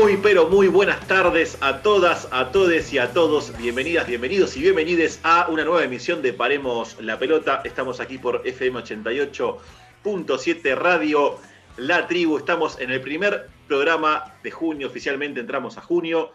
Muy, 0.00 0.16
pero 0.16 0.48
muy 0.48 0.68
buenas 0.68 1.06
tardes 1.06 1.58
a 1.60 1.82
todas, 1.82 2.26
a 2.30 2.50
todes 2.50 2.90
y 2.94 2.98
a 2.98 3.12
todos. 3.12 3.54
Bienvenidas, 3.58 4.06
bienvenidos 4.06 4.56
y 4.56 4.62
bienvenides 4.62 5.20
a 5.22 5.48
una 5.50 5.66
nueva 5.66 5.84
emisión 5.84 6.22
de 6.22 6.32
Paremos 6.32 6.98
la 6.98 7.18
Pelota. 7.18 7.60
Estamos 7.62 8.00
aquí 8.00 8.16
por 8.16 8.40
FM 8.42 8.80
88.7 8.80 10.74
Radio 10.76 11.36
La 11.76 12.06
Tribu. 12.06 12.38
Estamos 12.38 12.80
en 12.80 12.90
el 12.90 13.02
primer 13.02 13.50
programa 13.68 14.34
de 14.42 14.50
junio, 14.50 14.86
oficialmente 14.86 15.40
entramos 15.40 15.76
a 15.76 15.82
junio. 15.82 16.32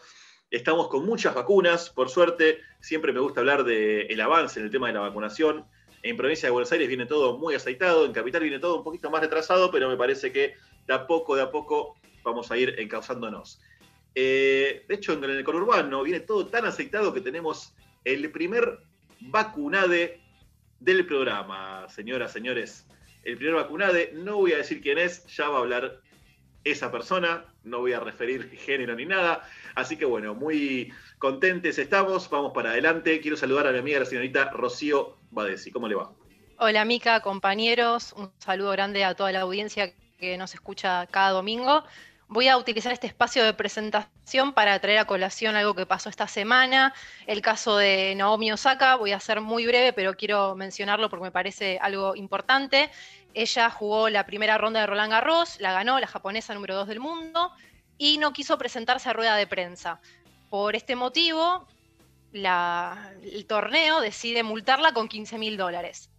Estamos 0.51 0.87
con 0.87 1.03
muchas 1.03 1.33
vacunas, 1.33 1.89
por 1.89 2.09
suerte. 2.09 2.59
Siempre 2.79 3.11
me 3.11 3.21
gusta 3.21 3.39
hablar 3.39 3.63
del 3.63 4.21
avance 4.21 4.59
en 4.59 4.67
el 4.67 4.71
tema 4.71 4.85
de 4.85 4.93
la 4.93 4.99
vacunación. 4.99 5.65
En 6.03 6.15
provincia 6.15 6.45
de 6.45 6.51
Buenos 6.51 6.71
Aires 6.71 6.87
viene 6.87 7.07
todo 7.07 7.39
muy 7.39 7.55
aceitado, 7.55 8.05
en 8.05 8.13
Capital 8.13 8.43
viene 8.43 8.59
todo 8.59 8.77
un 8.77 8.83
poquito 8.83 9.09
más 9.09 9.21
retrasado, 9.21 9.71
pero 9.71 9.89
me 9.89 9.97
parece 9.97 10.31
que 10.31 10.53
de 10.85 10.93
a 10.93 11.07
poco, 11.07 11.35
de 11.35 11.41
a 11.41 11.49
poco 11.49 11.95
vamos 12.27 12.51
a 12.51 12.57
ir 12.57 12.75
encauzándonos. 12.77 13.59
Eh, 14.13 14.85
de 14.87 14.95
hecho, 14.95 15.13
en 15.13 15.23
el 15.23 15.43
conurbano 15.43 16.03
viene 16.03 16.19
todo 16.19 16.47
tan 16.47 16.65
aceitado 16.65 17.13
que 17.13 17.21
tenemos 17.21 17.73
el 18.03 18.31
primer 18.31 18.79
vacunade 19.19 20.19
del 20.79 21.05
programa, 21.05 21.87
señoras, 21.89 22.31
señores. 22.31 22.85
El 23.23 23.37
primer 23.37 23.55
vacunade, 23.55 24.11
no 24.13 24.37
voy 24.37 24.53
a 24.53 24.57
decir 24.57 24.81
quién 24.81 24.97
es, 24.97 25.25
ya 25.27 25.49
va 25.49 25.57
a 25.57 25.61
hablar 25.61 26.01
esa 26.63 26.91
persona, 26.91 27.45
no 27.63 27.79
voy 27.79 27.93
a 27.93 27.99
referir 27.99 28.49
género 28.65 28.95
ni 28.95 29.05
nada. 29.05 29.47
Así 29.75 29.97
que 29.97 30.05
bueno, 30.05 30.35
muy 30.35 30.91
contentes 31.19 31.77
estamos, 31.77 32.29
vamos 32.29 32.51
para 32.53 32.71
adelante. 32.71 33.19
Quiero 33.21 33.37
saludar 33.37 33.67
a 33.67 33.71
mi 33.71 33.79
amiga 33.79 33.99
la 33.99 34.05
señorita 34.05 34.51
Rocío 34.51 35.17
Badesi. 35.31 35.71
¿Cómo 35.71 35.87
le 35.87 35.95
va? 35.95 36.11
Hola 36.59 36.85
Mica, 36.85 37.19
compañeros, 37.21 38.13
un 38.17 38.31
saludo 38.39 38.71
grande 38.71 39.03
a 39.03 39.13
toda 39.13 39.31
la 39.31 39.41
audiencia 39.41 39.93
que 40.17 40.37
nos 40.39 40.55
escucha 40.55 41.05
cada 41.05 41.29
domingo. 41.29 41.83
Voy 42.29 42.49
a 42.49 42.57
utilizar 42.57 42.91
este 42.91 43.07
espacio 43.07 43.41
de 43.45 43.53
presentación 43.53 44.51
para 44.53 44.77
traer 44.79 44.99
a 44.99 45.05
colación 45.05 45.55
algo 45.55 45.73
que 45.75 45.85
pasó 45.85 46.09
esta 46.09 46.27
semana, 46.27 46.93
el 47.25 47.41
caso 47.41 47.77
de 47.77 48.15
Naomi 48.15 48.51
Osaka. 48.51 48.95
Voy 48.97 49.13
a 49.13 49.19
ser 49.21 49.39
muy 49.39 49.65
breve, 49.65 49.93
pero 49.93 50.17
quiero 50.17 50.53
mencionarlo 50.53 51.09
porque 51.09 51.23
me 51.23 51.31
parece 51.31 51.79
algo 51.81 52.17
importante. 52.17 52.91
Ella 53.33 53.69
jugó 53.69 54.09
la 54.09 54.25
primera 54.25 54.57
ronda 54.57 54.81
de 54.81 54.87
Roland 54.87 55.11
Garros, 55.11 55.57
la 55.61 55.71
ganó, 55.71 56.01
la 56.01 56.07
japonesa 56.07 56.53
número 56.53 56.75
2 56.75 56.89
del 56.89 56.99
mundo, 56.99 57.53
y 57.97 58.17
no 58.17 58.33
quiso 58.33 58.57
presentarse 58.57 59.09
a 59.09 59.13
rueda 59.13 59.37
de 59.37 59.47
prensa. 59.47 60.01
Por 60.49 60.75
este 60.75 60.97
motivo, 60.97 61.65
el 62.33 63.45
torneo 63.47 64.01
decide 64.01 64.43
multarla 64.43 64.91
con 64.91 65.07
15 65.07 65.37
mil 65.37 65.55
dólares. 65.55 66.09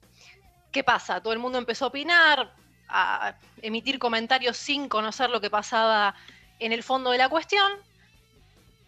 ¿Qué 0.73 0.83
pasa? 0.83 1.23
Todo 1.23 1.35
el 1.35 1.39
mundo 1.39 1.59
empezó 1.59 1.85
a 1.85 1.89
opinar, 1.89 2.55
a 2.89 3.35
emitir 3.63 3.99
comentarios 3.99 4.57
sin 4.57 4.89
conocer 4.89 5.31
lo 5.31 5.41
que 5.41 5.51
pasaba 5.51 6.15
en 6.59 6.73
el 6.73 6.83
fondo 6.83 7.11
de 7.11 7.19
la 7.19 7.29
cuestión. 7.29 7.71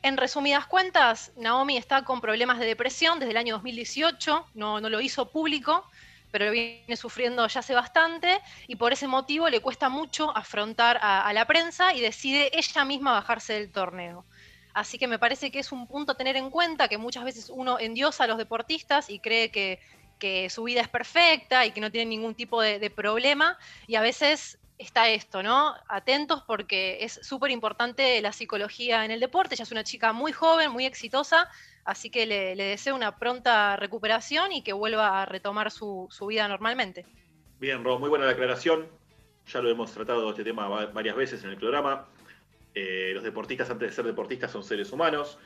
En 0.02 0.16
resumidas 0.16 0.66
cuentas, 0.66 1.30
Naomi 1.36 1.76
está 1.76 2.04
con 2.04 2.22
problemas 2.22 2.58
de 2.58 2.66
depresión 2.66 3.18
desde 3.18 3.32
el 3.32 3.36
año 3.36 3.54
2018, 3.54 4.46
no, 4.54 4.80
lo 4.80 5.00
hizo 5.00 5.26
público, 5.30 5.84
pero 6.30 6.46
lo 6.46 6.52
viene 6.52 6.96
sufriendo 6.96 7.46
ya 7.46 7.60
hace 7.60 7.74
bastante 7.74 8.40
y 8.66 8.77
por 8.77 8.92
ese 8.94 9.06
motivo 9.08 9.50
le 9.50 9.60
cuesta 9.60 9.90
mucho 9.90 10.34
afrontar 10.34 10.98
a, 11.02 11.30
la 11.34 11.44
prensa 11.46 11.92
y 11.94 12.00
decide 12.00 12.50
ella 12.56 12.84
misma 12.84 13.12
bajarse 13.12 13.55
del 13.55 13.70
torneo. 13.70 14.24
Así 14.72 14.98
que 14.98 15.08
me 15.08 15.18
parece 15.18 15.50
que 15.50 15.58
es 15.58 15.70
un 15.70 15.86
punto 15.86 16.12
a 16.12 16.16
tener 16.16 16.36
en 16.36 16.48
cuenta 16.48 16.89
que 16.89 16.96
muchas 16.96 17.24
veces 17.24 17.50
uno 17.50 17.78
endiosa 17.78 18.24
a 18.24 18.27
los 18.27 18.39
deportistas 18.39 19.10
y 19.10 19.18
cree 19.18 19.50
que, 19.50 19.80
su 20.51 20.64
vida 20.64 20.81
es 20.81 20.89
perfecta 20.89 21.64
y 21.67 21.70
que 21.73 21.81
no 21.81 21.91
tiene 21.91 22.11
ningún 22.11 22.35
tipo 22.35 22.61
de, 22.61 22.91
problema 22.91 23.58
y 23.86 23.95
a 23.95 24.01
veces 24.01 24.58
está 24.79 25.08
esto, 25.08 25.42
¿no? 25.42 25.75
Atentos 25.89 26.42
porque 26.47 26.98
es 27.05 27.20
súper 27.23 27.51
importante 27.51 28.20
la 28.20 28.33
psicología 28.33 29.05
en 29.05 29.11
el 29.11 29.20
deporte. 29.20 29.55
Ella 29.55 29.64
es 29.64 29.73
una 29.73 29.85
chica 29.85 30.13
muy 30.13 30.33
joven, 30.33 30.70
muy 30.70 30.86
exitosa, 30.86 31.48
Así 31.85 32.11
que 32.11 32.27
le, 32.27 32.55
deseo 32.55 32.95
una 32.95 33.17
pronta 33.17 33.77
recuperación 33.77 34.53
y 34.53 34.63
que 34.63 34.73
vuelva 34.73 35.23
a 35.23 35.27
retomar 35.27 35.70
su, 35.70 36.08
vida 36.29 36.47
normalmente. 36.47 37.07
Bien, 37.58 37.83
Ro, 37.83 37.98
muy 37.98 38.08
buena 38.08 38.27
la 38.27 38.33
aclaración. 38.33 38.87
Ya 39.47 39.61
lo 39.61 39.70
hemos 39.70 39.92
tratado 39.92 40.31
este 40.31 40.45
tema 40.45 40.69
varias 40.69 41.17
veces 41.17 41.42
en 41.42 41.51
el 41.51 41.57
programa. 41.57 42.07
Eh, 42.75 43.11
los 43.14 43.25
deportistas, 43.25 43.70
antes 43.70 43.89
de 43.89 43.95
ser 43.95 44.05
deportistas, 44.05 44.52
son 44.52 44.63
seres 44.63 44.92
humanos. 44.92 45.39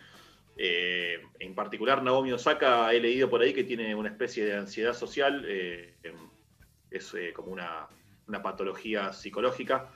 Eh, 0.56 1.20
en 1.40 1.54
particular, 1.54 2.02
Naomi 2.02 2.32
Osaka, 2.32 2.92
he 2.92 3.00
leído 3.00 3.28
por 3.28 3.42
ahí 3.42 3.52
que 3.52 3.64
tiene 3.64 3.94
una 3.94 4.08
especie 4.08 4.44
de 4.44 4.56
ansiedad 4.56 4.94
social. 4.94 5.44
Eh, 5.46 5.94
es 6.90 7.12
como 7.34 7.52
una, 7.52 7.88
una 8.28 8.42
patología 8.42 9.12
psicológica. 9.12 9.90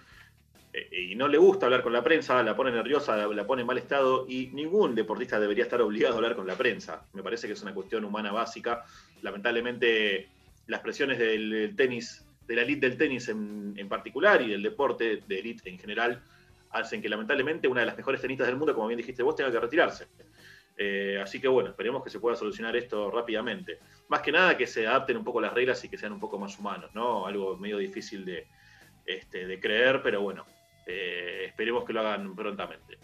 Eh, 0.72 1.10
y 1.10 1.14
no 1.14 1.28
le 1.28 1.38
gusta 1.38 1.66
hablar 1.66 1.82
con 1.82 1.92
la 1.92 2.02
prensa, 2.02 2.42
la 2.42 2.54
pone 2.54 2.70
nerviosa, 2.70 3.16
la, 3.16 3.46
pone 3.46 3.62
en 3.62 3.66
mal 3.66 3.78
estado 3.78 4.26
y 4.28 4.48
ningún 4.48 4.94
deportista 4.94 5.40
debería 5.40 5.64
estar 5.64 5.80
obligado 5.80 6.14
a 6.14 6.16
hablar 6.18 6.36
con 6.36 6.46
la 6.46 6.56
prensa. 6.56 7.04
Me 7.14 7.22
parece 7.22 7.46
que 7.46 7.54
es 7.54 7.62
una 7.62 7.74
cuestión 7.74 8.04
humana 8.04 8.32
básica. 8.32 8.84
Lamentablemente 9.22 10.28
las 10.66 10.80
presiones 10.80 11.18
del, 11.18 11.74
tenis, 11.76 12.24
de 12.46 12.56
la 12.56 12.62
elite 12.62 12.88
del 12.88 12.98
tenis 12.98 13.28
en, 13.28 13.88
particular 13.88 14.42
y 14.42 14.50
del 14.50 14.62
deporte 14.62 15.22
de 15.26 15.38
elite 15.38 15.70
en 15.70 15.78
general, 15.78 16.22
hacen 16.70 17.00
que 17.00 17.08
lamentablemente 17.08 17.66
una 17.66 17.80
de 17.80 17.86
las 17.86 17.96
mejores 17.96 18.20
tenistas 18.20 18.46
del 18.46 18.56
mundo, 18.56 18.74
como 18.74 18.88
bien 18.88 18.98
dijiste 18.98 19.22
vos, 19.22 19.34
tenga 19.34 19.50
que 19.50 19.60
retirarse. 19.60 20.06
Eh, 20.80 21.18
así 21.20 21.40
que 21.40 21.48
bueno, 21.48 21.70
esperemos 21.70 22.04
que 22.04 22.10
se 22.10 22.20
pueda 22.20 22.36
solucionar 22.36 22.76
esto 22.76 23.10
rápidamente. 23.10 23.80
Más 24.08 24.20
que 24.20 24.30
nada 24.30 24.56
que 24.56 24.66
se 24.66 24.86
adapten 24.86 25.16
un 25.16 25.24
poco 25.24 25.40
las 25.40 25.52
reglas 25.52 25.84
y 25.84 25.88
que 25.88 25.98
sean 25.98 26.12
un 26.12 26.20
poco 26.20 26.38
más 26.38 26.56
humanos, 26.56 26.90
¿no? 26.94 27.26
Algo 27.26 27.56
medio 27.56 27.78
difícil 27.78 28.24
de, 28.24 28.46
este, 29.04 29.48
de 29.48 29.58
creer, 29.58 30.00
pero 30.02 30.22
bueno, 30.22 30.46
eh, 30.86 31.46
esperemos 31.48 31.84
que 31.84 31.92
lo 31.92 32.00
hagan 32.00 32.36
prontamente. 32.36 32.96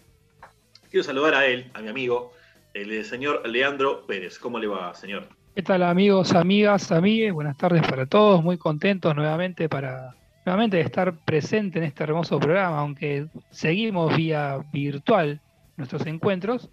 Quiero 0.89 1.03
saludar 1.03 1.35
a 1.35 1.47
él, 1.47 1.69
a 1.75 1.81
mi 1.81 1.89
amigo, 1.89 2.33
el 2.75 3.05
señor 3.05 3.47
Leandro 3.49 4.07
Pérez. 4.07 4.39
¿Cómo 4.39 4.61
le 4.61 4.69
va, 4.69 4.95
señor? 4.95 5.27
¿Qué 5.57 5.63
tal, 5.63 5.83
amigos, 5.83 6.33
amigas, 6.33 6.93
amigues? 6.93 7.33
Buenas 7.33 7.57
tardes 7.57 7.83
para 7.83 8.07
todos. 8.07 8.43
Muy 8.43 8.57
contentos 8.57 9.17
nuevamente 9.17 9.69
para 9.69 10.15
nuevamente 10.47 10.77
de 10.77 10.83
estar 10.85 11.17
presente 11.25 11.79
en 11.79 11.85
este 11.85 12.05
hermoso 12.05 12.39
programa, 12.39 12.79
aunque 12.79 13.27
seguimos 13.51 14.17
vía 14.17 14.59
virtual 14.73 15.41
nuestros 15.77 16.07
encuentros 16.07 16.71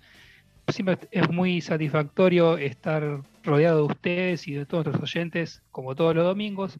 siempre 0.67 0.97
es 1.11 1.29
muy 1.29 1.61
satisfactorio 1.61 2.57
estar 2.57 3.21
rodeado 3.43 3.77
de 3.77 3.93
ustedes 3.93 4.47
y 4.47 4.53
de 4.53 4.65
todos 4.65 4.85
nuestros 4.85 5.09
oyentes, 5.09 5.61
como 5.71 5.95
todos 5.95 6.15
los 6.15 6.23
domingos. 6.23 6.77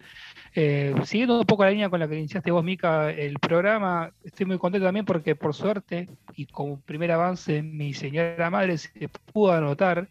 Eh, 0.54 0.94
siguiendo 1.04 1.40
un 1.40 1.46
poco 1.46 1.64
la 1.64 1.72
línea 1.72 1.90
con 1.90 2.00
la 2.00 2.08
que 2.08 2.18
iniciaste 2.18 2.52
vos, 2.52 2.64
Mica, 2.64 3.12
el 3.12 3.40
programa, 3.40 4.12
estoy 4.24 4.46
muy 4.46 4.58
contento 4.58 4.86
también 4.86 5.06
porque 5.06 5.36
por 5.36 5.54
suerte, 5.54 6.10
y 6.36 6.46
como 6.46 6.80
primer 6.82 7.12
avance, 7.12 7.62
mi 7.62 7.94
señora 7.94 8.50
madre 8.50 8.78
se 8.78 9.10
pudo 9.34 9.54
anotar 9.54 10.08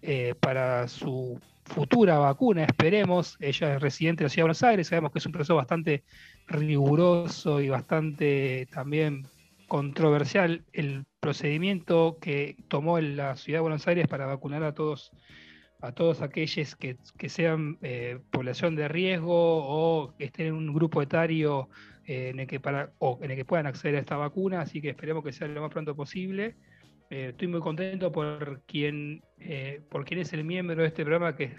eh, 0.00 0.34
para 0.40 0.88
su 0.88 1.38
futura 1.64 2.18
vacuna, 2.18 2.64
esperemos. 2.64 3.36
Ella 3.40 3.76
es 3.76 3.82
residente 3.82 4.24
de 4.24 4.26
la 4.26 4.28
Ciudad 4.30 4.42
de 4.42 4.48
Buenos 4.48 4.62
Aires, 4.62 4.88
sabemos 4.88 5.12
que 5.12 5.18
es 5.18 5.26
un 5.26 5.32
proceso 5.32 5.56
bastante 5.56 6.02
riguroso 6.48 7.60
y 7.60 7.68
bastante 7.68 8.66
también 8.72 9.26
controversial 9.72 10.66
el 10.74 11.06
procedimiento 11.18 12.18
que 12.20 12.56
tomó 12.68 13.00
la 13.00 13.36
ciudad 13.36 13.60
de 13.60 13.62
Buenos 13.62 13.88
Aires 13.88 14.06
para 14.06 14.26
vacunar 14.26 14.62
a 14.64 14.74
todos 14.74 15.12
a 15.80 15.92
todos 15.92 16.20
aquellos 16.20 16.76
que, 16.76 16.98
sean 17.30 17.78
eh, 17.80 18.18
población 18.30 18.76
de 18.76 18.86
riesgo 18.88 19.32
o 19.34 20.14
que 20.18 20.26
estén 20.26 20.48
en 20.48 20.52
un 20.52 20.74
grupo 20.74 21.00
etario 21.00 21.70
eh, 22.04 22.28
en, 22.34 22.40
el 22.40 22.46
que 22.46 22.60
para, 22.60 22.92
o 22.98 23.18
en 23.22 23.30
el 23.30 23.36
que 23.38 23.46
puedan 23.46 23.66
acceder 23.66 23.96
a 23.96 24.00
esta 24.00 24.18
vacuna, 24.18 24.60
así 24.60 24.82
que 24.82 24.90
esperemos 24.90 25.24
que 25.24 25.32
sea 25.32 25.48
lo 25.48 25.62
más 25.62 25.70
pronto 25.70 25.96
posible. 25.96 26.54
Eh, 27.08 27.28
estoy 27.30 27.48
muy 27.48 27.60
contento 27.60 28.12
por 28.12 28.60
quien, 28.66 29.22
por 29.88 30.04
quien 30.04 30.20
es 30.20 30.34
el 30.34 30.44
miembro 30.44 30.82
de 30.82 30.88
este 30.88 31.02
programa 31.02 31.34
que 31.34 31.56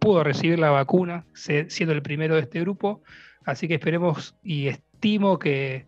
pudo 0.00 0.24
recibir 0.24 0.58
la 0.58 0.70
vacuna, 0.70 1.24
siendo 1.32 1.94
el 1.94 2.02
primero 2.02 2.34
de 2.34 2.40
este 2.40 2.60
grupo, 2.60 3.04
así 3.44 3.68
que 3.68 3.74
esperemos 3.74 4.34
y 4.42 4.66
estimo 4.66 5.38
que 5.38 5.86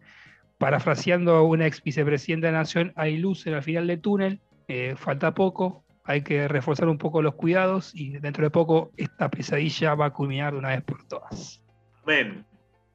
parafraseando 0.63 1.35
a 1.35 1.43
una 1.43 1.67
ex 1.67 1.83
vicepresidenta 1.83 2.47
de 2.47 2.53
la 2.53 2.61
Nación, 2.61 2.93
hay 2.95 3.19
luz 3.19 3.49
en 3.49 3.55
el 3.55 3.65
final 3.65 3.89
del 3.89 4.01
túnel, 4.01 4.41
eh, 4.69 4.95
falta 4.97 5.35
poco, 5.35 5.85
hay 6.05 6.23
que 6.23 6.47
reforzar 6.47 6.89
un 6.89 6.99
poco 6.99 7.21
los 7.21 7.35
cuidados 7.35 7.91
y 7.97 8.11
dentro 8.11 8.45
de 8.45 8.51
poco 8.51 8.93
esta 8.97 9.29
pesadilla 9.29 9.97
va 9.97 10.07
a 10.07 10.11
culminar 10.13 10.53
de 10.53 10.61
una 10.61 10.69
vez 10.69 10.83
por 10.83 11.05
todas. 11.09 11.61
Amén. 12.05 12.47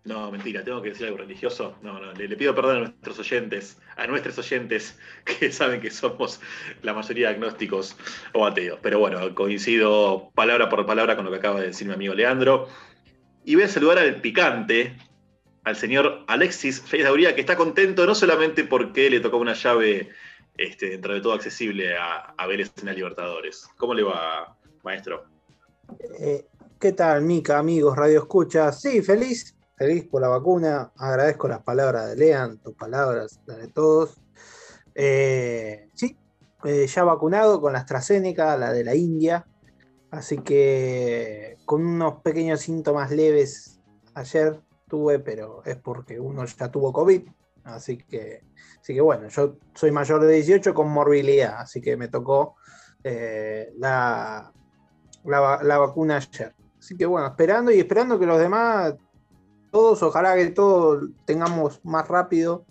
No, 0.06 0.32
mentira, 0.32 0.64
tengo 0.64 0.82
que 0.82 0.92
decir 0.92 1.08
algo 1.08 1.18
religioso. 1.18 1.76
No, 1.82 2.00
no, 2.00 2.14
le, 2.14 2.38
pido 2.38 2.56
perdón 2.56 2.78
a 2.78 2.80
nuestros 2.80 3.20
oyentes, 3.20 3.82
a 3.98 4.08
nuestros 4.08 4.38
oyentes 4.38 4.98
que 5.26 5.52
saben 5.52 5.82
que 5.82 5.92
somos 5.92 6.40
la 6.84 6.94
mayoría 6.94 7.32
agnósticos 7.32 7.98
o 8.34 8.46
ateos. 8.46 8.80
Pero 8.82 9.00
bueno, 9.00 9.36
coincido 9.36 10.32
palabra 10.34 10.70
por 10.70 10.86
palabra 10.86 11.18
con 11.18 11.26
lo 11.26 11.32
que 11.32 11.38
acaba 11.40 11.60
de 11.60 11.68
decir 11.68 11.86
mi 11.86 11.96
amigo 11.96 12.14
Leandro. 12.14 12.70
Y 13.44 13.56
voy 13.56 13.66
a 13.66 13.68
saludar 13.68 13.98
al 13.98 14.22
picante, 14.22 14.96
al 15.68 15.76
señor 15.76 16.24
Alexis 16.28 16.80
Félix 16.80 17.34
que 17.34 17.42
está 17.42 17.58
contento 17.58 18.06
no 18.06 18.16
solamente 18.16 18.64
porque 18.64 19.10
le 19.10 19.20
tocó 19.20 19.36
una 19.38 19.54
llave 19.54 20.10
este, 20.58 20.92
dentro 20.92 21.14
de 21.14 21.20
todo 21.20 21.34
accesible 21.34 21.98
a, 21.98 22.34
a 22.38 22.48
Vélez 22.48 22.72
en 22.78 22.86
la 22.86 22.94
Libertadores. 22.94 23.68
¿Cómo 23.76 23.94
le 23.94 24.04
va, 24.04 24.56
maestro? 24.84 25.26
Eh, 26.20 26.46
¿Qué 26.80 26.94
tal, 26.94 27.24
Mica, 27.24 27.58
amigos, 27.58 27.98
Radio 27.98 28.20
Escucha? 28.20 28.72
Sí, 28.72 29.02
feliz, 29.02 29.58
feliz 29.76 30.06
por 30.06 30.22
la 30.22 30.30
vacuna. 30.30 30.94
Agradezco 30.96 31.50
las 31.50 31.64
palabras 31.64 32.12
de 32.12 32.16
Lean, 32.16 32.60
tus 32.60 32.74
palabras, 32.74 33.42
las 33.46 33.58
de 33.58 33.68
todos. 33.68 34.22
Eh, 34.96 35.90
sí, 35.96 36.16
eh, 36.64 36.88
ya 36.88 37.04
vacunado 37.04 37.60
con 37.60 37.74
la 37.74 37.80
AstraZeneca, 37.80 38.56
la 38.56 38.72
de 38.72 38.86
la 38.86 38.96
India. 38.96 39.46
Así 40.12 40.38
que 40.38 41.58
con 41.66 41.86
unos 41.86 42.22
pequeños 42.22 42.62
síntomas 42.62 43.12
leves 43.12 43.82
ayer 44.14 44.62
tuve, 44.88 45.20
pero 45.20 45.62
es 45.66 45.78
porque 45.78 46.20
uno 46.20 46.46
ya 46.46 46.70
tuvo 46.70 46.92
COVID. 46.94 47.28
Así 47.64 47.98
que, 47.98 48.44
así 48.80 48.94
que 48.94 49.02
bueno, 49.02 49.28
yo 49.28 49.58
soy 49.74 49.92
mayor 49.92 50.24
de 50.24 50.36
18 50.36 50.74
con 50.74 50.90
morbilidad, 50.90 51.60
así 51.60 51.82
que 51.82 51.98
me 51.98 52.08
tocó 52.08 52.56
eh, 53.04 53.74
la, 53.78 54.52
la, 55.26 55.78
vacuna 55.78 56.18
ayer. 56.18 56.56
Así 56.80 56.96
que 56.96 57.06
bueno, 57.06 57.28
esperando 57.28 57.72
y 57.72 57.80
esperando 57.80 58.18
que 58.18 58.26
los 58.26 58.40
demás, 58.40 58.96
todos, 59.72 60.02
ojalá 60.02 60.36
que 60.36 60.48
todos 60.48 61.10
tengamos 61.26 61.84
más 61.84 62.08
rápido 62.08 62.66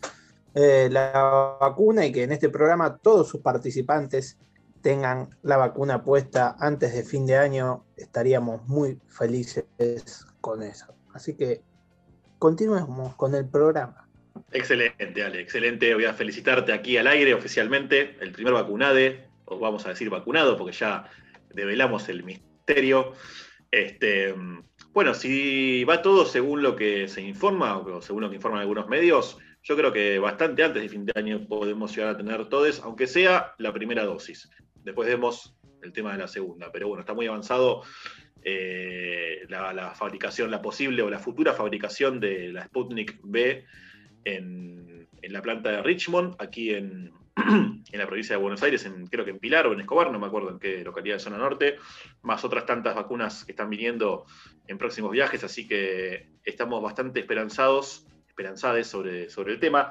eh, 0.54 0.88
la 0.90 1.58
vacuna 1.60 2.06
y 2.06 2.12
que 2.12 2.22
en 2.22 2.32
este 2.32 2.48
programa 2.48 2.96
todos 2.96 3.28
sus 3.28 3.42
participantes 3.42 4.38
tengan 4.80 5.28
la 5.42 5.58
vacuna 5.58 6.02
puesta 6.02 6.56
antes 6.58 6.94
de 6.94 7.02
fin 7.02 7.26
de 7.26 7.36
año, 7.36 7.84
estaríamos 7.96 8.66
muy 8.66 8.98
felices 9.08 9.66
con 10.40 10.62
eso. 10.62 10.86
Así 11.12 11.34
que 11.34 11.62
continuemos 12.38 13.15
con 13.15 13.35
el 13.35 13.49
programa. 13.49 14.06
Excelente, 14.53 15.23
Ale, 15.23 15.41
excelente. 15.41 15.94
Voy 15.94 16.05
a 16.05 16.15
felicitarte 16.15 16.73
aquí 16.73 16.97
al 16.97 17.06
aire 17.06 17.35
oficialmente, 17.35 18.17
el 18.21 18.33
primer 18.33 18.53
vacunade, 18.53 19.29
o 19.44 19.59
vamos 19.59 19.87
a 19.87 19.91
decir 19.91 20.11
vacunado, 20.11 20.56
porque 20.56 20.73
ya 20.73 21.11
develamos 21.55 22.09
el 22.09 22.23
misterio. 22.23 23.12
Este, 23.71 24.35
bueno, 24.93 25.15
si 25.15 25.85
va 25.85 26.03
todo 26.03 26.27
según 26.27 26.62
lo 26.62 26.77
que 26.77 27.09
se 27.09 27.23
informa, 27.23 27.79
o 27.79 28.00
según 28.00 28.23
lo 28.23 28.31
que 28.31 28.37
informan 28.37 28.61
algunos 28.61 28.88
medios, 28.88 29.38
yo 29.62 29.77
creo 29.77 29.93
que 29.93 30.19
bastante 30.19 30.62
antes 30.62 30.83
de 30.83 30.88
fin 30.88 31.05
de 31.05 31.12
año 31.17 31.47
podemos 31.49 31.94
llegar 31.94 32.15
a 32.15 32.17
tener 32.17 32.49
todos, 32.49 32.81
aunque 32.81 33.06
sea 33.06 33.55
la 33.59 33.73
primera 33.73 34.05
dosis. 34.05 34.49
Después 34.85 35.09
vemos 35.09 35.56
el 35.83 35.93
tema 35.93 36.12
de 36.12 36.19
la 36.19 36.29
segunda. 36.29 36.71
Pero 36.73 36.88
bueno, 36.88 37.00
está 37.00 37.15
muy 37.15 37.27
avanzado 37.27 37.83
eh, 38.48 39.44
la, 39.48 39.93
fabricación, 39.96 40.52
la 40.52 40.62
posible 40.62 41.02
o 41.02 41.10
la 41.10 41.19
futura 41.19 41.52
fabricación 41.52 42.20
de 42.20 42.52
la 42.52 42.64
Sputnik 42.66 43.19
B 43.25 43.64
en, 44.25 45.08
la 45.20 45.43
planta 45.43 45.72
de 45.72 45.82
Richmond, 45.82 46.37
aquí 46.38 46.72
en, 46.72 47.10
en, 47.37 47.98
la 47.98 48.06
provincia 48.06 48.37
de 48.37 48.40
Buenos 48.40 48.62
Aires, 48.62 48.88
creo 49.10 49.25
que 49.25 49.32
en 49.32 49.40
Pilar 49.40 49.66
o 49.66 49.72
en 49.72 49.81
Escobar, 49.81 50.12
no 50.12 50.20
me 50.20 50.28
acuerdo 50.28 50.50
en 50.50 50.60
qué 50.60 50.84
localidad 50.84 51.16
de 51.16 51.20
zona 51.20 51.38
norte, 51.38 51.76
más 52.22 52.44
otras 52.44 52.66
tantas 52.66 52.94
vacunas 52.94 53.44
que 53.44 53.50
están 53.50 53.69
viniendo 53.69 54.26
en 54.69 54.78
próximos 54.78 55.10
viajes, 55.10 55.42
así 55.42 55.66
que 55.66 56.28
estamos 56.44 56.81
bastante 56.81 57.19
esperanzados 57.19 58.06
esperanzades 58.28 58.87
sobre, 58.87 59.28
sobre 59.28 59.54
el 59.54 59.58
tema. 59.58 59.90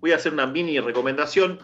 Voy 0.00 0.12
a 0.12 0.16
hacer 0.16 0.34
una 0.34 0.46
mini 0.46 0.78
recomendación. 0.78 1.60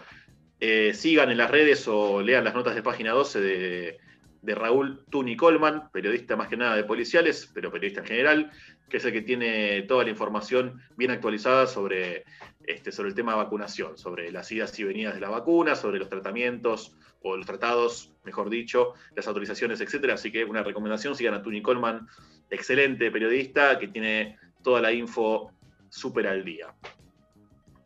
Eh, 0.58 0.94
sigan 0.94 1.30
en 1.30 1.36
las 1.36 1.50
redes 1.50 1.86
o 1.86 2.22
lean 2.22 2.44
las 2.44 2.54
notas 2.54 2.74
de 2.74 2.82
página 2.82 3.10
12 3.10 3.40
de, 3.40 3.98
Raúl 4.42 5.04
Tuni 5.10 5.36
Colman, 5.36 5.90
periodista 5.92 6.36
más 6.36 6.48
que 6.48 6.56
nada 6.56 6.76
de 6.76 6.84
policiales, 6.84 7.50
pero 7.52 7.70
periodista 7.70 8.00
en 8.00 8.06
general, 8.06 8.50
que 8.88 8.96
es 8.96 9.04
el 9.04 9.12
que 9.12 9.22
tiene 9.22 9.82
toda 9.82 10.04
la 10.04 10.10
información 10.10 10.80
bien 10.96 11.10
actualizada 11.10 11.66
sobre, 11.66 12.24
este, 12.66 12.90
sobre 12.92 13.10
el 13.10 13.14
tema 13.14 13.32
de 13.32 13.38
vacunación, 13.38 13.98
sobre 13.98 14.30
las 14.32 14.50
idas 14.50 14.78
y 14.78 14.84
venidas 14.84 15.14
de 15.14 15.20
la 15.20 15.28
vacuna, 15.28 15.76
sobre 15.76 15.98
los 15.98 16.08
tratamientos 16.08 16.96
o 17.22 17.36
los 17.36 17.46
tratados, 17.46 18.12
mejor 18.24 18.48
dicho, 18.48 18.94
las 19.14 19.28
autorizaciones, 19.28 19.80
etcétera. 19.80 20.14
Así 20.14 20.32
que 20.32 20.44
una 20.44 20.62
recomendación, 20.62 21.14
sigan 21.14 21.34
a 21.34 21.42
Tuni 21.42 21.60
Colman, 21.60 22.08
excelente 22.50 23.10
periodista 23.10 23.78
que 23.78 23.88
tiene 23.88 24.38
toda 24.62 24.80
la 24.80 24.92
info 24.92 25.52
súper 25.90 26.26
al 26.26 26.44
día. 26.44 26.72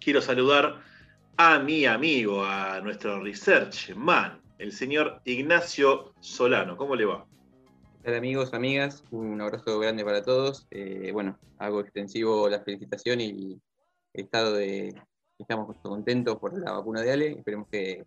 Quiero 0.01 0.21
saludar 0.21 0.81
a 1.37 1.59
mi 1.59 1.85
amigo, 1.85 2.45
a 2.45 2.81
nuestro 2.81 3.21
research 3.21 3.95
man, 3.97 4.41
el 4.59 4.73
señor 4.73 5.21
Ignacio 5.25 6.15
Solano. 6.21 6.77
¿Cómo 6.77 6.97
le 6.97 7.05
va? 7.05 7.27
Hola 8.05 8.19
amigos, 8.19 8.53
amigas, 8.53 9.03
un 9.11 9.41
abrazo 9.41 9.79
grande 9.79 10.05
para 10.05 10.23
todos. 10.23 10.67
Eh, 10.71 11.11
bueno, 11.13 11.39
hago 11.59 11.81
extensivo 11.81 12.49
la 12.49 12.61
felicitación 12.61 13.21
y 13.21 13.61
el 14.13 14.25
estado 14.25 14.55
de 14.55 14.95
estamos 15.39 15.77
contentos 15.83 16.37
por 16.37 16.59
la 16.59 16.73
vacuna 16.73 17.01
de 17.01 17.13
Ale. 17.13 17.33
Esperemos 17.39 17.69
que 17.69 18.05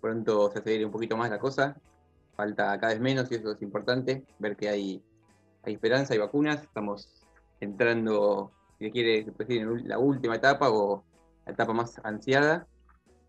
pronto 0.00 0.50
se 0.50 0.60
acelere 0.60 0.84
un 0.84 0.92
poquito 0.92 1.16
más 1.16 1.30
la 1.30 1.38
cosa. 1.38 1.76
Falta 2.36 2.78
cada 2.78 2.92
vez 2.92 3.00
menos 3.00 3.30
y 3.30 3.36
eso 3.36 3.52
es 3.52 3.62
importante, 3.62 4.24
ver 4.38 4.56
que 4.56 4.68
hay, 4.68 5.02
hay 5.62 5.74
esperanza, 5.74 6.14
hay 6.14 6.20
vacunas. 6.20 6.62
Estamos 6.62 7.26
entrando 7.60 8.52
si 8.78 8.90
quiere 8.90 9.24
decir, 9.24 9.66
la 9.84 9.98
última 9.98 10.36
etapa 10.36 10.70
o 10.70 11.04
la 11.46 11.52
etapa 11.52 11.72
más 11.72 12.00
ansiada. 12.04 12.66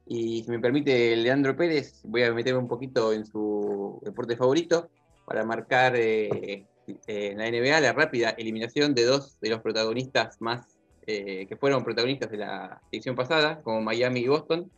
Y 0.08 0.44
si 0.44 0.52
me 0.52 0.60
permite, 0.60 1.16
Leandro 1.16 1.56
Pérez, 1.56 2.02
voy 2.04 2.24
a 2.24 2.34
meterme 2.34 2.60
un 2.60 2.68
poquito 2.68 3.12
en 3.12 3.26
su 3.26 4.00
deporte 4.04 4.36
favorito 4.36 4.90
para 5.26 5.44
marcar 5.44 5.96
eh, 5.96 6.66
en 7.08 7.38
la 7.38 7.50
NBA 7.50 7.82
la 7.82 7.94
rápida 7.94 8.30
eliminación 8.32 8.94
de 8.94 9.06
dos 9.06 9.40
de 9.40 9.50
los 9.50 9.62
protagonistas 9.62 10.40
más 10.42 10.76
eh, 11.08 11.46
que 11.48 11.56
fueron 11.56 11.84
protagonistas 11.84 12.32
de 12.32 12.38
la 12.38 12.82
edición 12.92 13.16
pasada, 13.16 13.62
como 13.62 13.82
Miami 13.82 14.22
y 14.22 14.28
Boston, 14.28 14.72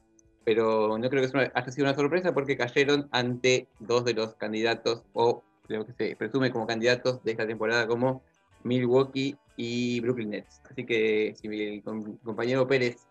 pero 0.43 0.97
no 0.97 1.09
creo 1.09 1.21
que 1.21 1.27
eso 1.27 1.37
haya 1.37 1.71
sido 1.71 1.85
una 1.85 1.95
sorpresa 1.95 2.33
porque 2.33 2.57
cayeron 2.57 3.07
ante 3.11 3.67
dos 3.79 4.03
de 4.03 4.13
los 4.13 4.35
candidatos, 4.35 5.03
o 5.13 5.43
lo 5.67 5.85
que 5.85 5.93
se 5.93 6.15
presume 6.15 6.51
como 6.51 6.67
candidatos 6.67 7.23
de 7.23 7.31
esta 7.31 7.47
temporada, 7.47 7.87
como 7.87 8.23
Milwaukee 8.63 9.37
y 9.55 10.01
Brooklyn 10.01 10.31
Nets. 10.31 10.61
Así 10.69 10.85
que 10.85 11.33
si 11.39 11.47
mi 11.47 11.81
compañero 11.81 12.67
Pérez 12.67 13.07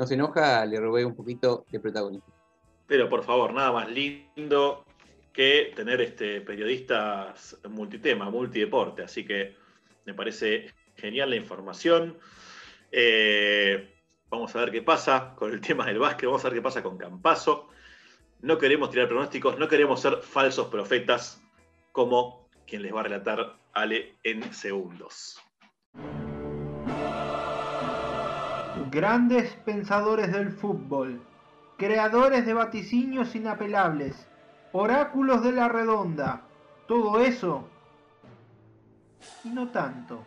no 0.00 0.06
se 0.06 0.14
enoja, 0.14 0.64
le 0.64 0.80
robé 0.80 1.04
un 1.04 1.14
poquito 1.14 1.66
de 1.70 1.78
protagonismo. 1.78 2.32
Pero 2.86 3.10
por 3.10 3.22
favor, 3.22 3.52
nada 3.52 3.70
más 3.70 3.90
lindo 3.90 4.86
que 5.30 5.74
tener 5.76 6.00
este, 6.00 6.40
periodistas 6.40 7.58
multitema, 7.68 8.30
multideporte. 8.30 9.02
Así 9.02 9.26
que 9.26 9.54
me 10.06 10.14
parece 10.14 10.72
genial 10.96 11.28
la 11.28 11.36
información. 11.36 12.16
Eh, 12.90 13.94
vamos 14.30 14.56
a 14.56 14.60
ver 14.60 14.70
qué 14.70 14.80
pasa 14.80 15.34
con 15.36 15.52
el 15.52 15.60
tema 15.68 15.84
del 15.84 15.98
básquet, 15.98 16.24
vamos 16.24 16.42
a 16.46 16.48
ver 16.48 16.56
qué 16.56 16.62
pasa 16.62 16.82
con 16.82 16.96
Campaso. 16.96 17.68
No 18.40 18.56
queremos 18.56 18.90
tirar 18.90 19.06
pronósticos, 19.06 19.58
no 19.58 19.68
queremos 19.68 20.00
ser 20.00 20.16
falsos 20.22 20.68
profetas 20.68 21.42
como 21.92 22.48
quien 22.66 22.80
les 22.80 22.94
va 22.94 23.00
a 23.00 23.02
relatar 23.02 23.58
Ale 23.74 24.16
en 24.22 24.50
segundos. 24.54 25.38
Grandes 28.90 29.52
pensadores 29.64 30.32
del 30.32 30.50
fútbol, 30.50 31.22
creadores 31.78 32.44
de 32.44 32.54
vaticinios 32.54 33.36
inapelables, 33.36 34.26
oráculos 34.72 35.44
de 35.44 35.52
la 35.52 35.68
redonda, 35.68 36.42
todo 36.88 37.20
eso 37.20 37.68
y 39.44 39.50
no 39.50 39.68
tanto. 39.68 40.26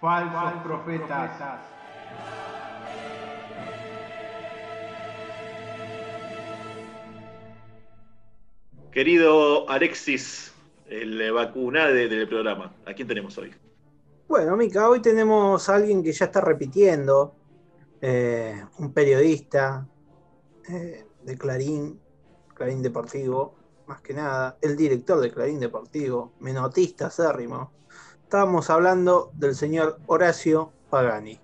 Falsos, 0.00 0.62
profetas. 0.64 1.30
Querido 8.90 9.70
Alexis, 9.70 10.52
el 10.86 11.32
vacuna 11.32 11.86
del 11.86 12.28
programa, 12.28 12.72
¿a 12.86 12.92
quién 12.92 13.06
tenemos 13.06 13.38
hoy? 13.38 13.54
Bueno, 14.26 14.56
Mica, 14.56 14.88
hoy 14.88 15.00
tenemos 15.00 15.68
a 15.68 15.76
alguien 15.76 16.02
que 16.02 16.12
ya 16.12 16.24
está 16.24 16.40
repitiendo, 16.40 17.36
eh, 18.00 18.64
un 18.78 18.92
periodista 18.92 19.86
eh, 20.68 21.04
de 21.22 21.38
Clarín, 21.38 22.00
Clarín 22.54 22.82
Deportivo, 22.82 23.54
más 23.86 24.00
que 24.00 24.14
nada, 24.14 24.56
el 24.60 24.76
director 24.76 25.20
de 25.20 25.30
Clarín 25.30 25.60
Deportivo, 25.60 26.32
menotista 26.40 27.06
acérrimo. 27.06 27.72
Estábamos 28.22 28.70
hablando 28.70 29.32
del 29.34 29.54
señor 29.54 29.98
Horacio 30.06 30.72
Pagani. 30.88 31.40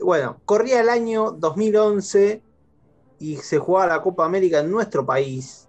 Bueno, 0.00 0.40
corría 0.44 0.80
el 0.80 0.90
año 0.90 1.32
2011 1.32 2.42
y 3.18 3.36
se 3.38 3.58
jugaba 3.58 3.94
la 3.94 4.02
Copa 4.02 4.26
América 4.26 4.58
en 4.58 4.70
nuestro 4.70 5.06
país 5.06 5.68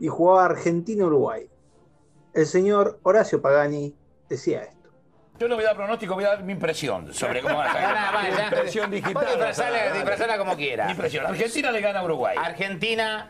y 0.00 0.08
jugaba 0.08 0.46
Argentina-Uruguay. 0.46 1.48
El 2.34 2.46
señor 2.46 2.98
Horacio 3.04 3.40
Pagani 3.40 3.94
decía 4.28 4.64
esto. 4.64 4.81
Yo 5.42 5.48
no 5.48 5.56
voy 5.56 5.64
a 5.64 5.68
dar 5.68 5.76
pronóstico, 5.76 6.14
voy 6.14 6.22
a 6.22 6.28
dar 6.28 6.44
mi 6.44 6.52
impresión 6.52 7.12
sobre 7.12 7.42
cómo 7.42 7.56
va 7.56 7.64
a 7.64 7.72
salir. 7.72 8.38
mi 8.38 8.44
impresión 8.44 8.90
digital. 8.92 9.26
disfrazarla, 9.92 10.38
como 10.38 10.54
quieras. 10.54 10.86
Mi 10.86 10.92
impresión. 10.92 11.26
Argentina 11.26 11.72
le 11.72 11.80
gana 11.80 11.98
a 11.98 12.04
Uruguay. 12.04 12.36
Argentina. 12.38 13.28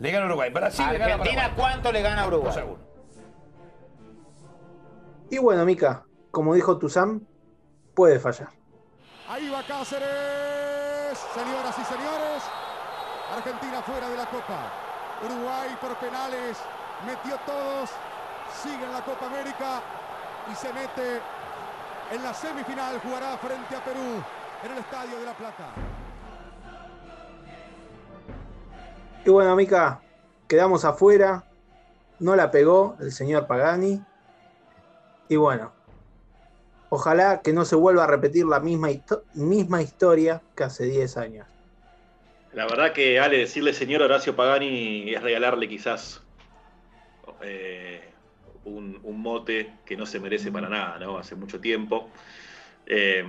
Le 0.00 0.10
gana 0.10 0.24
a 0.24 0.26
Uruguay. 0.26 0.50
Brasil 0.50 0.84
Argentina, 0.84 1.16
le 1.22 1.34
gana 1.34 1.44
a 1.44 1.54
¿cuánto 1.54 1.92
le 1.92 2.02
gana 2.02 2.22
a 2.22 2.26
Uruguay? 2.26 2.64
Y 5.30 5.38
bueno, 5.38 5.64
Mica, 5.64 6.04
como 6.32 6.52
dijo 6.52 6.78
Tuzam, 6.78 7.24
puede 7.94 8.18
fallar. 8.18 8.48
Ahí 9.28 9.48
va 9.48 9.62
Cáceres. 9.62 11.16
Señoras 11.32 11.78
y 11.78 11.84
señores. 11.84 12.42
Argentina 13.36 13.82
fuera 13.82 14.08
de 14.08 14.16
la 14.16 14.26
Copa. 14.26 14.72
Uruguay 15.24 15.76
por 15.80 15.94
penales. 15.98 16.58
Metió 17.06 17.38
todos. 17.46 17.90
Sigue 18.64 18.84
en 18.84 18.92
la 18.92 19.02
Copa 19.02 19.26
América 19.26 19.80
y 20.50 20.54
se 20.54 20.72
mete 20.72 21.20
en 22.12 22.22
la 22.22 22.34
semifinal. 22.34 22.98
Jugará 23.00 23.36
frente 23.38 23.74
a 23.74 23.84
Perú 23.84 24.22
en 24.64 24.72
el 24.72 24.78
Estadio 24.78 25.18
de 25.18 25.24
La 25.24 25.32
Plata. 25.34 25.74
Y 29.24 29.30
bueno, 29.30 29.56
Mica, 29.56 30.00
quedamos 30.48 30.84
afuera. 30.84 31.44
No 32.20 32.36
la 32.36 32.50
pegó 32.50 32.96
el 33.00 33.12
señor 33.12 33.46
Pagani. 33.46 34.00
Y 35.28 35.36
bueno, 35.36 35.72
ojalá 36.90 37.40
que 37.42 37.52
no 37.52 37.64
se 37.64 37.74
vuelva 37.76 38.04
a 38.04 38.06
repetir 38.06 38.46
la 38.46 38.60
misma, 38.60 38.90
histo- 38.90 39.24
misma 39.34 39.82
historia 39.82 40.40
que 40.54 40.64
hace 40.64 40.84
10 40.84 41.16
años. 41.16 41.46
La 42.52 42.64
verdad 42.66 42.92
que, 42.92 43.20
Ale, 43.20 43.38
decirle 43.38 43.74
señor 43.74 44.00
Horacio 44.02 44.34
Pagani 44.34 45.12
es 45.12 45.22
regalarle 45.22 45.68
quizás 45.68 46.22
eh, 47.42 48.14
un, 48.66 49.00
mote 49.22 49.72
que 49.84 49.96
no 49.96 50.06
se 50.06 50.20
merece 50.20 50.50
para 50.52 50.68
nada, 50.68 50.98
¿no? 50.98 51.18
Hace 51.18 51.34
mucho 51.34 51.60
tiempo. 51.60 52.10
Eh, 52.86 53.24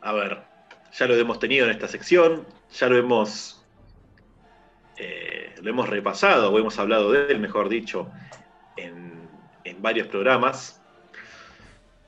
a 0.00 0.12
ver, 0.12 0.42
ya 0.92 1.06
lo 1.06 1.14
hemos 1.14 1.38
tenido 1.38 1.66
en 1.66 1.72
esta 1.72 1.88
sección, 1.88 2.46
ya 2.72 2.88
lo 2.88 2.96
hemos, 2.96 3.64
eh, 4.96 5.54
lo 5.62 5.70
hemos 5.70 5.88
repasado, 5.88 6.52
o 6.52 6.58
hemos 6.58 6.78
hablado 6.78 7.12
de 7.12 7.32
él, 7.32 7.38
mejor 7.38 7.68
dicho, 7.68 8.10
en, 8.76 9.28
en 9.64 9.82
varios 9.82 10.08
programas. 10.08 10.80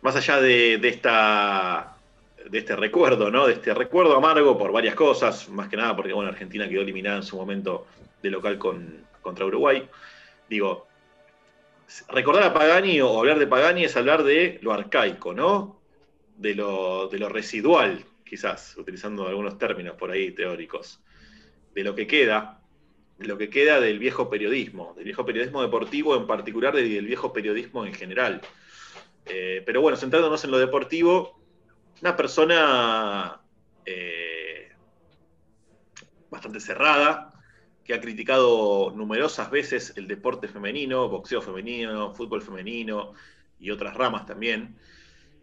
Más 0.00 0.16
allá 0.16 0.40
de, 0.40 0.78
de 0.78 0.88
esta 0.88 1.94
de 2.48 2.58
este 2.58 2.76
recuerdo, 2.76 3.30
¿no? 3.30 3.46
De 3.46 3.54
este 3.54 3.74
recuerdo 3.74 4.16
amargo 4.16 4.56
por 4.56 4.72
varias 4.72 4.94
cosas, 4.94 5.48
más 5.50 5.68
que 5.68 5.76
nada 5.76 5.94
porque 5.94 6.14
bueno, 6.14 6.30
Argentina 6.30 6.66
quedó 6.66 6.80
eliminada 6.80 7.18
en 7.18 7.22
su 7.22 7.36
momento 7.36 7.86
de 8.22 8.30
local 8.30 8.58
con, 8.58 9.04
contra 9.20 9.44
Uruguay. 9.44 9.86
Digo, 10.48 10.87
recordar 12.08 12.44
a 12.44 12.54
Pagani 12.54 13.00
o 13.00 13.18
hablar 13.18 13.38
de 13.38 13.46
Pagani 13.46 13.84
es 13.84 13.96
hablar 13.96 14.22
de 14.22 14.58
lo 14.62 14.72
arcaico, 14.72 15.34
¿no? 15.34 15.80
De 16.36 16.54
lo, 16.54 17.08
de 17.08 17.18
lo 17.18 17.28
residual, 17.28 18.04
quizás, 18.24 18.76
utilizando 18.76 19.26
algunos 19.26 19.58
términos 19.58 19.96
por 19.96 20.10
ahí 20.10 20.30
teóricos. 20.32 21.00
De 21.74 21.84
lo 21.84 21.94
que 21.94 22.06
queda, 22.06 22.60
de 23.18 23.26
lo 23.26 23.36
que 23.38 23.50
queda 23.50 23.80
del 23.80 23.98
viejo 23.98 24.30
periodismo, 24.30 24.94
del 24.94 25.04
viejo 25.04 25.24
periodismo 25.24 25.62
deportivo 25.62 26.16
en 26.16 26.26
particular 26.26 26.78
y 26.78 26.94
del 26.94 27.06
viejo 27.06 27.32
periodismo 27.32 27.84
en 27.84 27.94
general. 27.94 28.40
Eh, 29.26 29.62
pero 29.66 29.80
bueno, 29.80 29.96
centrándonos 29.96 30.42
en 30.44 30.50
lo 30.50 30.58
deportivo, 30.58 31.38
una 32.00 32.16
persona 32.16 33.40
eh, 33.84 34.70
bastante 36.30 36.60
cerrada, 36.60 37.32
que 37.88 37.94
ha 37.94 38.02
criticado 38.02 38.92
numerosas 38.94 39.50
veces 39.50 39.94
el 39.96 40.08
deporte 40.08 40.46
femenino, 40.48 41.08
boxeo 41.08 41.42
femenino, 41.42 42.14
fútbol 42.14 42.42
femenino 42.42 43.14
y 43.58 43.70
otras 43.70 43.96
ramas 43.96 44.26
también. 44.26 44.78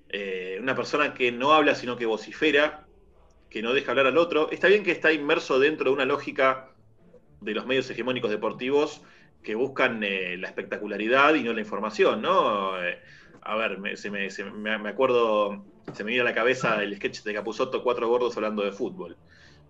Eh, 0.10 0.58
una 0.62 0.76
persona 0.76 1.14
que 1.14 1.32
no 1.32 1.54
habla 1.54 1.76
sino 1.76 1.98
que 1.98 2.06
vocifera, 2.06 2.88
que 3.50 3.62
no 3.62 3.74
deja 3.74 3.92
hablar 3.92 4.08
al 4.08 4.18
otro. 4.18 4.52
Está 4.52 4.68
bien 4.68 4.84
que 4.84 4.92
está 4.92 5.12
inmerso 5.14 5.60
dentro 5.60 5.90
de 5.90 5.96
una 5.96 6.06
lógica 6.06 6.76
de 7.40 7.54
los 7.54 7.66
medios 7.66 7.90
hegemónicos 7.90 8.32
deportivos 8.32 9.02
que 9.44 9.56
buscan 9.56 10.04
eh, 10.04 10.38
la 10.38 10.48
espectacularidad 10.50 11.36
y 11.36 11.44
no 11.44 11.54
la 11.54 11.62
información, 11.62 12.22
¿no? 12.22 12.82
Eh, 12.84 13.00
a 13.42 13.56
ver, 13.58 13.80
me, 13.80 13.96
se 13.98 14.12
me, 14.12 14.30
se 14.32 14.44
me- 14.46 14.90
acuerdo, 14.90 15.66
se 15.94 16.04
me 16.04 16.10
viene 16.10 16.22
a 16.22 16.26
la 16.26 16.36
cabeza 16.36 16.84
el 16.84 16.96
sketch 16.96 17.24
de 17.24 17.34
Capuzotto, 17.36 17.84
cuatro 17.84 18.08
gordos 18.10 18.36
hablando 18.38 18.64
de 18.64 18.72
fútbol. 18.72 19.20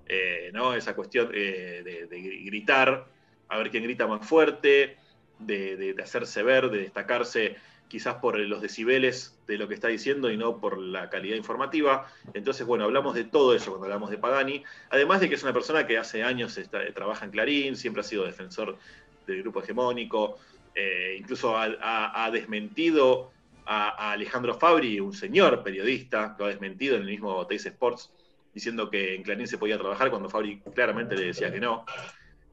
Eh. 0.07 0.51
Esa 0.77 0.95
cuestión 0.95 1.31
eh, 1.33 2.07
de, 2.09 2.21
gritar, 2.45 3.05
a 3.47 3.57
ver 3.57 3.69
quién 3.71 3.83
grita 3.83 4.07
más 4.07 4.27
fuerte, 4.27 4.97
de, 5.39 5.95
hacerse 6.01 6.43
ver, 6.43 6.69
de 6.69 6.79
destacarse 6.79 7.55
quizás 7.87 8.15
por 8.15 8.37
los 8.39 8.61
decibeles 8.61 9.37
de 9.47 9.57
lo 9.57 9.67
que 9.67 9.75
está 9.75 9.87
diciendo 9.87 10.31
y 10.31 10.37
no 10.37 10.59
por 10.59 10.77
la 10.77 11.09
calidad 11.09 11.35
informativa. 11.37 12.07
Entonces, 12.33 12.65
bueno, 12.65 12.85
hablamos 12.85 13.15
de 13.15 13.25
todo 13.25 13.53
eso 13.53 13.71
cuando 13.71 13.85
hablamos 13.85 14.09
de 14.09 14.17
Pagani. 14.17 14.63
Además 14.89 15.21
de 15.21 15.29
que 15.29 15.35
es 15.35 15.43
una 15.43 15.53
persona 15.53 15.85
que 15.85 15.97
hace 15.97 16.23
años 16.23 16.59
trabaja 16.93 17.25
en 17.25 17.31
Clarín, 17.31 17.75
siempre 17.75 18.01
ha 18.01 18.03
sido 18.03 18.25
defensor 18.25 18.77
del 19.27 19.41
grupo 19.43 19.61
hegemónico, 19.61 20.37
eh, 20.73 21.15
incluso 21.19 21.55
ha, 21.57 22.29
desmentido 22.31 23.31
a, 23.65 23.89
a 23.89 24.11
Alejandro 24.13 24.55
Fabri, 24.55 24.99
un 24.99 25.13
señor 25.13 25.63
periodista, 25.63 26.35
lo 26.37 26.45
ha 26.45 26.49
desmentido 26.49 26.95
en 26.95 27.03
el 27.03 27.07
mismo 27.07 27.45
Teis 27.47 27.65
Sports, 27.65 28.11
diciendo 28.55 28.89
que 28.89 29.13
en 29.13 29.21
Clarín 29.21 29.47
se 29.47 29.57
podía 29.57 29.77
trabajar 29.77 30.09
cuando 30.09 30.29
Fabri 30.29 30.61
claramente 30.73 31.15
le 31.15 31.25
decía 31.25 31.51
que 31.51 31.59
no. 31.59 31.85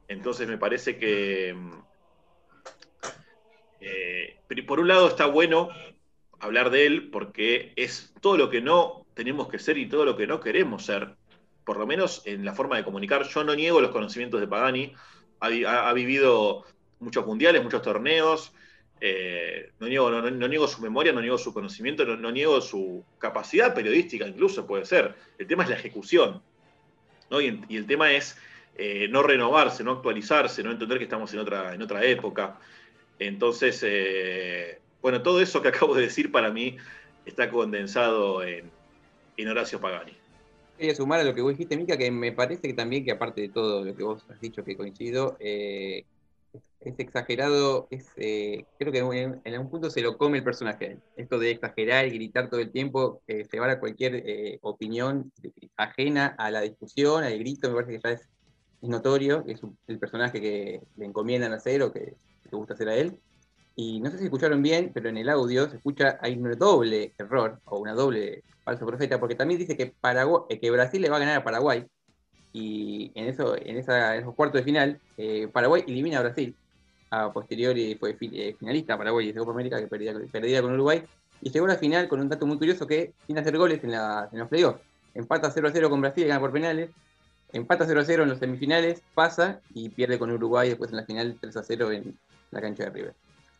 Entonces 0.08 0.48
me 0.48 0.58
parece 0.58 0.98
que, 0.98 1.54
mm, 1.54 1.72
eh, 3.80 4.36
por 4.66 4.80
un 4.80 4.88
lado 4.88 5.06
está 5.06 5.26
bueno 5.26 5.68
hablar 6.40 6.70
de 6.70 6.86
él 6.86 7.10
porque 7.10 7.72
es 7.76 8.12
todo 8.20 8.36
lo 8.36 8.50
que 8.50 8.60
no 8.60 9.06
tenemos 9.14 9.48
que 9.48 9.60
ser 9.60 9.78
y 9.78 9.88
todo 9.88 10.04
lo 10.04 10.16
que 10.16 10.26
no 10.26 10.40
queremos 10.40 10.84
ser, 10.84 11.14
por 11.64 11.78
lo 11.78 11.86
menos 11.86 12.22
en 12.26 12.44
la 12.44 12.52
forma 12.52 12.76
de 12.76 12.84
comunicar. 12.84 13.22
Yo 13.28 13.44
no 13.44 13.54
niego 13.54 13.80
los 13.80 13.92
conocimientos 13.92 14.40
de 14.40 14.48
Pagani, 14.48 14.92
ha 15.40 15.92
vivido 15.92 16.64
muchos 16.98 17.24
mundiales, 17.24 17.62
muchos 17.62 17.82
torneos, 17.82 18.52
eh, 19.04 19.72
no, 19.80 19.88
niego, 19.88 20.68
su 20.68 20.80
memoria, 20.80 21.12
no 21.12 21.20
niego 21.20 21.36
su 21.36 21.52
conocimiento, 21.52 22.04
no, 22.04 22.30
niego 22.30 22.60
su 22.60 23.04
capacidad 23.18 23.74
periodística, 23.74 24.28
incluso 24.28 24.64
puede 24.64 24.84
ser. 24.84 25.12
El 25.38 25.48
tema 25.48 25.64
es 25.64 25.70
la 25.70 25.74
ejecución. 25.74 26.40
Y, 27.68 27.76
el 27.76 27.86
tema 27.86 28.12
es 28.12 28.38
eh, 28.76 29.08
no 29.10 29.24
renovarse, 29.24 29.82
no 29.82 29.90
actualizarse, 29.90 30.62
no 30.62 30.70
entender 30.70 30.98
que 30.98 31.04
estamos 31.04 31.32
en 31.34 31.40
otra, 31.40 31.74
en 31.74 31.82
otra 31.82 32.04
época. 32.04 32.60
Entonces, 33.18 33.82
eh, 33.84 34.78
bueno, 35.00 35.20
todo 35.20 35.40
eso 35.40 35.60
que 35.60 35.68
acabo 35.74 35.96
de 35.96 36.02
decir 36.02 36.30
para 36.30 36.52
mí 36.52 36.76
está 37.26 37.50
condensado 37.50 38.44
en, 38.44 38.70
en 39.36 39.48
Horacio 39.48 39.80
Pagani. 39.80 40.12
Quería 40.78 40.94
sumar 40.94 41.18
a 41.18 41.24
lo 41.24 41.34
que 41.34 41.42
vos 41.42 41.54
dijiste, 41.54 41.76
Mica, 41.76 41.96
que 41.96 42.12
me 42.12 42.30
parece 42.30 42.68
que 42.68 42.74
también 42.74 43.04
que 43.04 43.10
aparte 43.10 43.40
de 43.40 43.48
todo 43.48 43.84
lo 43.84 43.96
que 43.96 44.04
vos 44.04 44.24
has 44.30 44.40
dicho 44.40 44.62
que 44.62 44.76
coincido, 44.76 45.36
es 46.80 46.98
exagerado, 46.98 47.88
eh, 48.16 48.64
creo 48.78 48.92
que 48.92 48.98
en, 48.98 49.40
en 49.44 49.54
algún 49.54 49.70
punto 49.70 49.90
se 49.90 50.02
lo 50.02 50.18
come 50.18 50.38
el 50.38 50.44
personaje. 50.44 50.98
Esto 51.16 51.38
de 51.38 51.50
exagerar 51.50 52.06
y 52.06 52.10
gritar 52.10 52.50
todo 52.50 52.60
el 52.60 52.70
tiempo, 52.70 53.22
eh, 53.26 53.46
llevar 53.50 53.70
a 53.70 53.80
cualquier 53.80 54.16
eh, 54.16 54.58
opinión 54.62 55.32
ajena 55.76 56.34
a 56.38 56.50
la 56.50 56.60
discusión, 56.60 57.24
al 57.24 57.38
grito, 57.38 57.68
me 57.68 57.74
parece 57.74 57.92
que 57.92 58.00
ya 58.02 58.12
es, 58.12 58.28
notorio, 58.82 59.44
es 59.46 59.60
el 59.86 59.98
personaje 60.00 60.40
que 60.40 60.80
le 60.96 61.06
encomiendan 61.06 61.52
hacer 61.52 61.82
o 61.82 61.92
que 61.92 62.16
le 62.50 62.56
gusta 62.56 62.74
hacer 62.74 62.88
a 62.88 62.96
él. 62.96 63.18
Y 63.76 64.00
no 64.00 64.10
sé 64.10 64.18
si 64.18 64.24
escucharon 64.24 64.60
bien, 64.60 64.90
pero 64.92 65.08
en 65.08 65.16
el 65.16 65.28
audio 65.28 65.70
se 65.70 65.76
escucha, 65.76 66.18
hay 66.20 66.36
un 66.36 66.50
doble 66.58 67.14
error 67.16 67.60
o 67.64 67.78
una 67.78 67.94
doble 67.94 68.42
falso 68.64 68.84
profeta, 68.84 69.20
porque 69.20 69.36
también 69.36 69.60
dice 69.60 69.76
que, 69.76 69.86
Paraguay, 69.86 70.42
eh, 70.48 70.60
que 70.60 70.70
Brasil 70.70 71.00
le 71.00 71.08
va 71.08 71.16
a 71.16 71.20
ganar 71.20 71.36
a 71.36 71.44
Paraguay. 71.44 71.86
Y 72.52 73.10
en, 73.14 73.28
eso, 73.28 73.56
en, 73.56 73.76
esa, 73.76 74.14
en 74.14 74.22
esos 74.22 74.34
cuartos 74.34 74.60
de 74.60 74.64
final, 74.64 75.00
eh, 75.16 75.48
Paraguay 75.52 75.84
elimina 75.86 76.18
a 76.18 76.22
Brasil. 76.22 76.54
A 77.10 77.32
posteriori 77.32 77.94
fue 77.96 78.16
eh, 78.20 78.56
finalista 78.58 78.96
Paraguay 78.96 79.32
de 79.32 79.38
Copa 79.38 79.52
América, 79.52 79.80
que 79.80 79.86
perdía, 79.86 80.14
perdía 80.30 80.62
con 80.62 80.72
Uruguay. 80.72 81.02
Y 81.40 81.50
llegó 81.50 81.66
a 81.66 81.70
la 81.70 81.76
final 81.76 82.08
con 82.08 82.20
un 82.20 82.28
dato 82.28 82.46
muy 82.46 82.58
curioso 82.58 82.86
que 82.86 83.12
sin 83.26 83.38
hacer 83.38 83.56
goles 83.56 83.82
en, 83.84 83.92
la, 83.92 84.28
en 84.32 84.38
los 84.38 84.48
playoffs. 84.48 84.80
Empata 85.14 85.50
0 85.50 85.68
a 85.68 85.72
0 85.72 85.90
con 85.90 86.00
Brasil 86.00 86.24
y 86.24 86.28
gana 86.28 86.40
por 86.40 86.52
penales. 86.52 86.90
Empata 87.52 87.84
0 87.86 88.00
a 88.00 88.04
0 88.04 88.22
en 88.22 88.28
los 88.30 88.38
semifinales, 88.38 89.02
pasa 89.14 89.60
y 89.74 89.90
pierde 89.90 90.18
con 90.18 90.30
Uruguay 90.30 90.70
después 90.70 90.90
en 90.90 90.96
la 90.96 91.04
final 91.04 91.36
3 91.38 91.56
a 91.56 91.62
0 91.62 91.92
en 91.92 92.18
la 92.50 92.60
cancha 92.60 92.84
de 92.84 92.90
River. 92.90 93.14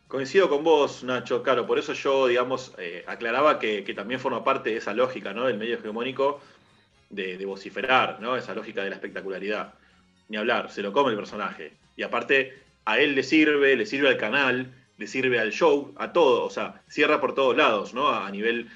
Coincido 0.07 0.49
con 0.49 0.63
vos, 0.63 1.03
Nacho, 1.03 1.41
claro, 1.41 1.65
por 1.65 1.79
eso 1.79 1.93
yo, 1.93 2.27
digamos, 2.27 2.73
eh, 2.77 3.03
aclaraba 3.07 3.57
que, 3.57 3.83
que 3.83 3.93
también 3.93 4.19
forma 4.19 4.43
parte 4.43 4.71
de 4.71 4.77
esa 4.77 4.93
lógica, 4.93 5.33
¿no? 5.33 5.45
Del 5.45 5.57
medio 5.57 5.75
hegemónico 5.75 6.39
de, 7.15 7.37
de 7.37 7.45
vociferar, 7.45 8.19
¿no? 8.19 8.35
Esa 8.35 8.53
lógica 8.53 8.83
de 8.83 8.89
la 8.89 8.95
espectacularidad. 8.95 9.73
Ni 10.29 10.37
hablar, 10.37 10.71
se 10.71 10.81
lo 10.81 10.93
come 10.93 11.11
el 11.11 11.17
personaje. 11.17 11.73
Y 11.95 12.03
aparte, 12.03 12.53
a 12.85 12.99
él 12.99 13.15
le 13.15 13.23
sirve, 13.23 13.75
le 13.75 13.85
sirve 13.85 14.09
al 14.09 14.17
canal, 14.17 14.73
le 14.97 15.07
sirve 15.07 15.39
al 15.39 15.51
show, 15.51 15.93
a 15.97 16.13
todo, 16.13 16.45
o 16.45 16.49
sea, 16.49 16.81
cierra 16.87 17.19
por 17.19 17.35
todos 17.35 17.55
lados, 17.55 17.93
¿no? 17.93 18.09
A 18.09 18.29
nivel, 18.29 18.69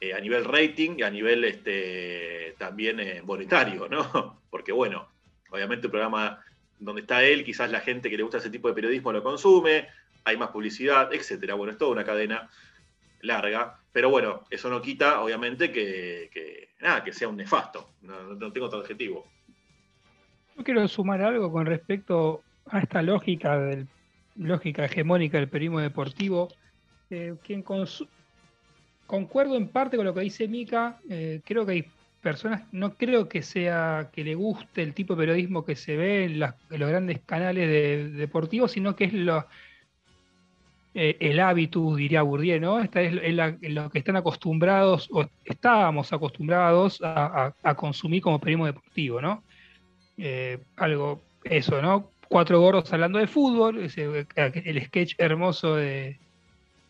eh, 0.00 0.14
a 0.14 0.20
nivel 0.20 0.44
rating 0.44 0.96
y 0.98 1.02
a 1.02 1.10
nivel 1.10 1.44
este, 1.44 2.54
también 2.58 3.00
eh, 3.00 3.22
monetario, 3.24 3.88
¿no? 3.88 4.40
Porque 4.50 4.72
bueno, 4.72 5.08
obviamente 5.50 5.86
el 5.86 5.90
programa 5.90 6.42
donde 6.78 7.02
está 7.02 7.22
él, 7.22 7.44
quizás 7.44 7.70
la 7.70 7.80
gente 7.80 8.10
que 8.10 8.16
le 8.16 8.22
gusta 8.22 8.38
ese 8.38 8.50
tipo 8.50 8.68
de 8.68 8.74
periodismo 8.74 9.12
lo 9.12 9.22
consume, 9.22 9.88
hay 10.24 10.36
más 10.36 10.50
publicidad, 10.50 11.12
etcétera. 11.12 11.54
Bueno, 11.54 11.72
es 11.72 11.78
toda 11.78 11.92
una 11.92 12.04
cadena 12.04 12.48
larga, 13.22 13.78
pero 13.92 14.10
bueno, 14.10 14.42
eso 14.50 14.68
no 14.68 14.80
quita, 14.82 15.20
obviamente, 15.22 15.72
que, 15.72 16.68
nada, 16.80 17.02
que 17.02 17.12
sea 17.12 17.28
un 17.28 17.36
nefasto. 17.36 17.94
No, 18.02 18.36
tengo 18.52 18.66
otro 18.66 18.80
adjetivo. 18.80 19.24
Yo 20.56 20.64
quiero 20.64 20.86
sumar 20.88 21.22
algo 21.22 21.50
con 21.50 21.64
respecto 21.66 22.42
a 22.66 22.80
esta 22.80 23.02
lógica 23.02 23.58
del 23.58 23.86
lógica 24.36 24.84
hegemónica 24.84 25.38
del 25.38 25.48
periodismo 25.48 25.80
deportivo, 25.80 26.48
eh, 27.10 27.34
quien 27.44 27.62
concuerdo 29.06 29.56
en 29.56 29.68
parte 29.68 29.96
con 29.96 30.06
lo 30.06 30.14
que 30.14 30.20
dice 30.20 30.48
Mica, 30.48 30.98
eh, 31.08 31.40
creo 31.44 31.66
que 31.66 31.72
hay 31.72 31.84
personas, 32.20 32.62
no 32.72 32.94
creo 32.94 33.28
que 33.28 33.42
sea 33.42 34.10
que 34.12 34.24
le 34.24 34.34
guste 34.34 34.82
el 34.82 34.94
tipo 34.94 35.14
de 35.14 35.22
periodismo 35.22 35.64
que 35.64 35.76
se 35.76 35.96
ve 35.96 36.24
en, 36.24 36.38
las- 36.38 36.54
en 36.70 36.80
los 36.80 36.88
grandes 36.88 37.20
canales 37.26 37.68
de- 37.68 38.08
deportivos, 38.10 38.72
sino 38.72 38.94
que 38.96 39.04
es 39.04 39.12
lo, 39.12 39.46
eh, 40.94 41.16
el 41.20 41.40
hábitus, 41.40 41.96
diría 41.96 42.22
Bourdieu, 42.22 42.60
¿no? 42.60 42.80
Esta 42.80 43.00
es, 43.00 43.12
lo 43.14 43.90
que 43.90 43.98
están 43.98 44.16
acostumbrados, 44.16 45.08
o 45.10 45.26
estábamos 45.44 46.12
acostumbrados 46.12 47.00
a, 47.02 47.54
consumir 47.76 48.20
como 48.22 48.38
periodismo 48.38 48.66
deportivo, 48.66 49.20
¿no? 49.20 49.42
Eh, 50.18 50.58
algo 50.76 51.22
eso, 51.44 51.80
¿no? 51.80 52.10
Cuatro 52.28 52.60
gordos 52.60 52.92
hablando 52.92 53.18
de 53.18 53.26
fútbol, 53.26 53.82
ese- 53.82 54.26
el 54.36 54.84
sketch 54.84 55.14
hermoso 55.18 55.76
de, 55.76 56.18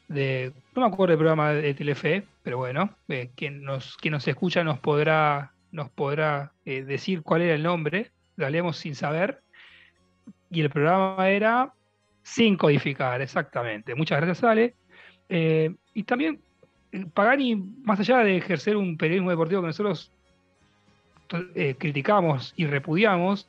de- 0.08 0.52
no 0.74 0.82
me 0.82 0.88
acuerdo 0.88 1.12
del 1.12 1.18
programa 1.18 1.52
de 1.52 1.74
Telefe, 1.74 2.24
pero 2.42 2.58
bueno, 2.58 2.90
eh, 3.08 3.30
quien, 3.36 3.62
nos, 3.62 3.96
nos 4.10 4.26
escucha 4.26 4.64
nos 4.64 4.80
podrá, 4.80 5.52
nos 5.70 5.90
podrá 5.90 6.52
eh, 6.64 6.82
decir 6.82 7.22
cuál 7.22 7.42
era 7.42 7.54
el 7.54 7.62
nombre, 7.62 8.10
lo 8.36 8.46
hablemos 8.46 8.76
sin 8.78 8.96
saber. 8.96 9.42
Y 10.50 10.60
el 10.60 10.70
programa 10.70 11.28
era 11.30 11.72
Sin 12.22 12.56
Codificar, 12.56 13.20
exactamente. 13.20 13.94
Muchas 13.94 14.20
gracias, 14.20 14.44
Ale. 14.44 14.74
Eh, 15.28 15.74
y 15.94 16.02
también 16.04 16.40
eh, 16.92 17.06
Pagani, 17.12 17.56
más 17.56 18.00
allá 18.00 18.18
de 18.18 18.36
ejercer 18.36 18.76
un 18.76 18.96
periodismo 18.96 19.30
deportivo 19.30 19.62
que 19.62 19.68
nosotros 19.68 20.12
eh, 21.54 21.74
criticamos 21.78 22.52
y 22.56 22.66
repudiamos, 22.66 23.48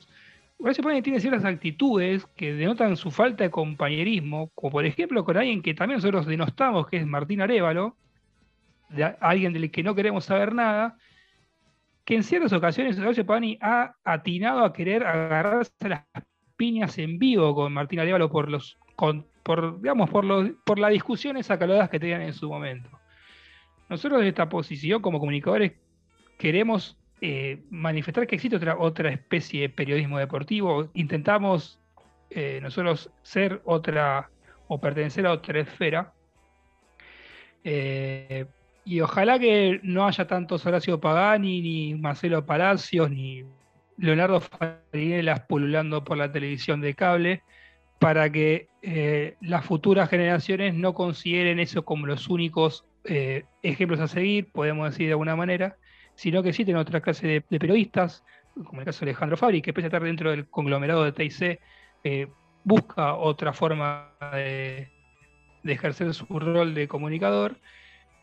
Horacio 0.57 0.83
Pagani 0.83 1.01
tiene 1.01 1.19
ciertas 1.19 1.43
actitudes 1.43 2.25
que 2.37 2.53
denotan 2.53 2.95
su 2.95 3.11
falta 3.11 3.43
de 3.43 3.51
compañerismo, 3.51 4.49
como 4.55 4.71
por 4.71 4.85
ejemplo 4.85 5.25
con 5.25 5.35
alguien 5.35 5.61
que 5.61 5.73
también 5.73 5.97
nosotros 5.97 6.25
denostamos, 6.25 6.87
que 6.87 6.97
es 6.97 7.05
Martín 7.05 7.41
Arevalo, 7.41 7.97
alguien 9.19 9.51
del 9.51 9.71
que 9.71 9.83
no 9.83 9.95
queremos 9.95 10.25
saber 10.25 10.53
nada, 10.53 10.97
que 12.05 12.15
en 12.15 12.23
ciertas 12.23 12.53
ocasiones 12.53 12.97
Horacio 12.97 13.25
Pagani 13.25 13.57
ha 13.61 13.95
atinado 14.05 14.63
a 14.63 14.71
querer 14.71 15.05
agarrarse 15.05 15.73
a 15.81 15.87
las 15.89 16.03
piñas 16.55 16.97
en 16.97 17.19
vivo 17.19 17.53
con 17.55 17.73
Martín 17.73 17.99
Arevalo 17.99 18.29
por 18.29 18.49
los 18.49 18.77
por, 19.43 19.81
digamos, 19.81 20.09
por, 20.09 20.23
los, 20.23 20.51
por 20.63 20.79
las 20.79 20.91
discusiones 20.91 21.51
acaloradas 21.51 21.89
que 21.89 21.99
tenían 21.99 22.21
en 22.21 22.33
su 22.33 22.49
momento. 22.49 22.89
Nosotros 23.89 24.21
de 24.21 24.29
esta 24.29 24.49
posición 24.49 25.01
como 25.01 25.19
comunicadores 25.19 25.73
queremos 26.37 26.97
eh, 27.21 27.61
manifestar 27.69 28.25
que 28.27 28.35
existe 28.35 28.57
otra, 28.57 28.77
otra 28.77 29.09
especie 29.09 29.61
de 29.61 29.69
periodismo 29.69 30.17
deportivo. 30.17 30.89
Intentamos 30.93 31.79
eh, 32.29 32.59
nosotros 32.61 33.11
ser 33.21 33.61
otra 33.65 34.29
o 34.67 34.79
pertenecer 34.79 35.25
a 35.27 35.33
otra 35.33 35.59
esfera. 35.59 36.13
Eh, 37.63 38.45
y 38.85 38.99
ojalá 38.99 39.39
que 39.39 39.79
no 39.83 40.05
haya 40.05 40.27
tantos 40.27 40.65
Horacio 40.65 40.99
Pagani, 40.99 41.61
ni 41.61 41.95
Marcelo 41.95 42.45
Palacios, 42.45 43.09
ni 43.09 43.45
Leonardo 43.97 44.41
Farinelas 44.41 45.41
pululando 45.41 46.03
por 46.03 46.17
la 46.17 46.31
televisión 46.31 46.81
de 46.81 46.93
cable, 46.93 47.43
para 48.03 48.29
que 48.29 48.67
eh, 48.81 49.37
las 49.39 49.65
futuras 49.65 50.09
generaciones 50.09 50.73
no 50.73 50.93
consideren 50.93 51.59
eso 51.59 51.85
como 51.85 52.05
los 52.05 52.27
únicos 52.27 52.85
eh, 53.05 53.45
ejemplos 53.61 54.01
a 54.01 54.09
seguir, 54.09 54.51
podemos 54.51 54.89
decir 54.89 55.05
de 55.05 55.13
alguna 55.13 55.37
manera, 55.37 55.77
sino 56.15 56.43
que 56.43 56.49
existen 56.49 56.75
otra 56.75 56.99
clase 56.99 57.27
de, 57.49 57.59
periodistas, 57.59 58.25
como 58.65 58.81
el 58.81 58.85
caso 58.85 59.05
de 59.05 59.11
Alejandro 59.11 59.37
Fabri, 59.37 59.61
que 59.61 59.71
pese 59.71 59.85
a 59.85 59.87
estar 59.87 60.03
dentro 60.03 60.31
del 60.31 60.47
conglomerado 60.47 61.05
de 61.05 61.11
TIC, 61.13 61.59
eh, 62.03 62.27
busca 62.65 63.15
otra 63.15 63.53
forma 63.53 64.11
de, 64.33 64.89
ejercer 65.63 66.13
su 66.13 66.25
rol 66.39 66.73
de 66.73 66.89
comunicador. 66.89 67.55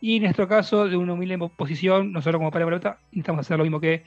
Y 0.03 0.17
en 0.17 0.25
nuestro 0.25 0.47
caso, 0.47 0.89
de 0.89 0.97
una 0.99 1.15
humilde 1.15 1.39
posición, 1.57 2.13
nosotros 2.13 2.39
como 2.39 2.51
Para 2.51 2.67
Pelota 2.67 2.99
intentamos 3.13 3.47
hacer 3.47 3.57
lo 3.57 3.65
mismo 3.65 3.81
que 3.81 4.03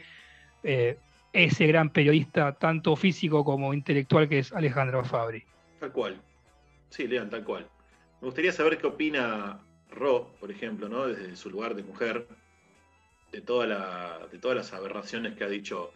ese 1.34 1.68
gran 1.68 1.90
periodista, 1.90 2.54
tanto 2.54 2.96
físico 2.96 3.44
como 3.44 3.74
intelectual, 3.74 4.30
que 4.30 4.40
es 4.40 4.54
Alejandro 4.54 5.04
Fabri. 5.04 5.44
Tal 5.80 5.92
cual. 5.92 6.22
Sí, 6.90 7.08
Lean, 7.08 7.30
tal 7.30 7.44
cual. 7.44 7.68
Me 8.22 8.28
gustaría 8.28 8.52
saber 8.52 8.78
qué 8.78 8.88
opina 8.88 9.60
Ro, 9.90 10.32
por 10.40 10.52
ejemplo, 10.52 10.88
¿no? 10.88 11.08
Desde 11.08 11.36
su 11.36 11.50
lugar 11.50 11.76
de 11.76 11.84
mujer, 11.84 12.28
de, 13.32 13.42
toda 13.42 13.68
la, 13.68 14.28
de 14.32 14.38
todas 14.38 14.56
las 14.56 14.74
aberraciones 14.74 15.36
que 15.36 15.44
ha 15.44 15.50
dicho 15.50 15.92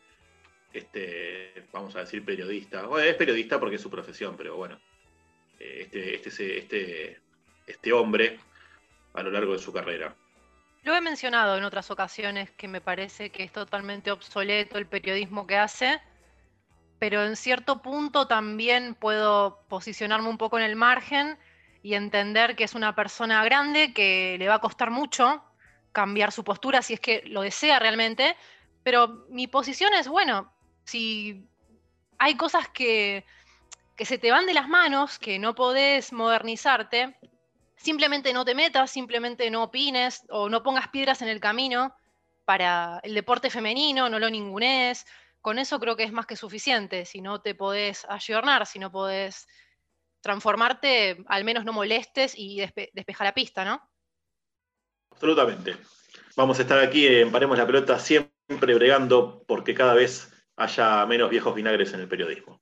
este, 0.73 1.53
vamos 1.71 1.95
a 1.95 1.99
decir, 1.99 2.23
periodista. 2.25 2.85
Bueno, 2.85 3.07
es 3.07 3.15
periodista 3.15 3.59
porque 3.59 3.75
es 3.77 3.81
su 3.81 3.89
profesión, 3.89 4.35
pero 4.35 4.57
bueno. 4.57 4.79
eh, 5.59 5.81
Este, 5.83 6.15
este, 6.15 6.57
este, 6.57 7.19
este 7.65 7.93
hombre 7.93 8.39
a 9.13 9.23
lo 9.23 9.31
largo 9.31 9.53
de 9.53 9.59
su 9.59 9.71
carrera. 9.71 10.15
Lo 10.87 10.95
he 10.95 11.01
mencionado 11.01 11.57
en 11.57 11.65
otras 11.65 11.91
ocasiones 11.91 12.49
que 12.51 12.69
me 12.69 12.79
parece 12.79 13.29
que 13.29 13.43
es 13.43 13.51
totalmente 13.51 14.09
obsoleto 14.09 14.77
el 14.77 14.87
periodismo 14.87 15.45
que 15.45 15.57
hace, 15.57 15.99
pero 16.97 17.25
en 17.25 17.35
cierto 17.35 17.81
punto 17.81 18.25
también 18.25 18.95
puedo 18.95 19.65
posicionarme 19.67 20.29
un 20.29 20.37
poco 20.37 20.57
en 20.57 20.63
el 20.63 20.77
margen 20.77 21.37
y 21.83 21.95
entender 21.95 22.55
que 22.55 22.63
es 22.63 22.73
una 22.73 22.95
persona 22.95 23.43
grande 23.43 23.93
que 23.93 24.37
le 24.39 24.47
va 24.47 24.53
a 24.53 24.59
costar 24.59 24.89
mucho 24.89 25.43
cambiar 25.91 26.31
su 26.31 26.45
postura 26.45 26.81
si 26.81 26.93
es 26.93 27.01
que 27.01 27.21
lo 27.25 27.41
desea 27.41 27.79
realmente, 27.79 28.37
pero 28.81 29.25
mi 29.27 29.47
posición 29.47 29.93
es, 29.93 30.07
bueno, 30.07 30.53
si 30.85 31.49
hay 32.17 32.37
cosas 32.37 32.69
que, 32.69 33.25
que 33.97 34.05
se 34.05 34.17
te 34.17 34.31
van 34.31 34.45
de 34.45 34.53
las 34.53 34.69
manos, 34.69 35.19
que 35.19 35.37
no 35.37 35.53
podés 35.53 36.13
modernizarte, 36.13 37.17
simplemente 37.77 38.33
no 38.33 38.43
te 38.43 38.55
metas, 38.55 38.91
simplemente 38.91 39.49
no 39.49 39.63
opines 39.63 40.23
o 40.29 40.49
no 40.49 40.63
pongas 40.63 40.89
piedras 40.89 41.21
en 41.21 41.29
el 41.29 41.39
camino 41.39 41.95
para 42.45 42.99
el 43.03 43.13
deporte 43.13 43.49
femenino, 43.49 44.09
no 44.09 44.19
lo 44.19 44.29
ningunees. 44.29 45.05
Con 45.41 45.59
eso 45.59 45.79
creo 45.79 45.95
que 45.95 46.03
es 46.03 46.11
más 46.11 46.25
que 46.25 46.35
suficiente. 46.35 47.05
Si 47.05 47.21
no 47.21 47.41
te 47.41 47.55
podés 47.55 48.05
ayornar, 48.09 48.65
si 48.65 48.79
no 48.79 48.91
podés 48.91 49.47
transformarte, 50.21 51.23
al 51.27 51.43
menos 51.43 51.63
no 51.63 51.73
molestes 51.73 52.33
y 52.35 52.59
despe 52.59 52.89
despeja 52.93 53.23
la 53.23 53.33
pista, 53.33 53.63
¿no? 53.63 53.81
Absolutamente. 55.11 55.77
Vamos 56.35 56.59
a 56.59 56.63
estar 56.63 56.79
aquí 56.79 57.07
en 57.07 57.31
Paremos 57.31 57.57
la 57.57 57.65
Pelota 57.65 57.97
siempre 57.99 58.75
bregando 58.75 59.43
porque 59.47 59.73
cada 59.73 59.93
vez 59.93 60.33
haya 60.55 61.05
menos 61.05 61.29
viejos 61.29 61.55
vinagres 61.55 61.93
en 61.93 62.01
el 62.01 62.07
periodismo. 62.07 62.61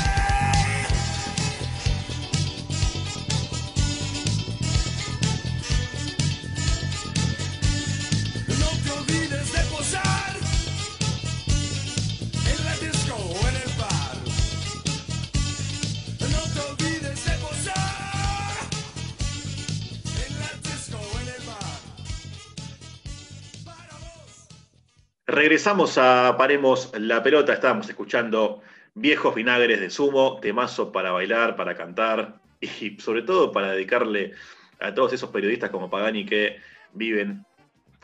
Regresamos 25.31 25.97
a 25.97 26.35
Paremos 26.37 26.91
la 26.99 27.23
Pelota. 27.23 27.53
Estábamos 27.53 27.87
escuchando 27.87 28.61
Viejos 28.95 29.33
Vinagres 29.33 29.79
de 29.79 29.89
Sumo, 29.89 30.41
temazo 30.41 30.91
para 30.91 31.13
bailar, 31.13 31.55
para 31.55 31.73
cantar 31.73 32.41
y 32.59 32.99
sobre 32.99 33.21
todo 33.21 33.49
para 33.53 33.71
dedicarle 33.71 34.33
a 34.81 34.93
todos 34.93 35.13
esos 35.13 35.29
periodistas 35.29 35.69
como 35.69 35.89
Pagani 35.89 36.25
que 36.25 36.57
viven 36.91 37.45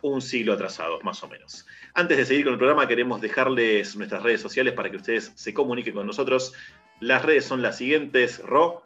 un 0.04 0.22
siglo 0.22 0.54
atrasados, 0.54 1.04
más 1.04 1.22
o 1.22 1.28
menos. 1.28 1.68
Antes 1.94 2.16
de 2.18 2.26
seguir 2.26 2.46
con 2.46 2.54
el 2.54 2.60
programa, 2.60 2.88
queremos 2.88 3.20
dejarles 3.20 3.98
nuestras 3.98 4.24
redes 4.24 4.40
sociales 4.40 4.74
para 4.74 4.90
que 4.90 4.96
ustedes 4.96 5.34
se 5.36 5.54
comuniquen 5.54 5.96
con 5.96 6.08
nosotros. 6.08 6.54
Las 7.02 7.26
redes 7.26 7.44
son 7.44 7.62
las 7.62 7.78
siguientes, 7.78 8.40
Ro. 8.40 8.86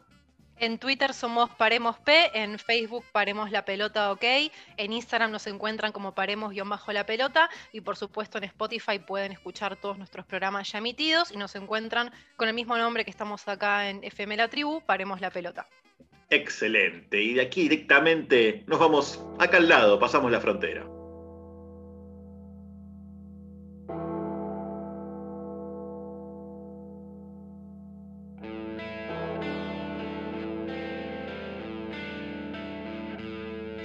En 0.62 0.78
Twitter 0.78 1.12
somos 1.15 1.50
Paremos 1.50 1.97
P, 1.97 2.39
en 2.39 2.60
Facebook 2.60 3.04
Paremos 3.12 3.50
la 3.50 3.65
Pelota 3.65 4.12
OK, 4.12 4.24
en 4.78 4.93
Instagram 4.93 5.32
nos 5.32 5.47
encuentran 5.47 5.91
como 5.91 6.13
Paremos-la 6.13 7.04
Pelota 7.08 7.50
y 7.74 7.82
por 7.82 7.97
supuesto 7.97 8.38
en 8.38 8.43
Spotify 8.43 9.00
pueden 9.00 9.32
escuchar 9.32 9.76
todos 9.76 9.97
nuestros 9.97 10.24
programas 10.28 10.71
ya 10.71 10.78
emitidos 10.78 11.32
y 11.32 11.38
nos 11.38 11.56
encuentran 11.56 12.12
con 12.36 12.47
el 12.47 12.54
mismo 12.54 12.78
nombre 12.78 13.04
que 13.04 13.10
estamos 13.10 13.47
acá 13.47 13.89
en 13.89 14.04
FM 14.04 14.38
La 14.38 14.50
Tribu, 14.50 14.82
Paremos 14.82 15.19
la 15.19 15.32
Pelota. 15.32 15.67
Excelente. 16.30 17.19
Y 17.19 17.34
de 17.34 17.41
aquí 17.41 17.63
directamente 17.63 18.63
nos 18.67 18.78
vamos 18.78 19.26
acá 19.39 19.58
al 19.58 19.67
lado, 19.67 19.97
pasamos 19.97 20.32
la 20.32 20.41
frontera. 20.41 20.86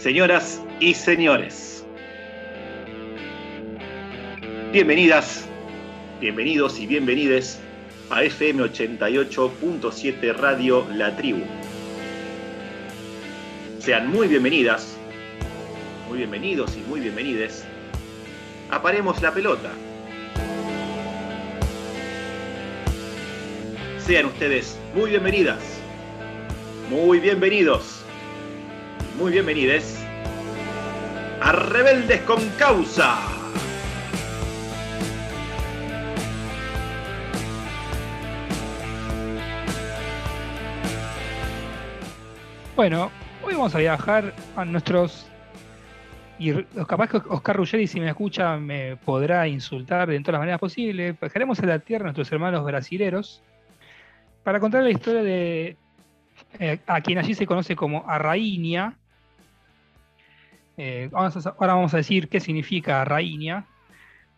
Señoras 0.06 0.62
y 0.78 0.94
señores, 0.94 1.84
bienvenidas, 4.70 5.48
bienvenidos 6.20 6.78
y 6.78 6.86
bienvenides 6.86 7.58
a 8.10 8.22
FM 8.22 8.62
88.7 8.62 10.32
Radio 10.36 10.86
La 10.92 11.16
Tribu. 11.16 11.42
Sean 13.80 14.06
muy 14.06 14.28
bienvenidas, 14.28 14.96
muy 16.08 16.18
bienvenidos 16.18 16.76
y 16.76 16.88
muy 16.88 17.00
bienvenides 17.00 17.64
a 18.70 18.80
Paremos 18.80 19.20
la 19.20 19.34
Pelota. 19.34 19.72
Sean 23.98 24.26
ustedes 24.26 24.78
muy 24.94 25.10
bienvenidas, 25.10 25.80
muy 26.90 27.18
bienvenidos, 27.18 28.04
muy 29.18 29.32
bienvenides 29.32 29.95
a 31.46 31.52
Rebeldes 31.52 32.22
con 32.22 32.40
Causa. 32.58 33.20
Bueno, 42.74 43.12
hoy 43.44 43.54
vamos 43.54 43.72
a 43.76 43.78
viajar 43.78 44.34
a 44.56 44.64
nuestros. 44.64 45.28
Y 46.40 46.52
capaz 46.88 47.10
que 47.10 47.18
Oscar 47.28 47.56
Ruggeri, 47.56 47.86
si 47.86 48.00
me 48.00 48.08
escucha, 48.08 48.56
me 48.56 48.96
podrá 48.96 49.46
insultar 49.46 50.08
de 50.08 50.18
todas 50.18 50.32
las 50.32 50.40
maneras 50.40 50.58
posibles. 50.58 51.16
Viajaremos 51.20 51.60
a 51.60 51.66
la 51.66 51.78
tierra 51.78 52.02
a 52.02 52.06
nuestros 52.06 52.32
hermanos 52.32 52.64
brasileros 52.64 53.40
para 54.42 54.58
contar 54.58 54.82
la 54.82 54.90
historia 54.90 55.22
de 55.22 55.76
eh, 56.58 56.80
a 56.88 57.00
quien 57.02 57.18
allí 57.18 57.34
se 57.34 57.46
conoce 57.46 57.76
como 57.76 58.04
Arraíña. 58.10 58.96
Eh, 60.76 61.10
ahora 61.12 61.74
vamos 61.74 61.94
a 61.94 61.98
decir 61.98 62.28
qué 62.28 62.40
significa 62.40 63.02
Arraíña. 63.02 63.66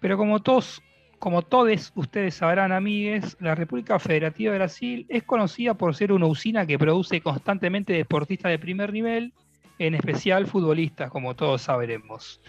Pero 0.01 0.17
como 0.17 0.41
todos, 0.41 0.83
como 1.19 1.43
todos 1.43 1.93
ustedes 1.95 2.35
sabrán, 2.35 2.73
amigues, 2.73 3.37
la 3.41 3.55
República 3.55 3.99
Federativa 3.99 4.53
de 4.53 4.59
Brasil 4.59 5.07
es 5.09 5.25
conocida 5.25 5.75
por 5.75 5.95
ser 5.95 6.13
una 6.13 6.27
usina 6.27 6.67
que 6.67 6.79
produce 6.79 7.21
constantemente 7.21 7.93
deportistas 7.93 8.51
de 8.51 8.59
primer 8.59 8.93
nivel, 8.93 9.33
en 9.79 9.95
especial 9.95 10.47
futbolistas, 10.47 11.11
como 11.11 11.35
todos 11.35 11.63
sabremos. 11.63 12.41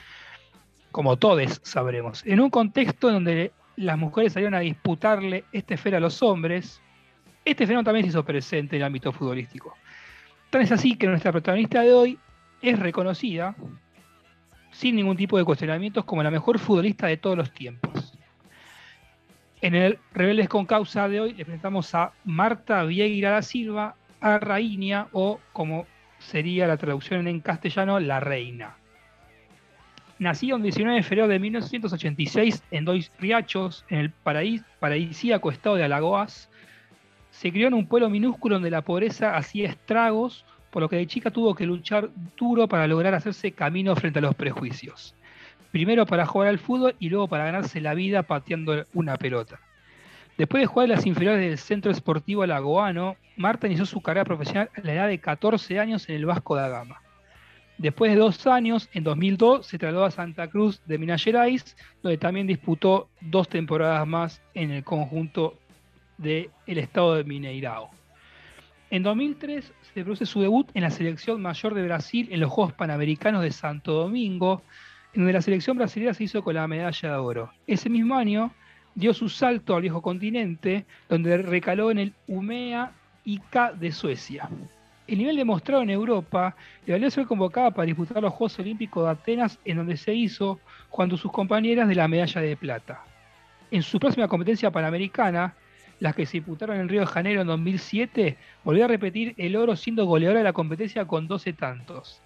Como 0.91 1.17
todos 1.17 1.61
sabremos. 1.63 2.25
En 2.25 2.39
un 2.39 2.49
contexto 2.49 3.11
donde 3.11 3.51
las 3.75 3.97
mujeres 3.97 4.33
salieron 4.33 4.55
a 4.55 4.59
disputarle 4.59 5.45
este 5.51 5.75
esfera 5.75 5.97
a 5.97 6.01
los 6.01 6.21
hombres, 6.21 6.81
este 7.45 7.65
fenómeno 7.65 7.85
también 7.85 8.05
se 8.05 8.09
hizo 8.09 8.25
presente 8.25 8.75
en 8.75 8.81
el 8.81 8.87
ámbito 8.87 9.11
futbolístico. 9.11 9.75
Tan 10.49 10.61
es 10.61 10.71
así 10.71 10.95
que 10.95 11.07
nuestra 11.07 11.31
protagonista 11.31 11.81
de 11.81 11.93
hoy 11.93 12.19
es 12.61 12.79
reconocida, 12.79 13.55
sin 14.71 14.95
ningún 14.95 15.17
tipo 15.17 15.37
de 15.37 15.45
cuestionamientos, 15.45 16.05
como 16.05 16.23
la 16.23 16.31
mejor 16.31 16.59
futbolista 16.59 17.07
de 17.07 17.17
todos 17.17 17.37
los 17.37 17.51
tiempos. 17.51 18.13
En 19.61 19.75
el 19.75 19.99
Rebeldes 20.13 20.47
con 20.47 20.65
Causa 20.65 21.09
de 21.09 21.19
hoy 21.19 21.33
le 21.33 21.43
presentamos 21.43 21.93
a 21.93 22.13
Marta 22.23 22.83
Vieira 22.83 23.31
da 23.31 23.41
Silva, 23.41 23.95
a 24.21 24.37
Raíña, 24.37 25.07
o 25.11 25.39
como 25.53 25.85
sería 26.19 26.67
la 26.67 26.77
traducción 26.77 27.27
en 27.27 27.39
castellano, 27.41 27.99
la 27.99 28.19
reina. 28.19 28.75
Nacida 30.17 30.57
el 30.57 30.63
19 30.63 30.97
de 30.97 31.03
febrero 31.03 31.27
de 31.29 31.39
1986 31.39 32.63
en 32.71 32.85
Dois 32.85 33.11
Riachos, 33.19 33.85
en 33.89 33.99
el 33.99 34.13
paraís- 34.23 34.65
paradisíaco 34.79 35.49
estado 35.49 35.77
de 35.77 35.85
Alagoas, 35.85 36.49
se 37.31 37.51
crió 37.51 37.67
en 37.67 37.73
un 37.73 37.87
pueblo 37.87 38.09
minúsculo 38.09 38.55
donde 38.55 38.69
la 38.71 38.81
pobreza 38.81 39.37
hacía 39.37 39.69
estragos, 39.69 40.45
por 40.69 40.81
lo 40.81 40.89
que 40.89 40.97
de 40.97 41.07
chica 41.07 41.31
tuvo 41.31 41.55
que 41.55 41.65
luchar 41.65 42.09
duro 42.37 42.67
para 42.67 42.87
lograr 42.87 43.13
hacerse 43.13 43.51
camino 43.51 43.95
frente 43.95 44.19
a 44.19 44.21
los 44.21 44.35
prejuicios. 44.35 45.15
Primero 45.71 46.05
para 46.05 46.25
jugar 46.25 46.47
al 46.47 46.59
fútbol 46.59 46.95
y 46.99 47.09
luego 47.09 47.27
para 47.27 47.45
ganarse 47.45 47.81
la 47.81 47.93
vida 47.93 48.23
pateando 48.23 48.85
una 48.93 49.17
pelota. 49.17 49.59
Después 50.37 50.61
de 50.61 50.67
jugar 50.67 50.85
en 50.85 50.95
las 50.95 51.05
inferiores 51.05 51.41
del 51.41 51.57
Centro 51.57 51.91
Esportivo 51.91 52.43
Alagoano, 52.43 53.17
Marta 53.35 53.67
inició 53.67 53.85
su 53.85 54.01
carrera 54.01 54.25
profesional 54.25 54.69
a 54.75 54.81
la 54.81 54.93
edad 54.93 55.07
de 55.07 55.19
14 55.19 55.79
años 55.79 56.07
en 56.07 56.15
el 56.15 56.25
Vasco 56.25 56.55
da 56.55 56.69
Gama. 56.69 57.01
Después 57.77 58.11
de 58.11 58.17
dos 58.17 58.45
años, 58.47 58.89
en 58.93 59.03
2002, 59.03 59.65
se 59.65 59.77
trasladó 59.77 60.05
a 60.05 60.11
Santa 60.11 60.47
Cruz 60.49 60.81
de 60.85 60.97
Minas 60.97 61.23
Gerais, 61.23 61.77
donde 62.01 62.17
también 62.17 62.47
disputó 62.47 63.09
dos 63.21 63.47
temporadas 63.47 64.05
más 64.07 64.41
en 64.53 64.71
el 64.71 64.83
conjunto 64.83 65.57
del 66.17 66.51
estado 66.65 67.15
de 67.15 67.23
Mineirao. 67.23 67.98
En 68.91 69.03
2003 69.03 69.71
se 69.93 70.03
produce 70.03 70.25
su 70.25 70.41
debut 70.41 70.67
en 70.73 70.81
la 70.81 70.89
selección 70.89 71.39
mayor 71.43 71.75
de 71.75 71.83
Brasil 71.83 72.27
en 72.31 72.39
los 72.39 72.49
Juegos 72.49 72.73
Panamericanos 72.73 73.43
de 73.43 73.51
Santo 73.51 73.93
Domingo, 73.93 74.63
en 75.13 75.21
donde 75.21 75.33
la 75.33 75.43
selección 75.43 75.77
brasileña 75.77 76.15
se 76.15 76.23
hizo 76.23 76.43
con 76.43 76.55
la 76.55 76.67
medalla 76.67 77.11
de 77.11 77.15
oro. 77.17 77.53
Ese 77.67 77.87
mismo 77.87 78.15
año 78.15 78.51
dio 78.95 79.13
su 79.13 79.29
salto 79.29 79.75
al 79.75 79.83
viejo 79.83 80.01
continente, 80.01 80.87
donde 81.07 81.37
recaló 81.37 81.91
en 81.91 81.99
el 81.99 82.13
Umea 82.25 82.91
IK 83.25 83.73
de 83.79 83.91
Suecia. 83.91 84.49
El 85.07 85.19
nivel 85.19 85.35
demostrado 85.35 85.83
en 85.83 85.91
Europa 85.91 86.55
le 86.87 86.93
valió 86.93 87.11
ser 87.11 87.27
convocada 87.27 87.69
para 87.69 87.85
disputar 87.85 88.23
los 88.23 88.33
Juegos 88.33 88.57
Olímpicos 88.57 89.03
de 89.05 89.11
Atenas, 89.11 89.59
en 89.65 89.77
donde 89.77 89.97
se 89.97 90.15
hizo 90.15 90.59
cuando 90.89 91.15
sus 91.15 91.31
compañeras 91.31 91.87
de 91.87 91.95
la 91.95 92.07
medalla 92.07 92.41
de 92.41 92.57
plata. 92.57 93.03
En 93.69 93.83
su 93.83 93.99
próxima 93.99 94.27
competencia 94.27 94.71
panamericana, 94.71 95.53
las 95.99 96.15
que 96.15 96.25
se 96.25 96.37
disputaron 96.37 96.77
en 96.79 96.87
Río 96.89 97.01
de 97.01 97.07
Janeiro 97.07 97.41
en 97.41 97.47
2007, 97.47 98.37
volvió 98.63 98.85
a 98.85 98.87
repetir 98.87 99.33
el 99.37 99.55
oro 99.55 99.75
siendo 99.75 100.05
goleadora 100.05 100.39
de 100.39 100.43
la 100.45 100.53
competencia 100.53 101.05
con 101.05 101.27
12 101.27 101.53
tantos. 101.53 102.21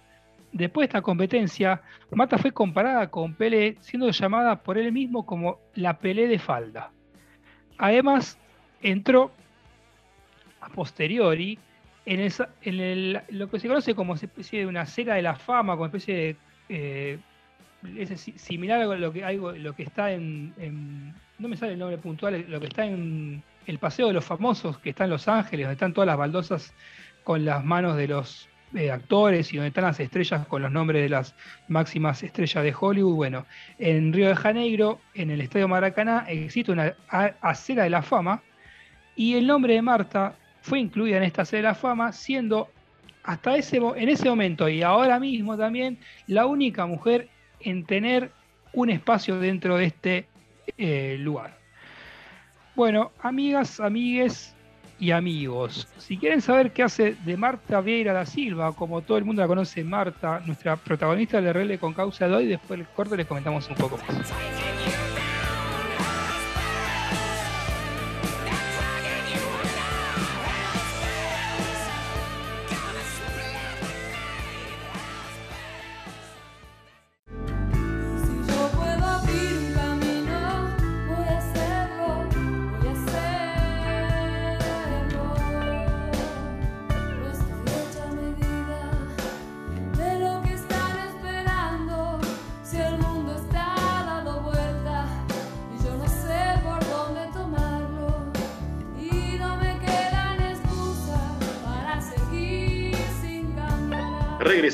Después 0.52 0.84
de 0.84 0.90
esta 0.90 1.02
competencia, 1.02 1.82
Marta 2.12 2.38
fue 2.38 2.52
comparada 2.52 3.10
con 3.10 3.34
Pelé, 3.34 3.76
siendo 3.80 4.08
llamada 4.10 4.62
por 4.62 4.78
él 4.78 4.92
mismo 4.92 5.26
como 5.26 5.58
la 5.74 5.98
Pelé 5.98 6.28
de 6.28 6.38
falda. 6.38 6.92
Además, 7.78 8.38
entró 8.80 9.32
a 10.60 10.68
posteriori 10.68 11.58
en, 12.06 12.20
esa- 12.20 12.50
en 12.62 12.78
el- 12.80 13.20
lo 13.30 13.50
que 13.50 13.58
se 13.58 13.66
conoce 13.66 13.94
como 13.96 14.14
especie 14.14 14.60
de 14.60 14.66
una 14.66 14.86
cera 14.86 15.14
de 15.16 15.22
la 15.22 15.34
fama, 15.34 15.72
como 15.74 15.86
especie 15.86 16.14
de 16.14 16.36
eh, 16.68 17.18
similar 18.36 18.80
a 18.82 18.86
lo 18.96 19.12
que, 19.12 19.24
algo, 19.24 19.52
lo 19.52 19.74
que 19.74 19.82
está 19.82 20.12
en, 20.12 20.54
en- 20.58 21.12
no 21.38 21.48
me 21.48 21.56
sale 21.56 21.72
el 21.72 21.78
nombre 21.78 21.98
puntual, 21.98 22.44
lo 22.48 22.60
que 22.60 22.66
está 22.66 22.86
en 22.86 23.42
el 23.66 23.78
Paseo 23.78 24.08
de 24.08 24.12
los 24.12 24.24
Famosos, 24.24 24.78
que 24.78 24.90
está 24.90 25.04
en 25.04 25.10
Los 25.10 25.28
Ángeles, 25.28 25.66
donde 25.66 25.74
están 25.74 25.92
todas 25.92 26.06
las 26.06 26.16
baldosas 26.16 26.74
con 27.22 27.44
las 27.44 27.64
manos 27.64 27.96
de 27.96 28.08
los 28.08 28.48
eh, 28.74 28.90
actores 28.90 29.52
y 29.52 29.56
donde 29.56 29.68
están 29.68 29.84
las 29.84 30.00
estrellas 30.00 30.46
con 30.46 30.62
los 30.62 30.70
nombres 30.70 31.02
de 31.02 31.08
las 31.08 31.34
máximas 31.68 32.22
estrellas 32.22 32.64
de 32.64 32.74
Hollywood. 32.78 33.14
Bueno, 33.14 33.46
en 33.78 34.12
Río 34.12 34.28
de 34.28 34.36
Janeiro, 34.36 35.00
en 35.14 35.30
el 35.30 35.40
Estadio 35.40 35.68
Maracaná, 35.68 36.26
existe 36.28 36.72
una 36.72 36.94
acera 37.08 37.84
de 37.84 37.90
la 37.90 38.02
fama 38.02 38.42
y 39.14 39.36
el 39.36 39.46
nombre 39.46 39.74
de 39.74 39.82
Marta 39.82 40.34
fue 40.60 40.80
incluida 40.80 41.18
en 41.18 41.22
esta 41.22 41.42
acera 41.42 41.68
de 41.68 41.68
la 41.68 41.74
fama, 41.74 42.12
siendo 42.12 42.68
hasta 43.22 43.56
ese, 43.56 43.76
en 43.76 44.08
ese 44.08 44.28
momento 44.28 44.68
y 44.68 44.82
ahora 44.82 45.20
mismo 45.20 45.56
también 45.56 45.98
la 46.26 46.46
única 46.46 46.84
mujer 46.84 47.28
en 47.60 47.84
tener 47.84 48.32
un 48.72 48.90
espacio 48.90 49.38
dentro 49.38 49.76
de 49.76 49.84
este 49.84 50.26
eh, 50.76 51.16
lugar. 51.20 51.63
Bueno, 52.76 53.12
amigas, 53.22 53.78
amigues 53.78 54.52
y 54.98 55.12
amigos, 55.12 55.86
si 55.98 56.16
quieren 56.16 56.40
saber 56.40 56.72
qué 56.72 56.82
hace 56.82 57.14
de 57.24 57.36
Marta 57.36 57.80
Vieira 57.80 58.12
da 58.12 58.26
Silva, 58.26 58.72
como 58.72 59.00
todo 59.02 59.16
el 59.16 59.24
mundo 59.24 59.42
la 59.42 59.48
conoce, 59.48 59.84
Marta, 59.84 60.40
nuestra 60.44 60.74
protagonista 60.74 61.40
del 61.40 61.54
RL 61.54 61.78
con 61.78 61.94
causa 61.94 62.26
de 62.26 62.34
hoy, 62.34 62.46
después 62.46 62.80
del 62.80 62.88
corte 62.88 63.16
les 63.16 63.26
comentamos 63.26 63.68
un 63.68 63.76
poco 63.76 63.96
más. 63.98 64.73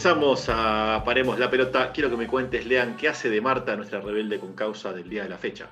Regresamos 0.02 0.48
a 0.48 1.02
Paremos 1.04 1.38
la 1.38 1.50
Pelota. 1.50 1.92
Quiero 1.92 2.08
que 2.08 2.16
me 2.16 2.26
cuentes, 2.26 2.64
Lean, 2.64 2.96
qué 2.96 3.06
hace 3.06 3.28
de 3.28 3.38
Marta 3.42 3.76
nuestra 3.76 4.00
rebelde 4.00 4.40
con 4.40 4.54
causa 4.54 4.94
del 4.94 5.10
día 5.10 5.24
de 5.24 5.28
la 5.28 5.36
fecha. 5.36 5.68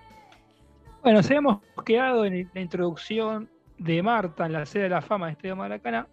Bueno, 1.03 1.23
se 1.23 1.37
hemos 1.37 1.61
quedado 1.87 2.27
en 2.27 2.47
la 2.53 2.61
introducción 2.61 3.49
de 3.79 4.03
Marta 4.03 4.45
en 4.45 4.53
la 4.53 4.67
sede 4.67 4.83
de 4.83 4.89
la 4.91 5.01
fama 5.01 5.29
de 5.29 5.33
Estadio 5.33 5.57
Maracaná 5.57 6.07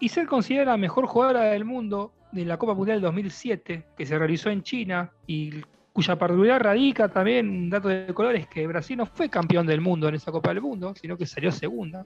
y 0.00 0.08
ser 0.08 0.26
considerada 0.26 0.72
la 0.72 0.78
mejor 0.78 1.06
jugadora 1.06 1.42
del 1.44 1.64
mundo 1.64 2.12
de 2.32 2.44
la 2.44 2.56
Copa 2.56 2.74
Mundial 2.74 3.00
2007 3.00 3.84
que 3.96 4.04
se 4.04 4.18
realizó 4.18 4.50
en 4.50 4.64
China 4.64 5.12
y 5.28 5.62
cuya 5.92 6.18
particularidad 6.18 6.58
radica 6.58 7.08
también 7.08 7.48
un 7.48 7.70
dato 7.70 7.86
de 7.86 8.12
colores 8.12 8.48
que 8.48 8.66
Brasil 8.66 8.96
no 8.96 9.06
fue 9.06 9.28
campeón 9.28 9.64
del 9.64 9.80
mundo 9.80 10.08
en 10.08 10.16
esa 10.16 10.32
Copa 10.32 10.48
del 10.48 10.60
Mundo, 10.60 10.92
sino 11.00 11.16
que 11.16 11.24
salió 11.24 11.52
segunda. 11.52 12.04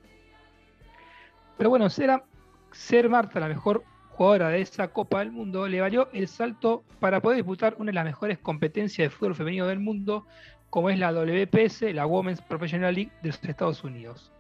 Pero 1.57 1.71
bueno, 1.71 1.89
ser, 1.89 2.23
ser 2.71 3.09
Marta 3.09 3.41
la 3.41 3.49
mejor 3.49 3.83
jugadora 4.17 4.49
de 4.49 4.63
esa 4.63 4.89
Copa 4.89 5.19
del 5.19 5.31
Mundo 5.31 5.69
le 5.69 5.81
valió 5.81 6.09
el 6.13 6.27
salto 6.27 6.85
para 7.01 7.21
poder 7.21 7.37
disputar 7.37 7.77
una 7.79 7.91
de 7.91 7.95
las 7.95 8.05
mejores 8.07 8.39
competencias 8.39 9.05
de 9.05 9.11
fútbol 9.11 9.35
femenino 9.35 9.67
del 9.67 9.79
mundo, 9.79 10.27
como 10.71 10.89
es 10.89 10.99
la 10.99 11.13
WPS, 11.13 11.93
la 11.95 12.07
Women's 12.07 12.41
Professional 12.41 12.95
League 12.95 13.13
de 13.23 13.29
los 13.29 13.45
Estados 13.45 13.85
Unidos. 13.85 14.33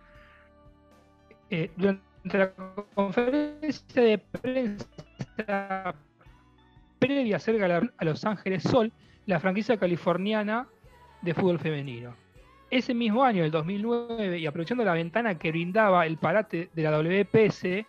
Eh, 1.50 1.70
durante 1.76 2.38
la 2.38 2.52
conferencia 2.94 4.02
de 4.02 4.18
prensa 4.18 5.94
previa 6.98 7.36
a 7.36 7.38
ser 7.38 7.58
galardón 7.58 7.92
a 7.98 8.04
Los 8.06 8.24
Ángeles 8.24 8.62
Sol, 8.62 8.90
la 9.26 9.38
franquicia 9.40 9.76
californiana 9.76 10.66
de 11.20 11.34
fútbol 11.34 11.58
femenino. 11.58 12.14
Ese 12.70 12.94
mismo 12.94 13.22
año, 13.22 13.44
el 13.44 13.50
2009, 13.50 14.38
y 14.38 14.46
aprovechando 14.46 14.84
la 14.84 14.94
ventana 14.94 15.38
que 15.38 15.50
brindaba 15.50 16.06
el 16.06 16.16
parate 16.16 16.70
de 16.74 16.82
la 16.82 16.98
WPS, 16.98 17.86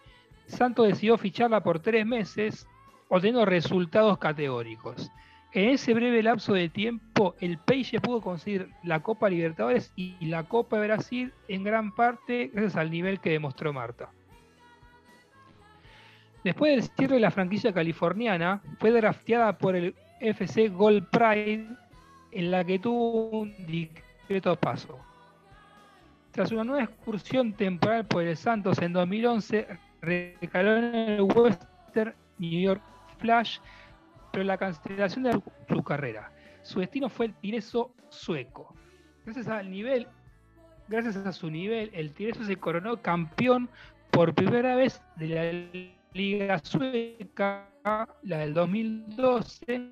Santos 0.47 0.88
decidió 0.88 1.17
ficharla 1.17 1.62
por 1.62 1.79
tres 1.79 2.05
meses, 2.05 2.67
obteniendo 3.10 3.45
resultados 3.45 4.17
categóricos. 4.17 5.12
En 5.53 5.69
ese 5.69 5.93
breve 5.93 6.21
lapso 6.23 6.53
de 6.53 6.69
tiempo, 6.69 7.36
el 7.39 7.57
Peixe 7.57 8.01
pudo 8.01 8.21
conseguir 8.21 8.69
la 8.83 9.01
Copa 9.01 9.29
Libertadores 9.29 9.91
y 9.95 10.15
la 10.25 10.43
Copa 10.43 10.79
Brasil 10.79 11.33
en 11.47 11.63
gran 11.63 11.93
parte 11.95 12.51
gracias 12.53 12.75
al 12.75 12.91
nivel 12.91 13.19
que 13.19 13.31
demostró 13.31 13.71
Marta. 13.73 14.12
Después 16.43 16.75
del 16.75 16.83
cierre 16.83 17.15
de 17.15 17.21
la 17.21 17.31
franquicia 17.31 17.73
californiana, 17.73 18.62
fue 18.79 18.91
drafteada 18.91 19.57
por 19.57 19.75
el 19.75 19.95
FC 20.19 20.69
Gold 20.69 21.10
Pride, 21.10 21.67
en 22.31 22.51
la 22.51 22.63
que 22.63 22.79
tuvo 22.79 23.39
un 23.39 23.53
discreto 23.65 24.55
paso. 24.55 24.99
Tras 26.31 26.51
una 26.51 26.63
nueva 26.63 26.83
excursión 26.83 27.53
temporal 27.53 28.05
por 28.05 28.23
el 28.23 28.38
Santos 28.38 28.79
en 28.79 28.93
2011, 28.93 29.67
recaló 30.01 30.77
en 30.77 30.95
el 30.95 31.21
Western 31.21 32.13
New 32.38 32.62
York 32.62 32.81
Flash, 33.19 33.60
pero 34.31 34.43
la 34.43 34.57
cancelación 34.57 35.23
de 35.23 35.41
su 35.69 35.83
carrera. 35.83 36.31
Su 36.62 36.79
destino 36.79 37.10
fue 37.10 37.27
el 37.27 37.33
Tireso 37.36 37.93
sueco. 38.10 38.75
Gracias 39.25 39.47
al 39.47 39.69
nivel, 39.69 40.07
gracias 40.88 41.17
a 41.17 41.31
su 41.31 41.49
nivel, 41.49 41.89
el 41.93 42.13
Tireso 42.13 42.43
se 42.43 42.55
coronó 42.57 43.01
campeón 43.01 43.69
por 44.12 44.33
primera 44.33 44.75
vez 44.75 45.01
de 45.17 45.27
la 45.27 45.83
Liga 46.13 46.60
Sueca, 46.60 47.69
la 48.23 48.38
del 48.39 48.53
2012, 48.53 49.91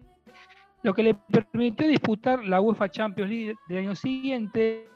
lo 0.83 0.93
que 0.93 1.03
le 1.03 1.13
permitió 1.13 1.87
disputar 1.87 2.43
la 2.43 2.61
UEFA 2.61 2.89
Champions 2.89 3.29
League 3.29 3.55
del 3.67 3.77
año 3.79 3.95
siguiente, 3.95 4.87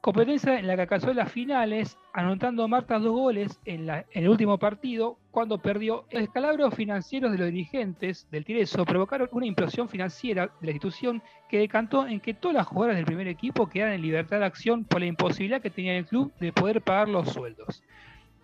competencia 0.00 0.58
en 0.58 0.66
la 0.66 0.76
que 0.76 0.82
alcanzó 0.82 1.12
las 1.12 1.30
finales, 1.30 1.98
anotando 2.14 2.66
Marta 2.68 2.98
dos 2.98 3.12
goles 3.12 3.60
en, 3.66 3.88
el 4.12 4.28
último 4.28 4.58
partido, 4.58 5.18
cuando 5.30 5.58
perdió. 5.58 6.06
Los 6.10 6.22
escalabros 6.22 6.74
financieros 6.74 7.32
de 7.32 7.38
los 7.38 7.48
dirigentes 7.48 8.26
del 8.30 8.44
Tireso 8.44 8.84
provocaron 8.84 9.28
una 9.32 9.46
implosión 9.46 9.88
financiera 9.88 10.46
de 10.60 10.66
la 10.66 10.72
institución 10.72 11.22
que 11.48 11.58
decantó 11.58 12.06
en 12.06 12.20
que 12.20 12.34
todas 12.34 12.54
las 12.54 12.66
jugadoras 12.66 12.96
del 12.96 13.04
primer 13.04 13.28
equipo 13.28 13.68
quedaran 13.68 13.94
en 13.94 14.02
libertad 14.02 14.38
de 14.38 14.46
acción 14.46 14.84
por 14.84 15.00
la 15.00 15.06
imposibilidad 15.06 15.60
que 15.60 15.70
tenía 15.70 15.96
el 15.96 16.06
club 16.06 16.32
de 16.40 16.52
poder 16.52 16.80
pagar 16.80 17.08
los 17.08 17.30
sueldos. 17.30 17.82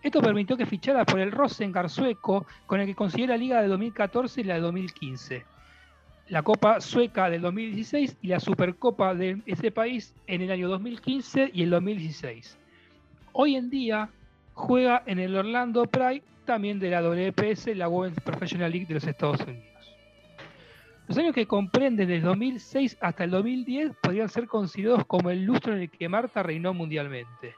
Esto 0.03 0.21
permitió 0.21 0.55
que 0.57 0.67
fichara 0.67 1.05
por 1.05 1.19
el 1.19 1.31
Rosengard 1.31 1.89
sueco, 1.89 2.45
con 2.67 2.79
el 2.79 2.85
que 2.85 2.95
consiguió 2.95 3.27
la 3.27 3.37
Liga 3.37 3.61
de 3.63 3.67
2014 3.67 4.41
y 4.41 4.43
la 4.43 4.53
de 4.55 4.61
2015, 4.61 5.45
la 6.29 6.43
Copa 6.43 6.81
Sueca 6.81 7.29
del 7.29 7.41
2016 7.41 8.17
y 8.21 8.27
la 8.27 8.39
Supercopa 8.39 9.13
de 9.15 9.41
ese 9.45 9.71
país 9.71 10.13
en 10.27 10.41
el 10.41 10.51
año 10.51 10.67
2015 10.67 11.51
y 11.53 11.63
el 11.63 11.69
2016. 11.69 12.57
Hoy 13.31 13.55
en 13.55 13.69
día 13.69 14.09
juega 14.53 15.03
en 15.05 15.19
el 15.19 15.35
Orlando 15.35 15.85
Pride, 15.85 16.23
también 16.45 16.79
de 16.79 16.89
la 16.89 17.01
WPS, 17.01 17.75
la 17.75 17.87
Women's 17.87 18.19
Professional 18.21 18.71
League 18.71 18.87
de 18.87 18.95
los 18.95 19.07
Estados 19.07 19.41
Unidos. 19.41 19.65
Los 21.07 21.17
años 21.17 21.33
que 21.33 21.45
comprenden 21.45 22.07
desde 22.07 22.25
2006 22.25 22.97
hasta 22.99 23.23
el 23.23 23.31
2010 23.31 23.93
podrían 24.01 24.27
ser 24.27 24.47
considerados 24.47 25.05
como 25.05 25.29
el 25.29 25.45
lustro 25.45 25.73
en 25.73 25.81
el 25.81 25.89
que 25.89 26.09
Marta 26.09 26.43
reinó 26.43 26.73
mundialmente. 26.73 27.55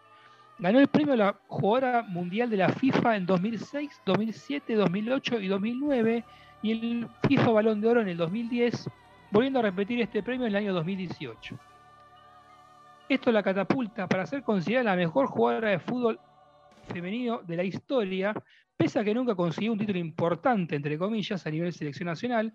Ganó 0.60 0.80
el 0.80 0.88
premio 0.88 1.14
a 1.14 1.18
la 1.18 1.36
jugadora 1.48 2.04
mundial 2.04 2.50
de 2.50 2.58
la 2.58 2.70
FIFA 2.70 3.16
en 3.16 3.26
2006, 3.26 4.02
2007, 4.06 4.76
2008 4.76 5.40
y 5.40 5.48
2009 5.48 6.26
y 6.62 6.72
el 6.72 7.08
FIFA 7.28 7.52
Balón 7.52 7.82
de 7.82 7.88
Oro 7.88 8.02
en 8.02 8.10
el 8.10 8.18
2010, 8.18 8.90
volviendo 9.32 9.60
a 9.60 9.64
repetir 9.64 10.02
este 10.02 10.24
premio 10.24 10.46
en 10.46 10.52
el 10.52 10.56
año 10.58 10.74
2018. 10.74 11.58
Esto 13.08 13.32
la 13.32 13.42
catapulta 13.42 14.08
para 14.08 14.26
ser 14.26 14.44
considerada 14.44 14.92
la 14.92 14.96
mejor 14.96 15.28
jugadora 15.28 15.70
de 15.70 15.80
fútbol 15.80 16.20
femenino 16.94 17.40
de 17.40 17.58
la 17.58 17.64
historia, 17.64 18.34
pese 18.78 19.00
a 19.00 19.04
que 19.04 19.14
nunca 19.14 19.36
consiguió 19.36 19.72
un 19.72 19.80
título 19.80 20.00
importante, 20.00 20.76
entre 20.76 20.98
comillas, 20.98 21.46
a 21.46 21.50
nivel 21.50 21.74
selección 21.74 22.08
nacional. 22.08 22.54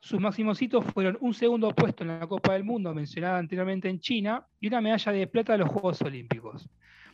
Sus 0.00 0.20
máximos 0.20 0.60
hitos 0.60 0.84
fueron 0.84 1.18
un 1.20 1.34
segundo 1.34 1.70
puesto 1.70 2.04
en 2.04 2.20
la 2.20 2.26
Copa 2.26 2.54
del 2.54 2.64
Mundo, 2.64 2.94
mencionada 2.94 3.38
anteriormente 3.38 3.88
en 3.88 4.00
China, 4.00 4.46
y 4.60 4.68
una 4.68 4.80
medalla 4.80 5.12
de 5.12 5.26
plata 5.26 5.52
de 5.52 5.58
los 5.58 5.68
Juegos 5.68 6.00
Olímpicos. 6.02 6.68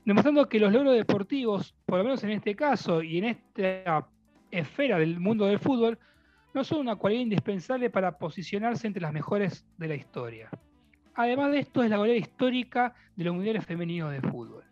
Demostrando 0.05 0.49
que 0.49 0.61
los 0.61 0.73
logros 0.73 0.95
deportivos, 0.95 1.75
por 1.85 1.99
lo 1.99 2.05
menos 2.05 2.23
en 2.23 2.31
este 2.31 2.55
caso 2.55 3.03
y 3.03 3.19
en 3.19 3.25
esta 3.25 4.09
esfera 4.59 4.99
del 4.99 5.21
mundo 5.21 5.47
del 5.47 5.59
fútbol, 5.59 5.99
no 6.55 6.65
son 6.65 6.81
una 6.81 6.97
cualidad 6.97 7.23
indispensable 7.23 7.91
para 7.91 8.19
posicionarse 8.19 8.87
entre 8.87 9.03
las 9.03 9.13
mejores 9.13 9.67
de 9.77 9.89
la 9.89 9.95
historia. 9.95 10.49
Además 11.15 11.53
de 11.53 11.61
esto, 11.61 11.83
es 11.83 11.91
la 11.91 11.97
goleadora 11.97 12.27
histórica 12.27 12.95
de 13.17 13.25
los 13.25 13.35
mundiales 13.35 13.65
femeninos 13.65 14.13
de 14.13 14.21
fútbol. 14.21 14.65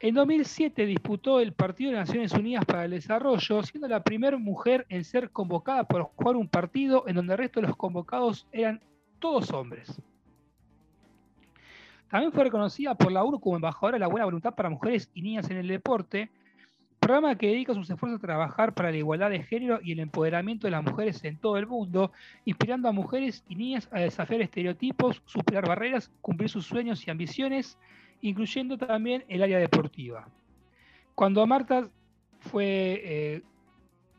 En 0.00 0.14
2007 0.14 0.84
disputó 0.84 1.40
el 1.40 1.52
Partido 1.52 1.90
de 1.90 1.96
Naciones 1.96 2.32
Unidas 2.32 2.64
para 2.66 2.84
el 2.84 2.90
Desarrollo, 2.90 3.62
siendo 3.62 3.88
la 3.88 4.02
primera 4.02 4.36
mujer 4.36 4.84
en 4.90 5.04
ser 5.04 5.30
convocada 5.30 5.84
por 5.84 6.02
jugar 6.02 6.36
un 6.36 6.48
partido 6.48 7.04
en 7.06 7.16
donde 7.16 7.32
el 7.32 7.38
resto 7.38 7.60
de 7.60 7.68
los 7.68 7.76
convocados 7.76 8.46
eran 8.52 8.82
todos 9.18 9.50
hombres. 9.50 10.02
También 12.10 12.32
fue 12.32 12.44
reconocida 12.44 12.94
por 12.94 13.10
la 13.10 13.24
ONU 13.24 13.40
como 13.40 13.56
embajadora 13.56 13.96
de 13.96 14.00
la 14.00 14.08
buena 14.08 14.26
voluntad 14.26 14.54
para 14.54 14.68
mujeres 14.68 15.10
y 15.14 15.22
niñas 15.22 15.50
en 15.50 15.56
el 15.56 15.68
deporte, 15.68 16.30
programa 17.04 17.36
que 17.36 17.48
dedica 17.48 17.74
sus 17.74 17.90
esfuerzos 17.90 18.18
a 18.18 18.26
trabajar 18.26 18.72
para 18.72 18.90
la 18.90 18.96
igualdad 18.96 19.28
de 19.28 19.42
género 19.42 19.78
y 19.82 19.92
el 19.92 20.00
empoderamiento 20.00 20.66
de 20.66 20.70
las 20.70 20.82
mujeres 20.82 21.22
en 21.24 21.36
todo 21.36 21.58
el 21.58 21.66
mundo, 21.66 22.12
inspirando 22.46 22.88
a 22.88 22.92
mujeres 22.92 23.44
y 23.46 23.56
niñas 23.56 23.88
a 23.92 24.00
desafiar 24.00 24.40
estereotipos, 24.40 25.22
superar 25.26 25.68
barreras, 25.68 26.10
cumplir 26.22 26.48
sus 26.48 26.64
sueños 26.64 27.06
y 27.06 27.10
ambiciones, 27.10 27.78
incluyendo 28.22 28.78
también 28.78 29.22
el 29.28 29.42
área 29.42 29.58
deportiva. 29.58 30.26
Cuando 31.14 31.46
Marta 31.46 31.90
fue 32.40 33.02
eh, 33.04 33.42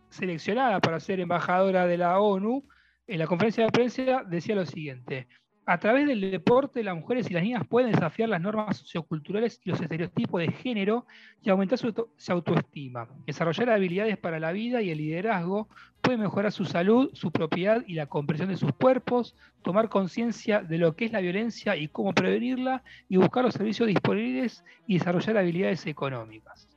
seleccionada 0.10 0.80
para 0.80 1.00
ser 1.00 1.20
embajadora 1.20 1.88
de 1.88 1.98
la 1.98 2.20
ONU, 2.20 2.64
en 3.08 3.20
la 3.20 3.26
conferencia 3.26 3.66
de 3.66 3.72
prensa 3.72 4.24
decía 4.24 4.54
lo 4.54 4.66
siguiente. 4.66 5.28
A 5.68 5.80
través 5.80 6.06
del 6.06 6.22
deporte, 6.22 6.84
las 6.84 6.96
mujeres 6.96 7.30
y 7.32 7.34
las 7.34 7.42
niñas 7.42 7.66
pueden 7.68 7.92
desafiar 7.92 8.30
las 8.30 8.40
normas 8.40 8.78
socioculturales 8.78 9.60
y 9.64 9.70
los 9.72 9.82
estereotipos 9.82 10.40
de 10.40 10.52
género 10.52 11.08
y 11.42 11.50
aumentar 11.50 11.80
su, 11.80 11.88
auto- 11.88 12.10
su 12.18 12.32
autoestima. 12.34 13.08
Desarrollar 13.26 13.72
habilidades 13.72 14.18
para 14.18 14.40
la 14.40 14.52
vida 14.52 14.84
y 14.84 14.92
el 14.92 15.00
liderazgo 15.00 15.68
puede 16.02 16.18
mejorar 16.20 16.52
su 16.52 16.66
salud, 16.66 17.10
su 17.14 17.32
propiedad 17.32 17.84
y 17.88 17.96
la 17.96 18.06
comprensión 18.06 18.50
de 18.50 18.58
sus 18.58 18.74
cuerpos, 18.74 19.36
tomar 19.64 19.90
conciencia 19.90 20.62
de 20.62 20.78
lo 20.78 20.96
que 20.96 21.06
es 21.06 21.12
la 21.12 21.20
violencia 21.20 21.76
y 21.76 21.88
cómo 21.88 22.14
prevenirla, 22.14 22.84
y 23.10 23.18
buscar 23.18 23.44
los 23.44 23.56
servicios 23.56 23.88
disponibles 23.88 24.64
y 24.86 25.00
desarrollar 25.00 25.38
habilidades 25.38 25.88
económicas. 25.88 26.70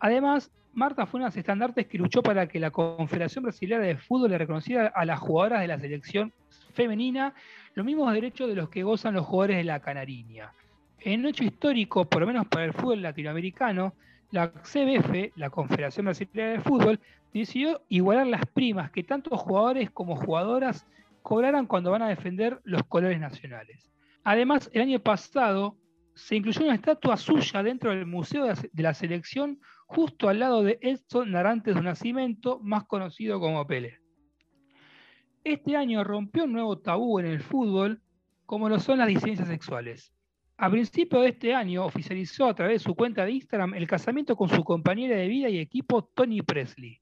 Además, 0.00 0.50
Marta 0.74 1.06
fue 1.06 1.18
una 1.18 1.26
de 1.26 1.30
las 1.30 1.36
estandartes 1.36 1.86
que 1.86 1.98
luchó 1.98 2.22
para 2.22 2.46
que 2.46 2.58
la 2.58 2.70
Confederación 2.70 3.44
Brasileña 3.44 3.80
de 3.80 3.96
Fútbol 3.96 4.30
le 4.30 4.38
reconociera 4.38 4.86
a 4.94 5.04
las 5.04 5.20
jugadoras 5.20 5.60
de 5.60 5.68
la 5.68 5.78
selección 5.78 6.32
femenina 6.72 7.34
los 7.74 7.84
mismos 7.84 8.12
derechos 8.12 8.48
de 8.48 8.54
los 8.54 8.68
que 8.70 8.82
gozan 8.82 9.14
los 9.14 9.26
jugadores 9.26 9.58
de 9.58 9.64
la 9.64 9.80
Canariña. 9.80 10.52
En 11.00 11.20
un 11.20 11.26
hecho 11.26 11.44
histórico, 11.44 12.04
por 12.06 12.20
lo 12.20 12.26
menos 12.26 12.46
para 12.46 12.64
el 12.64 12.72
fútbol 12.72 13.02
latinoamericano, 13.02 13.94
la 14.30 14.50
CBF, 14.50 15.32
la 15.36 15.50
Confederación 15.50 16.06
Brasileña 16.06 16.50
de 16.52 16.60
Fútbol, 16.60 16.98
decidió 17.34 17.82
igualar 17.88 18.26
las 18.26 18.46
primas 18.46 18.90
que 18.90 19.02
tanto 19.02 19.36
jugadores 19.36 19.90
como 19.90 20.16
jugadoras 20.16 20.86
cobraran 21.22 21.66
cuando 21.66 21.90
van 21.90 22.02
a 22.02 22.08
defender 22.08 22.60
los 22.64 22.82
colores 22.84 23.20
nacionales. 23.20 23.90
Además, 24.24 24.70
el 24.72 24.82
año 24.82 25.00
pasado 25.00 25.76
se 26.14 26.36
incluyó 26.36 26.64
una 26.64 26.74
estatua 26.74 27.16
suya 27.16 27.62
dentro 27.62 27.90
del 27.90 28.06
Museo 28.06 28.44
de 28.44 28.54
la- 28.54 28.62
de 28.72 28.82
la 28.82 28.94
Selección 28.94 29.58
justo 29.94 30.28
al 30.30 30.38
lado 30.38 30.62
de 30.62 30.78
Edson 30.80 31.30
Narantes 31.32 31.74
de 31.74 31.82
Nacimiento, 31.82 32.58
más 32.62 32.84
conocido 32.84 33.38
como 33.38 33.66
Pele. 33.66 33.98
Este 35.44 35.76
año 35.76 36.02
rompió 36.02 36.44
un 36.44 36.52
nuevo 36.52 36.78
tabú 36.78 37.18
en 37.18 37.26
el 37.26 37.42
fútbol, 37.42 38.00
como 38.46 38.68
lo 38.68 38.80
son 38.80 38.98
las 38.98 39.08
disidencias 39.08 39.48
sexuales. 39.48 40.12
A 40.56 40.70
principios 40.70 41.22
de 41.22 41.28
este 41.30 41.54
año 41.54 41.84
oficializó 41.84 42.46
a 42.46 42.54
través 42.54 42.80
de 42.80 42.84
su 42.84 42.94
cuenta 42.94 43.24
de 43.24 43.32
Instagram 43.32 43.74
el 43.74 43.86
casamiento 43.86 44.34
con 44.34 44.48
su 44.48 44.64
compañera 44.64 45.16
de 45.16 45.28
vida 45.28 45.48
y 45.50 45.58
equipo 45.58 46.04
Tony 46.04 46.40
Presley. 46.40 47.00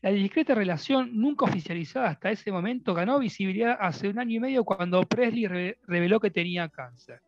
La 0.00 0.10
discreta 0.10 0.54
relación, 0.54 1.10
nunca 1.12 1.44
oficializada 1.44 2.08
hasta 2.08 2.30
ese 2.30 2.52
momento, 2.52 2.94
ganó 2.94 3.18
visibilidad 3.18 3.76
hace 3.80 4.08
un 4.08 4.18
año 4.18 4.36
y 4.36 4.40
medio 4.40 4.64
cuando 4.64 5.02
Presley 5.02 5.46
re- 5.46 5.78
reveló 5.86 6.20
que 6.20 6.30
tenía 6.30 6.68
cáncer. 6.68 7.20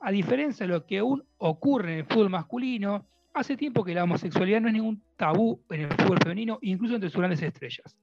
A 0.00 0.10
diferencia 0.10 0.66
de 0.66 0.72
lo 0.72 0.84
que 0.84 0.98
aún 0.98 1.24
ocurre 1.38 1.94
en 1.94 1.98
el 2.00 2.04
fútbol 2.04 2.30
masculino, 2.30 3.06
hace 3.36 3.56
tiempo 3.56 3.84
que 3.84 3.94
la 3.94 4.04
homosexualidad 4.04 4.60
no 4.60 4.68
es 4.68 4.74
ningún 4.74 5.02
tabú 5.16 5.62
en 5.70 5.82
el 5.82 5.88
fútbol 5.88 6.18
femenino, 6.22 6.58
incluso 6.62 6.94
entre 6.94 7.10
sus 7.10 7.18
grandes 7.18 7.42
estrellas. 7.42 7.96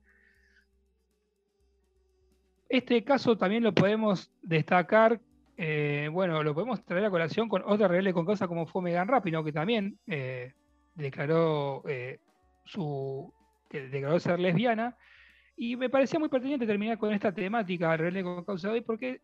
Este 2.70 3.04
caso 3.04 3.38
también 3.38 3.64
lo 3.64 3.74
podemos 3.74 4.32
destacar, 4.42 5.20
eh, 5.58 6.10
bueno, 6.12 6.42
lo 6.44 6.54
podemos 6.54 6.84
traer 6.86 7.06
a 7.06 7.10
colación 7.10 7.50
con 7.50 7.64
otra 7.66 7.88
rebelde 7.88 8.14
con 8.14 8.26
causa 8.26 8.48
como 8.48 8.66
fue 8.66 8.84
Megan 8.84 9.08
Rapinoe, 9.08 9.44
que 9.44 9.52
también 9.52 9.98
eh, 10.08 10.54
declaró 10.96 11.84
eh, 11.88 12.20
su 12.66 13.34
declaró 13.70 14.20
ser 14.20 14.40
lesbiana. 14.40 14.96
Y 15.56 15.76
me 15.76 15.90
parecía 15.90 16.20
muy 16.20 16.30
pertinente 16.30 16.68
terminar 16.68 16.98
con 16.98 17.14
esta 17.14 17.32
temática 17.32 17.96
rebelde 17.98 18.24
con 18.24 18.44
causa 18.44 18.70
de 18.70 18.74
hoy, 18.76 18.82
porque 18.82 19.22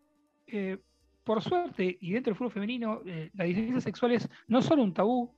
por 1.24 1.42
suerte, 1.42 1.98
y 2.00 2.14
dentro 2.14 2.32
del 2.32 2.38
fútbol 2.38 2.52
femenino, 2.52 3.02
eh, 3.06 3.30
las 3.34 3.48
disidencias 3.48 3.84
sexuales 3.84 4.30
no 4.48 4.62
son 4.62 4.80
un 4.80 4.94
tabú. 4.94 5.34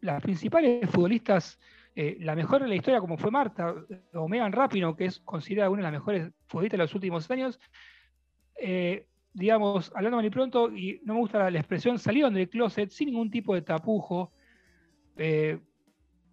Las, 0.00 0.22
principales 0.22 0.88
futbolistas, 0.88 1.58
eh, 1.96 2.16
la 2.20 2.36
mejor 2.36 2.62
de 2.62 2.68
la 2.68 2.76
historia, 2.76 3.00
como 3.00 3.18
fue 3.18 3.30
Marta, 3.30 3.74
o 4.14 4.28
Megan 4.28 4.52
Rapinoe, 4.52 4.96
que 4.96 5.06
es 5.06 5.18
considerada 5.20 5.70
una 5.70 5.78
de 5.78 5.82
las 5.84 5.92
mejores 5.92 6.30
futbolistas 6.46 6.78
de 6.78 6.84
los 6.84 6.94
últimos 6.94 7.30
años, 7.30 7.58
eh, 8.60 9.06
digamos, 9.32 9.92
hablando 9.94 10.16
mal 10.16 10.26
y 10.26 10.30
pronto, 10.30 10.70
y 10.74 11.00
no 11.04 11.14
me 11.14 11.20
gusta 11.20 11.50
la, 11.50 11.58
expresión, 11.58 11.98
salieron 11.98 12.34
del 12.34 12.48
closet 12.48 12.90
sin 12.90 13.10
ningún 13.10 13.30
tipo 13.30 13.54
de 13.54 13.62
tapujo, 13.62 14.32
eh, 15.16 15.58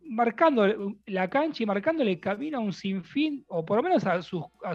marcando 0.04 0.96
la 1.06 1.30
cancha 1.30 1.64
y 1.64 1.66
marcándole 1.66 2.20
camino 2.20 2.58
a 2.58 2.62
un 2.62 2.74
sinfín, 2.74 3.46
o 3.48 3.66
por 3.66 3.78
lo 3.78 3.84
menos 3.84 4.06
a 4.06 4.22
sus, 4.22 4.44
a 4.64 4.74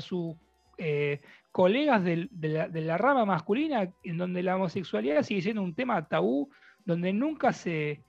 eh, 0.78 1.20
colegas 1.52 2.04
del- 2.04 2.28
de, 2.30 2.48
la, 2.48 2.68
de 2.68 2.80
la 2.82 2.96
rama 2.98 3.24
masculina, 3.24 3.92
en 4.04 4.18
donde 4.18 4.42
la 4.42 4.56
homosexualidad 4.56 5.22
sigue 5.22 5.42
siendo 5.42 5.62
un 5.62 5.74
tema 5.74 6.06
tabú, 6.08 6.50
donde 6.84 7.12
nunca 7.12 7.52
se, 7.52 8.02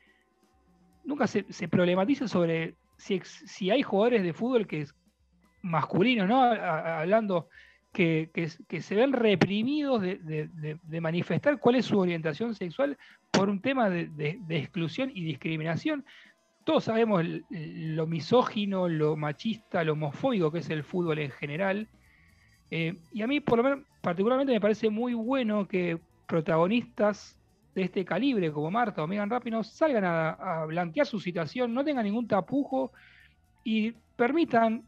nunca 1.03 1.27
se, 1.27 1.45
se 1.51 1.67
problematiza 1.67 2.27
sobre 2.27 2.75
si, 2.97 3.19
si 3.23 3.71
hay 3.71 3.81
jugadores 3.81 4.23
de 4.23 4.33
fútbol 4.33 4.67
que 4.67 4.81
es 4.81 4.95
masculinos, 5.63 6.27
¿no? 6.27 6.41
Hablando 6.43 7.47
que, 7.91 8.29
que, 8.33 8.81
se 8.81 8.95
ven 8.95 9.11
reprimidos 9.11 10.01
de, 10.01 10.17
de- 10.17 10.77
de- 10.81 11.01
manifestar 11.01 11.59
cuál 11.59 11.75
es 11.75 11.85
su 11.85 11.99
orientación 11.99 12.55
sexual 12.55 12.97
por 13.31 13.49
un 13.49 13.59
tema 13.61 13.89
de, 13.89 14.39
exclusión 14.49 15.11
y 15.13 15.23
discriminación. 15.23 16.05
Todos 16.63 16.85
sabemos 16.85 17.23
lo 17.49 18.07
misógino, 18.07 18.87
lo 18.87 19.15
machista, 19.17 19.83
lo 19.83 19.93
homofóbico 19.93 20.51
que 20.51 20.59
es 20.59 20.69
el 20.69 20.83
fútbol 20.83 21.19
en 21.19 21.31
general. 21.31 21.87
Eh, 22.71 22.97
y 23.11 23.21
a 23.21 23.27
mí, 23.27 23.41
por 23.41 23.57
lo 23.57 23.63
menos, 23.63 23.79
particularmente 24.01 24.53
me 24.53 24.61
parece 24.61 24.89
muy 24.89 25.13
bueno 25.13 25.67
que 25.67 25.99
protagonistas 26.25 27.37
de 27.75 27.83
este 27.83 28.05
calibre, 28.05 28.51
como 28.51 28.71
Marta 28.71 29.03
o 29.03 29.07
Megan 29.07 29.29
Rapinoe, 29.29 29.63
salgan 29.63 30.05
a, 30.05 30.65
blanquear 30.65 31.05
su 31.05 31.19
situación, 31.19 31.73
no 31.73 31.83
tengan 31.83 32.05
ningún 32.05 32.27
tapujo 32.27 32.91
y 33.63 33.91
permitan 34.15 34.85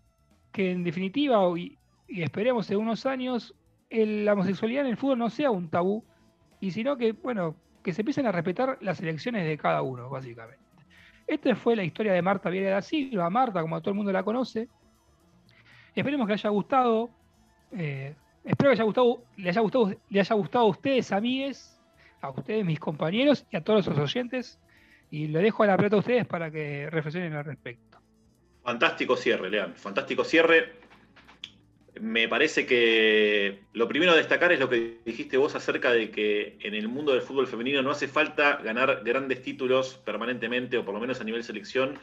que, 0.52 0.72
en 0.72 0.84
definitiva, 0.84 1.38
y, 1.58 1.78
y 2.08 2.24
esperemos 2.24 2.70
en 2.72 2.78
unos 2.78 3.06
años, 3.06 3.54
la 3.90 4.34
homosexualidad 4.34 4.86
en 4.86 4.92
el 4.92 4.98
fútbol 4.98 5.20
no 5.20 5.30
sea 5.30 5.52
un 5.52 5.70
tabú, 5.70 6.04
y 6.60 6.72
sino 6.72 6.98
que, 6.98 7.12
bueno, 7.12 7.56
que 7.84 7.94
se 7.94 8.02
empiecen 8.02 8.26
a 8.26 8.32
respetar 8.32 8.78
las 8.82 9.02
elecciones 9.02 9.46
de 9.46 9.58
cada 9.58 9.82
uno, 9.82 10.10
básicamente. 10.10 10.64
Esta 11.28 11.56
fue 11.56 11.76
la 11.76 11.84
historia 11.84 12.14
de 12.14 12.22
Marta 12.22 12.50
Vieira 12.50 12.72
da 12.72 12.82
Silva, 12.82 13.30
Marta, 13.30 13.62
como 13.62 13.80
todo 13.82 13.92
el 13.92 13.98
mundo 13.98 14.12
la 14.12 14.24
conoce. 14.24 14.68
Esperemos 15.96 16.28
que 16.28 16.34
haya 16.34 16.50
gustado. 16.50 17.10
Eh, 17.78 18.16
espero 18.44 18.70
que 18.70 18.74
haya 18.74 18.84
gustado, 18.84 19.24
le 19.38 19.50
haya 19.50 19.62
gustado, 19.62 19.94
le 20.10 20.20
haya 20.20 20.36
gustado 20.36 20.66
a 20.66 20.70
ustedes, 20.70 21.12
amigues, 21.12 21.80
a 22.22 22.30
ustedes, 22.30 22.66
mis 22.66 22.80
compañeros, 22.80 23.46
y 23.52 23.58
a 23.58 23.64
todos 23.64 23.88
los 23.88 23.98
oyentes. 23.98 24.60
Y 25.10 25.28
le 25.28 25.40
dejo 25.40 25.64
a 25.64 25.68
la 25.68 25.78
pelota 25.78 25.98
a 25.98 26.00
ustedes 26.00 26.26
para 26.26 26.50
que 26.50 26.90
reflexionen 26.90 27.34
al 27.34 27.46
respecto. 27.46 28.00
Fantástico 28.64 29.16
cierre, 29.16 29.50
Lean. 29.50 29.76
Fantástico 29.76 30.24
cierre. 30.24 30.74
Me 32.00 32.28
parece 32.28 32.66
que 32.66 33.66
lo 33.74 33.88
primero 33.88 34.14
a 34.14 34.16
destacar 34.16 34.52
es 34.52 34.60
lo 34.60 34.70
que 34.70 35.00
dijiste 35.06 35.38
vos 35.38 35.54
acerca 35.54 35.92
de 35.92 36.10
que 36.10 36.58
en 36.62 36.74
el 36.74 36.88
mundo 36.88 37.12
del 37.12 37.22
fútbol 37.22 37.46
femenino 37.46 37.84
no 37.84 37.92
hace 37.92 38.08
falta 38.08 38.58
ganar 38.64 39.02
grandes 39.04 39.44
títulos 39.44 39.96
permanentemente, 40.04 40.78
o 40.78 40.86
por 40.86 40.96
lo 40.96 41.00
menos 41.00 41.22
a 41.22 41.24
nivel 41.24 41.44
selección, 41.44 42.00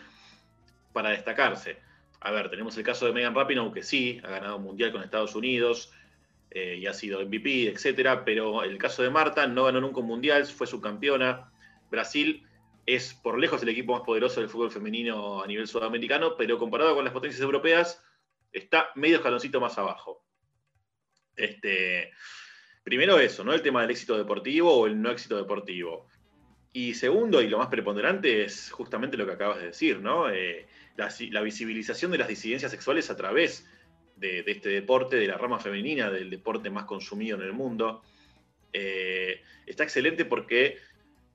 para 0.93 1.11
destacarse. 1.11 1.79
A 2.21 2.31
ver, 2.31 2.51
tenemos 2.51 2.77
el 2.77 2.85
caso 2.85 3.07
de 3.07 3.13
Megan 3.13 3.35
Rapinoe, 3.35 3.73
que 3.73 3.83
sí, 3.83 4.21
ha 4.23 4.29
ganado 4.29 4.57
un 4.57 4.65
mundial 4.65 4.93
con 4.93 5.03
Estados 5.03 5.35
Unidos 5.35 5.91
eh, 6.51 6.77
y 6.79 6.87
ha 6.87 6.93
sido 6.93 7.25
MVP, 7.25 7.69
etcétera, 7.69 8.25
pero 8.25 8.63
el 8.63 8.77
caso 8.77 9.03
de 9.03 9.11
Marta 9.11 9.47
no 9.47 9.65
ganó 9.65 9.81
nunca 9.81 10.01
un 10.01 10.07
mundial, 10.07 10.45
fue 10.45 10.67
subcampeona. 10.67 11.51
Brasil 11.91 12.47
es 12.85 13.15
por 13.15 13.39
lejos 13.39 13.63
el 13.63 13.71
equipo 13.71 13.95
más 13.95 14.03
poderoso 14.03 14.41
del 14.41 14.51
fútbol 14.51 14.71
femenino 14.71 15.43
a 15.43 15.47
nivel 15.47 15.67
sudamericano, 15.67 16.37
pero 16.37 16.59
comparado 16.59 16.95
con 16.95 17.05
las 17.05 17.13
potencias 17.13 17.43
europeas, 17.43 18.05
está 18.53 18.91
medio 18.97 19.17
escaloncito 19.17 19.61
más 19.61 19.79
abajo. 19.79 20.23
Este, 21.37 22.11
primero 22.83 23.19
eso, 23.19 23.45
¿no? 23.45 23.55
El 23.55 23.63
tema 23.63 23.81
del 23.81 23.93
éxito 23.93 24.19
deportivo 24.19 24.75
o 24.75 24.87
el 24.87 25.01
no 25.01 25.11
éxito 25.11 25.37
deportivo. 25.37 26.09
Y 26.73 26.95
segundo, 26.95 27.41
y 27.41 27.49
lo 27.49 27.59
más 27.59 27.69
preponderante, 27.69 28.45
es 28.45 28.71
justamente 28.71 29.17
lo 29.17 29.25
que 29.25 29.33
acabas 29.33 29.59
de 29.59 29.67
decir, 29.67 30.01
¿no? 30.01 30.29
Eh, 30.29 30.67
la, 30.97 31.41
visibilización 31.41 32.11
de 32.11 32.19
las 32.19 32.29
disidencias 32.29 32.71
sexuales 32.71 33.11
a 33.11 33.17
través 33.17 33.67
de, 34.17 34.43
de, 34.43 34.53
este 34.53 34.69
deporte, 34.69 35.17
de 35.17 35.27
la 35.27 35.39
rama 35.39 35.59
femenina, 35.59 36.11
del 36.11 36.31
deporte 36.31 36.71
más 36.71 36.85
consumido 36.85 37.37
en 37.37 37.45
el 37.45 37.53
mundo. 37.53 38.03
Eh, 38.73 39.43
está 39.67 39.85
excelente 39.85 40.25
porque 40.25 40.79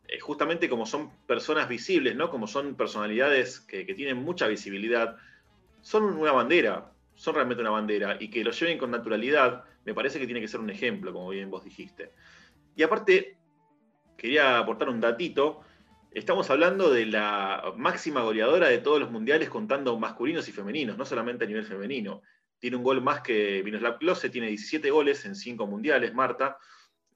eh, 0.07 0.19
justamente 0.19 0.69
como 0.69 0.85
son 0.85 1.11
personas 1.25 1.67
visibles, 1.67 2.15
¿no? 2.15 2.29
Como 2.29 2.47
son 2.47 2.75
personalidades 2.75 3.59
que, 3.59 3.85
que 3.85 3.93
tienen 3.93 4.17
mucha 4.17 4.47
visibilidad, 4.47 5.17
son 5.81 6.03
una 6.03 6.31
bandera, 6.31 6.91
son 7.15 7.35
realmente 7.35 7.61
una 7.61 7.71
bandera, 7.71 8.17
y 8.19 8.29
que 8.29 8.43
lo 8.43 8.51
lleven 8.51 8.77
con 8.77 8.91
naturalidad, 8.91 9.63
me 9.85 9.93
parece 9.93 10.19
que 10.19 10.25
tiene 10.25 10.41
que 10.41 10.47
ser 10.47 10.59
un 10.59 10.69
ejemplo, 10.69 11.13
como 11.13 11.29
bien 11.29 11.49
vos 11.49 11.63
dijiste. 11.63 12.11
Y 12.75 12.83
aparte, 12.83 13.37
quería 14.17 14.57
aportar 14.57 14.89
un 14.89 14.99
datito. 14.99 15.61
Estamos 16.15 16.49
hablando 16.49 16.93
de 16.93 17.05
la 17.07 17.73
máxima 17.75 18.21
goleadora 18.21 18.69
de 18.69 18.77
todos 18.77 19.01
los 19.01 19.11
mundiales, 19.11 19.49
contando 19.49 19.99
masculinos 19.99 20.47
y 20.47 20.53
femeninos, 20.53 20.97
no 20.97 21.03
solamente 21.03 21.43
a 21.43 21.47
nivel 21.47 21.65
femenino. 21.65 22.21
Tiene 22.57 22.77
un 22.77 22.83
gol 22.83 23.01
más 23.01 23.19
que 23.19 23.61
Miroslav 23.65 23.97
Klose, 23.97 24.29
tiene 24.29 24.47
17 24.47 24.89
goles 24.91 25.25
en 25.25 25.35
5 25.35 25.67
mundiales, 25.67 26.13
Marta. 26.13 26.57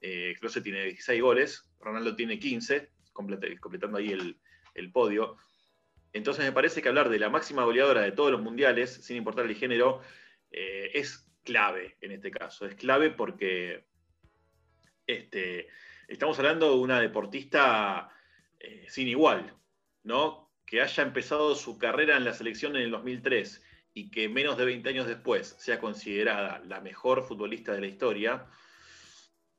Eh, 0.02 0.34
tiene 0.62 0.84
16 0.84 1.22
goles, 1.22 1.66
Ronaldo 1.80 2.14
tiene 2.14 2.38
15, 2.38 2.90
completando 3.14 3.96
ahí 3.96 4.10
el, 4.10 4.38
el 4.74 4.92
podio. 4.92 5.38
Entonces 6.12 6.44
me 6.44 6.52
parece 6.52 6.82
que 6.82 6.90
hablar 6.90 7.08
de 7.08 7.20
la 7.20 7.30
máxima 7.30 7.64
goleadora 7.64 8.02
de 8.02 8.12
todos 8.12 8.30
los 8.30 8.42
mundiales, 8.42 8.92
sin 9.02 9.16
importar 9.16 9.46
el 9.46 9.56
género, 9.56 10.02
eh, 10.50 10.90
es 10.92 11.26
clave 11.42 11.96
en 12.02 12.12
este 12.12 12.30
caso. 12.30 12.66
Es 12.66 12.74
clave 12.74 13.08
porque 13.08 13.86
este, 15.06 15.68
estamos 16.06 16.38
hablando 16.38 16.68
de 16.68 16.80
una 16.80 17.00
deportista 17.00 18.10
eh, 18.60 18.86
sin 18.88 19.08
igual, 19.08 19.54
¿no? 20.04 20.50
Que 20.66 20.82
haya 20.82 21.02
empezado 21.02 21.54
su 21.54 21.78
carrera 21.78 22.16
en 22.16 22.24
la 22.24 22.34
selección 22.34 22.76
en 22.76 22.82
el 22.82 22.90
2003 22.90 23.62
y 23.94 24.10
que 24.10 24.28
menos 24.28 24.56
de 24.56 24.64
20 24.64 24.88
años 24.88 25.06
después 25.06 25.56
sea 25.58 25.80
considerada 25.80 26.62
la 26.66 26.80
mejor 26.80 27.24
futbolista 27.24 27.72
de 27.72 27.80
la 27.80 27.86
historia, 27.86 28.46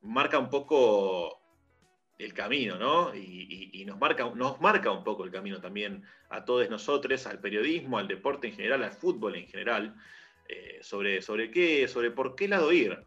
marca 0.00 0.38
un 0.38 0.48
poco 0.48 1.42
el 2.18 2.32
camino, 2.32 2.76
¿no? 2.78 3.14
Y, 3.14 3.84
nos, 3.84 3.98
marca, 3.98 4.30
nos 4.34 4.60
marca 4.60 4.90
un 4.92 5.02
poco 5.02 5.24
el 5.24 5.32
camino 5.32 5.60
también 5.60 6.04
a 6.30 6.44
todos 6.44 6.70
nosotros, 6.70 7.26
al 7.26 7.40
periodismo, 7.40 7.98
al 7.98 8.08
deporte 8.08 8.48
en 8.48 8.54
general, 8.54 8.84
al 8.84 8.92
fútbol 8.92 9.34
en 9.34 9.48
general, 9.48 9.96
eh, 10.48 10.78
sobre, 10.82 11.20
sobre 11.20 11.50
qué, 11.50 11.88
sobre 11.88 12.10
por 12.10 12.36
qué 12.36 12.48
lado 12.48 12.72
ir. 12.72 13.04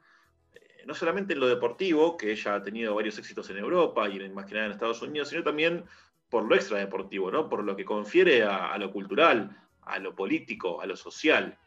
No 0.86 0.94
solamente 0.94 1.34
en 1.34 1.40
lo 1.40 1.48
deportivo, 1.48 2.16
que 2.16 2.32
ella 2.32 2.56
ha 2.56 2.64
tenido 2.64 2.96
varios 2.96 3.18
éxitos 3.18 3.50
en 3.50 3.58
Europa 3.58 4.08
y 4.08 4.18
en, 4.18 4.34
más 4.34 4.46
que 4.46 4.54
nada 4.54 4.68
en 4.68 4.72
Estados 4.72 5.02
Unidos, 5.02 5.30
sino 5.30 5.44
también 5.44 5.84
por 6.30 6.46
lo 6.46 6.56
extradeportivo, 6.56 7.32
¿no? 7.32 7.50
Por 7.50 7.64
lo 7.64 7.76
que 7.76 7.86
confiere 7.86 8.44
a, 8.44 8.72
a 8.72 8.78
lo 8.78 8.92
cultural, 8.92 9.58
a 9.82 10.00
lo 10.00 10.16
político, 10.16 10.82
a 10.82 10.86
lo 10.86 10.96
social. 10.96 11.58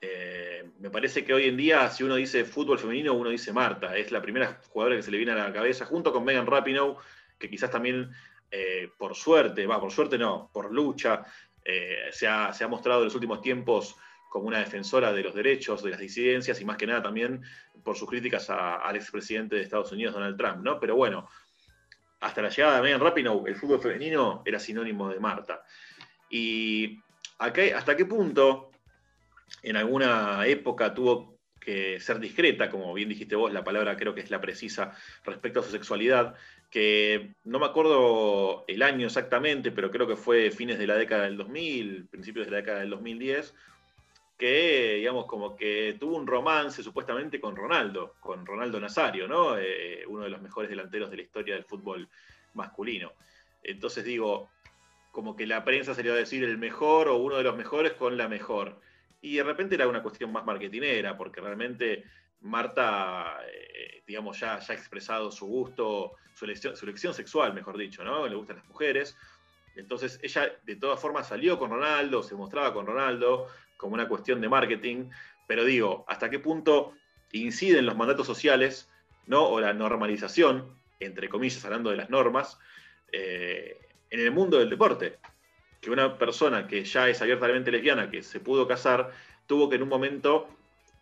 Eh, 0.00 0.70
me 0.78 0.90
parece 0.90 1.24
que 1.24 1.34
hoy 1.34 1.48
en 1.48 1.56
día, 1.56 1.90
si 1.90 2.04
uno 2.04 2.14
dice 2.14 2.44
fútbol 2.44 2.78
femenino, 2.78 3.14
uno 3.14 3.30
dice 3.30 3.52
Marta. 3.52 3.96
Es 3.96 4.12
la 4.12 4.22
primera 4.22 4.60
jugadora 4.68 4.96
que 4.96 5.02
se 5.02 5.10
le 5.10 5.16
viene 5.18 5.32
a 5.32 5.36
la 5.36 5.52
cabeza, 5.52 5.86
junto 5.86 6.12
con 6.12 6.24
Megan 6.24 6.46
Rapinoe, 6.46 6.96
que 7.38 7.50
quizás 7.50 7.70
también 7.70 8.10
eh, 8.50 8.90
por 8.96 9.14
suerte, 9.14 9.66
va, 9.66 9.80
por 9.80 9.90
suerte 9.90 10.16
no, 10.16 10.50
por 10.52 10.72
lucha, 10.72 11.24
eh, 11.64 12.08
se, 12.12 12.26
ha, 12.26 12.52
se 12.52 12.64
ha 12.64 12.68
mostrado 12.68 13.00
en 13.00 13.06
los 13.06 13.14
últimos 13.14 13.40
tiempos 13.42 13.96
como 14.28 14.46
una 14.46 14.58
defensora 14.58 15.12
de 15.12 15.22
los 15.22 15.34
derechos, 15.34 15.82
de 15.82 15.90
las 15.90 16.00
disidencias 16.00 16.60
y 16.60 16.64
más 16.64 16.76
que 16.76 16.86
nada 16.86 17.02
también 17.02 17.42
por 17.82 17.96
sus 17.96 18.08
críticas 18.08 18.50
a- 18.50 18.76
al 18.76 18.96
expresidente 18.96 19.56
de 19.56 19.62
Estados 19.62 19.92
Unidos, 19.92 20.14
Donald 20.14 20.36
Trump, 20.36 20.58
¿no? 20.62 20.78
Pero 20.78 20.96
bueno, 20.96 21.28
hasta 22.20 22.42
la 22.42 22.48
llegada 22.48 22.76
de 22.76 22.82
Megan 22.82 23.00
Rapinoe, 23.00 23.48
el 23.48 23.56
fútbol 23.56 23.80
femenino 23.80 24.42
era 24.44 24.58
sinónimo 24.58 25.08
de 25.08 25.20
Marta. 25.20 25.62
Y 26.30 26.98
¿a 27.38 27.52
qué- 27.52 27.72
¿hasta 27.74 27.96
qué 27.96 28.04
punto 28.04 28.70
en 29.62 29.76
alguna 29.76 30.46
época 30.46 30.92
tuvo 30.92 31.38
que 31.60 32.00
ser 32.00 32.18
discreta, 32.18 32.70
como 32.70 32.94
bien 32.94 33.08
dijiste 33.08 33.36
vos, 33.36 33.52
la 33.52 33.64
palabra 33.64 33.96
creo 33.96 34.14
que 34.14 34.20
es 34.22 34.30
la 34.30 34.40
precisa 34.40 34.96
respecto 35.24 35.60
a 35.60 35.62
su 35.62 35.70
sexualidad, 35.70 36.34
que 36.70 37.34
no 37.44 37.58
me 37.58 37.66
acuerdo 37.66 38.64
el 38.68 38.82
año 38.82 39.06
exactamente, 39.06 39.70
pero 39.70 39.90
creo 39.90 40.06
que 40.06 40.16
fue 40.16 40.50
fines 40.50 40.78
de 40.78 40.86
la 40.86 40.96
década 40.96 41.24
del 41.24 41.36
2000, 41.36 42.08
principios 42.08 42.46
de 42.46 42.52
la 42.52 42.58
década 42.58 42.80
del 42.80 42.90
2010, 42.90 43.54
que, 44.38 44.94
digamos, 44.98 45.26
como 45.26 45.56
que 45.56 45.96
tuvo 45.98 46.16
un 46.16 46.26
romance 46.26 46.82
supuestamente 46.84 47.40
con 47.40 47.56
Ronaldo, 47.56 48.14
con 48.20 48.46
Ronaldo 48.46 48.78
Nazario, 48.78 49.26
¿no? 49.26 49.58
Eh, 49.58 50.04
uno 50.06 50.22
de 50.22 50.30
los 50.30 50.40
mejores 50.40 50.70
delanteros 50.70 51.10
de 51.10 51.16
la 51.16 51.22
historia 51.22 51.54
del 51.56 51.64
fútbol 51.64 52.08
masculino. 52.54 53.12
Entonces 53.64 54.04
digo, 54.04 54.48
como 55.10 55.34
que 55.34 55.44
la 55.44 55.64
prensa 55.64 55.92
salió 55.92 56.12
a 56.12 56.16
decir 56.16 56.44
el 56.44 56.56
mejor 56.56 57.08
o 57.08 57.16
uno 57.16 57.36
de 57.36 57.42
los 57.42 57.56
mejores 57.56 57.94
con 57.94 58.16
la 58.16 58.28
mejor. 58.28 58.80
Y 59.20 59.36
de 59.36 59.42
repente 59.42 59.74
era 59.74 59.88
una 59.88 60.04
cuestión 60.04 60.30
más 60.30 60.46
marketinera, 60.46 61.16
porque 61.16 61.40
realmente 61.40 62.04
Marta, 62.42 63.40
eh, 63.52 64.04
digamos, 64.06 64.38
ya, 64.38 64.60
ya 64.60 64.72
ha 64.72 64.76
expresado 64.76 65.32
su 65.32 65.46
gusto, 65.46 66.12
su 66.32 66.44
elección, 66.44 66.76
su 66.76 66.84
elección 66.84 67.12
sexual, 67.12 67.54
mejor 67.54 67.76
dicho, 67.76 68.04
¿no? 68.04 68.28
Le 68.28 68.36
gustan 68.36 68.58
las 68.58 68.68
mujeres. 68.68 69.16
Entonces 69.74 70.20
ella 70.22 70.52
de 70.62 70.76
todas 70.76 71.00
formas 71.00 71.26
salió 71.26 71.58
con 71.58 71.70
Ronaldo, 71.70 72.22
se 72.22 72.36
mostraba 72.36 72.72
con 72.72 72.86
Ronaldo 72.86 73.48
como 73.78 73.94
una 73.94 74.08
cuestión 74.08 74.42
de 74.42 74.50
marketing, 74.50 75.08
pero 75.46 75.64
digo, 75.64 76.04
¿hasta 76.08 76.28
qué 76.28 76.38
punto 76.38 76.92
inciden 77.32 77.86
los 77.86 77.96
mandatos 77.96 78.26
sociales, 78.26 78.90
¿no? 79.26 79.48
O 79.48 79.60
la 79.60 79.72
normalización, 79.72 80.66
entre 81.00 81.30
comillas, 81.30 81.64
hablando 81.64 81.88
de 81.88 81.96
las 81.96 82.10
normas, 82.10 82.58
eh, 83.12 83.78
en 84.10 84.20
el 84.20 84.30
mundo 84.30 84.58
del 84.58 84.68
deporte? 84.68 85.16
Que 85.80 85.90
una 85.90 86.18
persona 86.18 86.66
que 86.66 86.84
ya 86.84 87.08
es 87.08 87.22
abiertamente 87.22 87.70
lesbiana, 87.70 88.10
que 88.10 88.22
se 88.22 88.40
pudo 88.40 88.68
casar, 88.68 89.12
tuvo 89.46 89.70
que 89.70 89.76
en 89.76 89.84
un 89.84 89.88
momento 89.88 90.48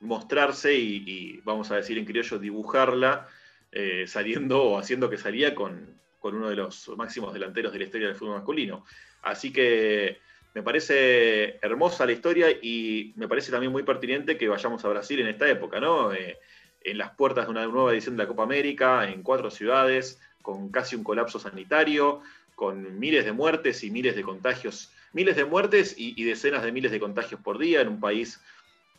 mostrarse 0.00 0.74
y, 0.74 1.40
vamos 1.44 1.70
a 1.70 1.76
decir 1.76 1.96
en 1.98 2.04
criollo, 2.04 2.38
dibujarla 2.38 3.26
eh, 3.72 4.04
saliendo 4.06 4.62
o 4.62 4.78
haciendo 4.78 5.08
que 5.08 5.16
salía 5.16 5.54
con, 5.54 5.98
con 6.20 6.34
uno 6.34 6.50
de 6.50 6.56
los 6.56 6.88
máximos 6.96 7.32
delanteros 7.32 7.72
de 7.72 7.78
la 7.78 7.84
historia 7.86 8.08
del 8.08 8.16
fútbol 8.16 8.36
masculino. 8.36 8.84
Así 9.22 9.50
que 9.52 10.20
me 10.56 10.62
parece 10.62 11.58
hermosa 11.60 12.06
la 12.06 12.12
historia 12.12 12.50
y 12.50 13.12
me 13.16 13.28
parece 13.28 13.50
también 13.50 13.70
muy 13.70 13.82
pertinente 13.82 14.38
que 14.38 14.48
vayamos 14.48 14.82
a 14.82 14.88
Brasil 14.88 15.20
en 15.20 15.26
esta 15.26 15.46
época, 15.50 15.80
¿no? 15.80 16.14
Eh, 16.14 16.38
en 16.82 16.96
las 16.96 17.10
puertas 17.10 17.44
de 17.44 17.50
una 17.50 17.66
nueva 17.66 17.92
edición 17.92 18.16
de 18.16 18.22
la 18.22 18.28
Copa 18.28 18.44
América, 18.44 19.06
en 19.06 19.22
cuatro 19.22 19.50
ciudades, 19.50 20.18
con 20.40 20.70
casi 20.70 20.96
un 20.96 21.04
colapso 21.04 21.38
sanitario, 21.38 22.22
con 22.54 22.98
miles 22.98 23.26
de 23.26 23.32
muertes 23.32 23.84
y 23.84 23.90
miles 23.90 24.16
de 24.16 24.22
contagios, 24.22 24.90
miles 25.12 25.36
de 25.36 25.44
muertes 25.44 25.94
y, 25.98 26.24
decenas 26.24 26.62
de 26.62 26.72
miles 26.72 26.90
de 26.90 27.00
contagios 27.00 27.38
por 27.42 27.58
día 27.58 27.82
en 27.82 27.88
un 27.88 28.00
país 28.00 28.40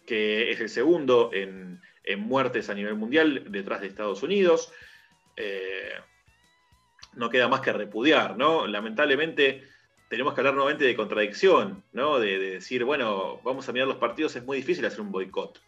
que 0.05 0.51
es 0.51 0.59
el 0.59 0.69
segundo 0.69 1.31
en, 1.33 1.81
en 2.03 2.19
muertes 2.19 2.69
a 2.69 2.75
nivel 2.75 2.93
mundial, 2.93 3.45
detrás 3.49 3.81
de 3.81 3.87
Estados 3.87 4.21
Unidos. 4.21 4.71
Eh, 5.35 5.93
no 7.15 7.31
queda 7.31 7.47
más 7.47 7.61
que 7.61 7.73
repudiar, 7.73 8.37
¿no? 8.37 8.67
Lamentablemente 8.67 9.63
tenemos 10.09 10.33
que 10.33 10.41
hablar 10.41 10.55
nuevamente 10.55 10.85
de 10.85 10.95
contradicción, 10.95 11.83
¿no? 11.93 12.19
De, 12.19 12.39
de, 12.39 12.51
decir, 12.51 12.83
bueno, 12.83 13.39
vamos 13.43 13.67
a 13.67 13.73
mirar 13.73 13.87
los 13.87 13.97
partidos, 13.97 14.35
es 14.35 14.43
muy 14.43 14.57
difícil 14.57 14.85
hacer 14.85 15.01
un 15.01 15.11
boicot, 15.11 15.61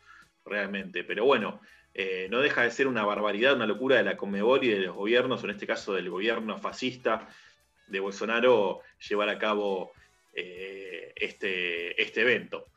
realmente, 0.45 1.03
pero 1.03 1.25
bueno, 1.25 1.61
eh, 1.93 2.27
no 2.29 2.39
deja 2.39 2.63
de 2.63 2.71
ser 2.71 2.87
una 2.87 3.03
barbaridad, 3.03 3.55
una 3.55 3.67
locura 3.67 3.97
de 3.97 4.03
la 4.03 4.17
Conmebol 4.17 4.63
y 4.63 4.69
de 4.69 4.79
los 4.79 4.95
gobiernos, 4.95 5.41
o 5.41 5.45
en 5.45 5.51
este 5.51 5.67
caso 5.67 5.93
del 5.93 6.09
gobierno 6.09 6.57
fascista 6.57 7.27
de 7.87 7.99
Bolsonaro, 7.99 8.81
llevar 9.07 9.29
a 9.29 9.39
cabo 9.39 9.91
eh, 10.33 11.11
este, 11.15 12.01
este 12.01 12.21
evento. 12.21 12.67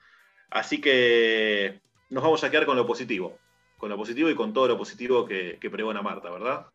Así 0.51 0.81
que 0.81 1.81
nos 2.11 2.23
vamos 2.23 2.43
a 2.45 2.51
quedar 2.51 2.67
con 2.67 2.77
lo 2.77 2.87
positivo, 2.87 3.39
con 3.77 3.91
lo 3.91 3.97
positivo 3.97 4.31
y 4.31 4.35
con 4.35 4.53
todo 4.53 4.69
lo 4.69 4.79
positivo 4.79 5.27
que, 5.27 5.59
que 5.61 5.71
pregona 5.71 6.03
Marta, 6.03 6.31
¿verdad? 6.31 6.67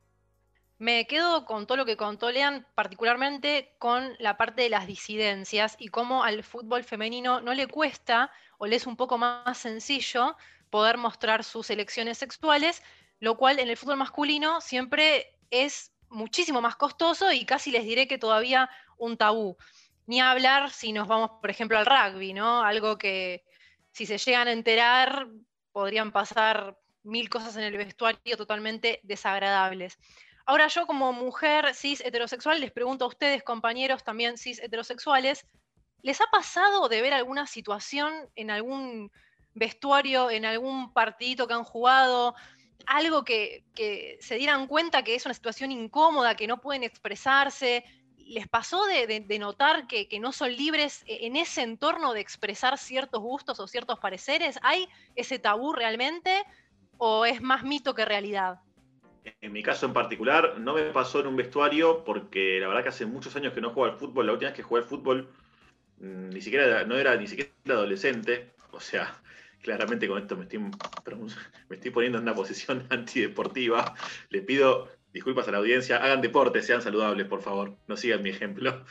Me 0.80 1.07
quedo 1.07 1.45
con 1.45 1.65
todo 1.65 1.78
lo 1.78 1.86
que 1.86 1.97
contó 1.97 2.30
Lean, 2.30 2.67
particularmente 2.75 3.73
con 3.80 4.15
la 4.19 4.38
parte 4.38 4.61
de 4.61 4.69
las 4.69 4.86
disidencias 4.86 5.75
y 5.80 5.88
cómo 5.88 6.23
al 6.23 6.43
fútbol 6.43 6.84
femenino 6.84 7.41
no 7.41 7.55
le 7.55 7.67
cuesta 7.67 8.32
o 8.59 8.67
le 8.67 8.75
es 8.75 8.86
un 8.86 8.95
poco 8.95 9.17
más 9.17 9.57
sencillo 9.57 10.38
poder 10.69 10.97
mostrar 10.97 11.43
sus 11.43 11.71
elecciones 11.71 12.19
sexuales, 12.19 12.84
lo 13.19 13.38
cual 13.38 13.59
en 13.59 13.69
el 13.69 13.78
fútbol 13.78 13.97
masculino 13.97 14.61
siempre 14.61 15.36
es 15.49 15.93
muchísimo 16.09 16.61
más 16.61 16.75
costoso 16.75 17.32
y 17.32 17.43
casi 17.45 17.71
les 17.71 17.84
diré 17.84 18.07
que 18.07 18.19
todavía 18.19 18.69
un 18.97 19.17
tabú. 19.17 19.57
Ni 20.05 20.21
hablar 20.21 20.69
si 20.69 20.93
nos 20.93 21.07
vamos, 21.07 21.32
por 21.41 21.49
ejemplo, 21.49 21.80
al 21.80 21.88
rugby, 21.88 22.34
¿no? 22.34 22.61
Algo 22.61 22.99
que 22.99 23.43
si 23.91 24.05
se 24.05 24.19
llegan 24.19 24.47
a 24.47 24.51
enterar 24.51 25.28
podrían 25.71 26.11
pasar 26.11 26.78
mil 27.03 27.30
cosas 27.30 27.55
en 27.57 27.63
el 27.63 27.78
vestuario 27.78 28.38
totalmente 28.38 28.99
desagradables. 29.03 29.97
Ahora 30.49 30.67
yo 30.69 30.87
como 30.87 31.11
mujer 31.11 31.75
cis 31.75 31.99
heterosexual 31.99 32.61
les 32.61 32.71
pregunto 32.71 33.03
a 33.03 33.09
ustedes, 33.09 33.43
compañeros 33.43 34.05
también 34.05 34.37
cis 34.37 34.59
heterosexuales, 34.59 35.45
¿les 36.03 36.21
ha 36.21 36.25
pasado 36.27 36.87
de 36.87 37.01
ver 37.01 37.13
alguna 37.13 37.45
situación 37.47 38.13
en 38.33 38.49
algún 38.49 39.11
vestuario, 39.53 40.31
en 40.31 40.45
algún 40.45 40.93
partidito 40.93 41.49
que 41.49 41.53
han 41.53 41.65
jugado, 41.65 42.33
algo 42.85 43.25
que, 43.25 43.65
que 43.75 44.17
se 44.21 44.35
dieran 44.35 44.67
cuenta 44.67 45.03
que 45.03 45.15
es 45.15 45.25
una 45.25 45.33
situación 45.33 45.73
incómoda, 45.73 46.35
que 46.35 46.47
no 46.47 46.61
pueden 46.61 46.83
expresarse? 46.83 47.83
¿Les 48.15 48.47
pasó 48.47 48.85
de, 48.85 49.19
de, 49.19 49.39
notar 49.39 49.85
que, 49.85 50.07
que, 50.07 50.17
no 50.17 50.31
son 50.31 50.55
libres 50.55 51.03
en 51.07 51.35
ese 51.35 51.61
entorno 51.61 52.13
de 52.13 52.21
expresar 52.21 52.77
ciertos 52.77 53.21
gustos 53.21 53.59
o 53.59 53.67
ciertos 53.67 53.99
pareceres? 53.99 54.57
¿Hay 54.61 54.87
ese 55.13 55.39
tabú 55.39 55.73
realmente 55.73 56.45
o 56.97 57.25
es 57.25 57.41
más 57.41 57.63
mito 57.63 57.93
que 57.93 58.05
realidad? 58.05 58.61
En 59.41 59.51
mi 59.51 59.63
caso 59.63 59.86
en 59.86 59.93
particular, 59.93 60.59
no 60.59 60.73
me 60.73 60.84
pasó 60.91 61.19
en 61.19 61.28
un 61.28 61.36
vestuario 61.36 62.03
porque 62.03 62.59
la 62.59 62.67
verdad 62.67 62.84
que 62.84 62.89
hace 62.89 63.05
muchos 63.05 63.36
años 63.36 63.53
que 63.53 63.61
no 63.61 63.71
juego 63.71 63.91
al 63.91 63.99
fútbol. 63.99 64.25
La 64.25 64.34
última 64.34 64.49
vez 64.49 64.55
que 64.55 64.63
jugué 64.63 64.82
al 64.82 64.88
fútbol 64.88 65.30
mm, 65.99 66.30
ni 66.30 66.41
siquiera 66.41 66.84
no 66.86 66.97
era 66.97 67.15
ni 67.15 67.28
siquiera 67.28 67.51
adolescente. 67.67 68.53
O 68.71 68.80
sea, 68.80 69.21
claramente 69.61 70.07
con 70.07 70.21
esto 70.21 70.38
me 70.38 70.43
estoy, 70.43 70.59
me 71.69 71.75
estoy 71.75 71.91
poniendo 71.91 72.17
en 72.17 72.23
una 72.23 72.36
posición 72.36 72.86
antideportiva. 72.89 73.95
Le 74.30 74.41
pido 74.41 74.89
disculpas 75.13 75.47
a 75.47 75.51
la 75.51 75.57
audiencia, 75.57 75.97
hagan 75.97 76.21
deporte, 76.21 76.61
sean 76.61 76.82
saludables, 76.82 77.28
por 77.28 77.41
favor. 77.41 77.78
No 77.88 77.97
sigan 77.97 78.21
mi 78.21 78.30
ejemplo. 78.30 78.86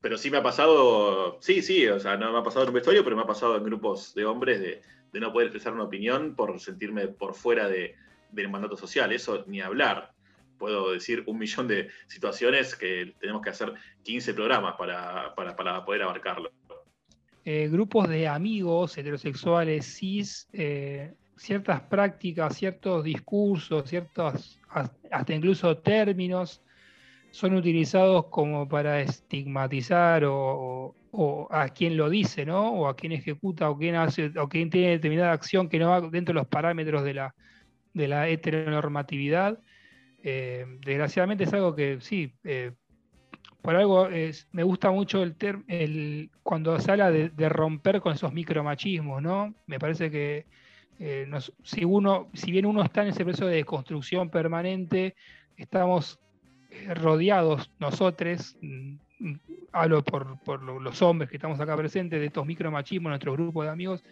Pero 0.00 0.16
sí 0.16 0.30
me 0.30 0.38
ha 0.38 0.42
pasado, 0.44 1.38
sí, 1.40 1.60
sí, 1.60 1.88
o 1.88 1.98
sea, 1.98 2.16
no 2.16 2.32
me 2.32 2.38
ha 2.38 2.42
pasado 2.44 2.62
en 2.62 2.68
un 2.68 2.74
vestuario, 2.74 3.02
pero 3.02 3.16
me 3.16 3.22
ha 3.22 3.26
pasado 3.26 3.56
en 3.56 3.64
grupos 3.64 4.14
de 4.14 4.24
hombres 4.26 4.60
de, 4.60 4.80
de 5.12 5.20
no 5.20 5.32
poder 5.32 5.48
expresar 5.48 5.72
una 5.72 5.82
opinión 5.84 6.36
por 6.36 6.60
sentirme 6.60 7.08
por 7.08 7.34
fuera 7.34 7.66
de, 7.66 7.96
del 8.30 8.48
mandato 8.48 8.76
social, 8.76 9.12
eso 9.12 9.44
ni 9.46 9.60
hablar. 9.60 10.12
Puedo 10.58 10.92
decir 10.92 11.22
un 11.26 11.38
millón 11.38 11.68
de 11.68 11.88
situaciones 12.08 12.74
que 12.74 13.14
tenemos 13.20 13.42
que 13.42 13.50
hacer 13.50 13.72
15 14.02 14.34
programas 14.34 14.74
para, 14.76 15.34
para, 15.34 15.54
para 15.54 15.84
poder 15.84 16.02
abarcarlo. 16.02 16.50
Eh, 17.44 17.68
grupos 17.68 18.08
de 18.08 18.28
amigos 18.28 18.98
heterosexuales, 18.98 19.86
cis, 19.86 20.48
eh, 20.52 21.14
ciertas 21.36 21.80
prácticas, 21.82 22.56
ciertos 22.56 23.04
discursos, 23.04 23.88
ciertos, 23.88 24.58
hasta 24.68 25.34
incluso 25.34 25.78
términos, 25.78 26.60
son 27.30 27.54
utilizados 27.54 28.26
como 28.26 28.68
para 28.68 29.00
estigmatizar 29.00 30.24
o, 30.26 30.94
a 31.50 31.68
quien 31.70 31.96
lo 31.96 32.10
dice, 32.10 32.44
¿no? 32.44 32.70
O 32.72 32.86
a 32.86 32.96
quien 32.96 33.12
ejecuta 33.12 33.70
o 33.70 33.78
quien 33.78 33.94
hace, 33.94 34.32
o 34.38 34.48
quien 34.48 34.70
tiene 34.70 34.90
determinada 34.90 35.32
acción 35.32 35.68
que 35.68 35.78
no 35.78 35.88
va 35.88 36.00
dentro 36.02 36.34
de 36.34 36.40
los 36.40 36.48
parámetros 36.48 37.02
de 37.02 37.14
la, 37.14 37.34
de 37.94 38.08
la 38.08 38.28
heteronormatividad. 38.28 39.58
Eh, 40.22 40.66
desgraciadamente 40.84 41.44
es 41.44 41.52
algo 41.52 41.74
que 41.74 41.98
sí, 42.00 42.32
eh, 42.44 42.72
por 43.62 43.76
algo 43.76 44.08
me 44.52 44.62
gusta 44.62 44.90
mucho 44.90 45.22
el, 45.22 45.34
ter, 45.34 45.58
el 45.68 46.30
cuando 46.42 46.78
se 46.80 46.90
habla 46.90 47.10
de, 47.10 47.48
romper 47.48 48.00
con 48.00 48.14
esos 48.14 48.32
micromachismos, 48.32 49.20
¿no? 49.20 49.54
Me 49.66 49.78
parece 49.78 50.10
que 50.10 50.46
eh, 50.98 51.28
si 51.62 51.84
uno, 51.84 52.28
si 52.34 52.50
bien 52.50 52.66
uno 52.66 52.82
está 52.82 53.02
en 53.02 53.08
ese 53.08 53.24
proceso 53.24 53.46
de 53.46 53.64
construcción 53.64 54.30
permanente, 54.30 55.14
estamos 55.56 56.18
rodeados 56.94 57.70
nosotros, 57.78 58.56
mm, 58.60 58.96
hablo 59.72 60.02
por, 60.02 60.38
por, 60.40 60.62
los 60.62 61.02
hombres 61.02 61.30
que 61.30 61.36
estamos 61.36 61.60
acá 61.60 61.76
presentes, 61.76 62.20
de 62.20 62.26
estos 62.26 62.46
micromachismos, 62.46 63.10
nuestro 63.10 63.32
grupo 63.32 63.62
de 63.62 63.70
amigos, 63.70 64.02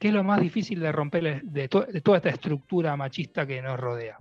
que 0.00 0.08
es 0.08 0.14
lo 0.14 0.24
más 0.24 0.40
difícil 0.40 0.80
de 0.80 0.90
romper 0.90 1.42
de, 1.42 1.68
to 1.68 1.82
de 1.82 2.00
toda 2.00 2.16
esta 2.16 2.30
estructura 2.30 2.96
machista 2.96 3.46
que 3.46 3.60
nos 3.60 3.78
rodea. 3.78 4.18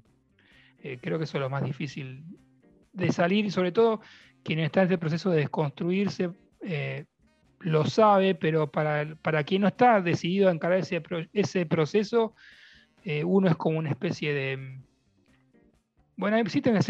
Eh, 0.84 1.00
creo 1.02 1.18
que 1.18 1.24
eso 1.24 1.38
es 1.38 1.42
lo 1.42 1.50
más 1.50 1.64
difícil 1.64 2.26
de 2.92 3.12
salir 3.14 3.46
y 3.46 3.50
sobre 3.50 3.72
todo 3.72 4.02
quien 4.44 4.60
está 4.60 4.82
en 4.82 4.88
este 4.88 4.98
proceso 4.98 5.30
de 5.30 5.38
desconstruirse 5.38 6.32
eh, 6.62 7.06
lo 7.62 7.86
sabe, 7.86 8.36
pero 8.36 8.70
para, 8.70 9.16
para 9.22 9.46
quien 9.46 9.62
no 9.62 9.70
está 9.70 10.02
decidido 10.02 10.50
a 10.50 10.52
encarar 10.52 10.80
ese, 10.80 11.02
ese 11.32 11.66
proceso, 11.66 12.36
eh, 13.06 13.24
uno 13.24 13.48
es 13.48 13.56
como 13.56 13.80
una 13.80 13.90
especie 13.90 14.34
de... 14.34 14.80
Bueno, 16.18 16.36
existen 16.38 16.74
una 16.74 16.82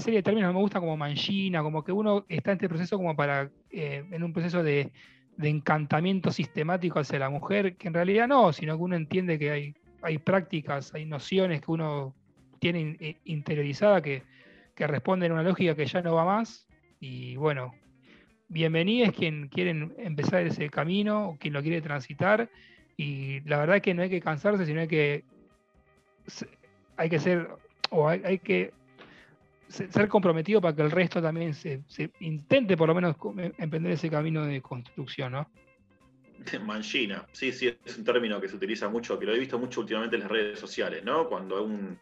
serie, 0.00 0.16
de 0.16 0.22
términos 0.24 0.50
que 0.50 0.54
me 0.54 0.60
gustan 0.60 0.82
como 0.82 0.96
manchina, 0.96 1.62
como 1.62 1.84
que 1.84 1.92
uno 1.92 2.24
está 2.28 2.50
en 2.50 2.56
este 2.56 2.68
proceso 2.68 2.96
como 2.96 3.14
para, 3.14 3.48
en 3.70 4.22
un 4.24 4.32
proceso 4.32 4.64
de, 4.64 4.90
de 5.38 5.48
encantamiento 5.48 6.30
sistemático 6.32 6.98
hacia 6.98 7.20
la 7.20 7.30
mujer, 7.30 7.76
que 7.76 7.88
en 7.88 7.94
realidad 7.94 8.28
no, 8.28 8.52
sino 8.52 8.76
que 8.76 8.82
uno 8.82 8.96
entiende 8.96 9.38
que 9.38 9.50
hay, 9.50 9.74
hay 10.02 10.18
prácticas, 10.18 10.92
hay 10.94 11.06
nociones 11.06 11.60
que 11.62 11.70
uno 11.70 12.14
tiene 12.58 12.96
eh, 12.98 13.16
interiorizada 13.24 14.02
que, 14.02 14.24
que 14.74 14.86
responden 14.86 15.30
a 15.30 15.34
una 15.34 15.44
lógica 15.44 15.76
que 15.76 15.86
ya 15.86 16.02
no 16.02 16.14
va 16.14 16.24
más. 16.24 16.66
Y 16.98 17.36
bueno, 17.36 17.72
bienvenidos 18.48 19.14
quien 19.14 19.48
quieren 19.48 19.94
empezar 19.98 20.44
ese 20.44 20.68
camino, 20.70 21.30
o 21.30 21.36
quien 21.38 21.54
lo 21.54 21.62
quiere 21.62 21.80
transitar. 21.80 22.50
Y 22.96 23.40
la 23.42 23.58
verdad 23.58 23.80
que 23.80 23.94
no 23.94 24.02
hay 24.02 24.10
que 24.10 24.20
cansarse, 24.20 24.66
sino 24.66 24.88
que, 24.88 25.22
hay 26.96 27.08
que 27.08 27.20
ser, 27.20 27.48
o 27.90 28.08
hay, 28.08 28.38
que 28.40 28.72
ser 29.68 30.08
comprometido 30.08 30.60
para 30.60 30.74
que 30.74 30.82
el 30.82 30.90
resto 30.90 31.20
también 31.20 31.54
se, 31.54 31.82
intente 32.20 32.76
por 32.76 32.88
lo 32.88 32.94
menos 32.94 33.16
co- 33.16 33.34
emprender 33.58 33.92
ese 33.92 34.10
camino 34.10 34.44
de 34.44 34.60
construcción, 34.62 35.32
¿no? 35.32 35.50
Manchina, 36.64 37.26
sí, 37.32 37.52
sí, 37.52 37.76
es 37.84 37.98
un 37.98 38.04
término 38.04 38.40
que 38.40 38.48
se 38.48 38.56
utiliza 38.56 38.88
mucho, 38.88 39.18
que 39.18 39.26
lo 39.26 39.34
he 39.34 39.38
visto 39.38 39.58
mucho 39.58 39.80
últimamente 39.80 40.16
en 40.16 40.22
las 40.22 40.30
redes 40.30 40.58
sociales, 40.58 41.04
¿no? 41.04 41.28
Cuando 41.28 41.62
un, 41.64 41.98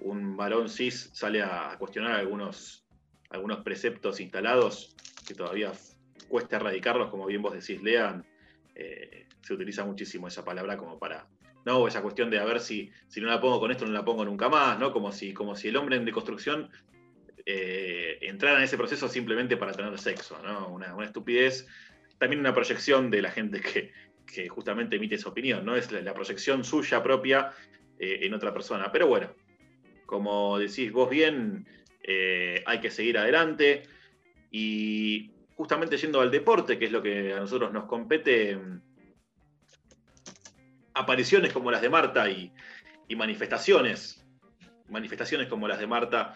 un 0.00 0.36
varón 0.36 0.68
cis 0.68 1.10
sale 1.14 1.42
a 1.42 1.74
cuestionar 1.78 2.12
algunos, 2.12 2.86
algunos 3.30 3.60
preceptos 3.64 4.20
instalados 4.20 4.94
que 5.26 5.34
todavía 5.34 5.72
cuesta 6.28 6.56
erradicarlos, 6.56 7.10
como 7.10 7.26
bien 7.26 7.42
vos 7.42 7.54
decís, 7.54 7.82
Lean, 7.82 8.24
eh, 8.74 9.26
se 9.42 9.54
utiliza 9.54 9.84
muchísimo 9.84 10.28
esa 10.28 10.44
palabra 10.44 10.76
como 10.76 10.98
para, 10.98 11.26
no, 11.68 11.86
esa 11.86 12.02
cuestión 12.02 12.30
de 12.30 12.38
a 12.38 12.44
ver 12.44 12.60
si, 12.60 12.90
si 13.08 13.20
no 13.20 13.28
la 13.28 13.40
pongo 13.40 13.60
con 13.60 13.70
esto, 13.70 13.86
no 13.86 13.92
la 13.92 14.04
pongo 14.04 14.24
nunca 14.24 14.48
más, 14.48 14.78
¿no? 14.78 14.92
Como 14.92 15.12
si, 15.12 15.32
como 15.32 15.54
si 15.54 15.68
el 15.68 15.76
hombre 15.76 15.96
en 15.96 16.04
deconstrucción 16.04 16.70
eh, 17.46 18.18
entrara 18.22 18.58
en 18.58 18.64
ese 18.64 18.76
proceso 18.76 19.08
simplemente 19.08 19.56
para 19.56 19.72
tener 19.72 19.98
sexo, 19.98 20.40
¿no? 20.42 20.68
Una, 20.68 20.94
una 20.94 21.06
estupidez 21.06 21.66
también 22.18 22.40
una 22.40 22.54
proyección 22.54 23.10
de 23.10 23.22
la 23.22 23.30
gente 23.30 23.60
que, 23.60 23.92
que 24.26 24.48
justamente 24.48 24.96
emite 24.96 25.14
esa 25.14 25.28
opinión, 25.28 25.64
¿no? 25.64 25.76
Es 25.76 25.90
la, 25.90 26.14
proyección 26.14 26.64
suya 26.64 27.02
propia 27.02 27.52
eh, 27.98 28.20
en 28.22 28.34
otra 28.34 28.52
persona. 28.52 28.92
Pero 28.92 29.06
bueno, 29.06 29.32
como 30.06 30.58
decís 30.58 30.92
vos 30.92 31.08
bien, 31.08 31.66
eh, 32.02 32.62
hay 32.66 32.80
que 32.80 32.90
seguir 32.90 33.18
adelante. 33.18 33.84
Y 34.50 35.30
justamente 35.54 35.96
yendo 35.96 36.20
al 36.20 36.30
deporte, 36.30 36.78
que 36.78 36.86
es 36.86 36.92
lo 36.92 37.02
que 37.02 37.32
a 37.32 37.40
nosotros 37.40 37.72
nos 37.72 37.84
compete, 37.84 38.58
apariciones 40.98 41.52
como 41.52 41.70
las 41.70 41.80
de 41.80 41.88
Marta 41.88 42.28
y, 42.28 42.52
manifestaciones, 43.16 44.24
manifestaciones 44.88 45.48
como 45.48 45.66
las 45.68 45.78
de 45.78 45.86
Marta, 45.86 46.34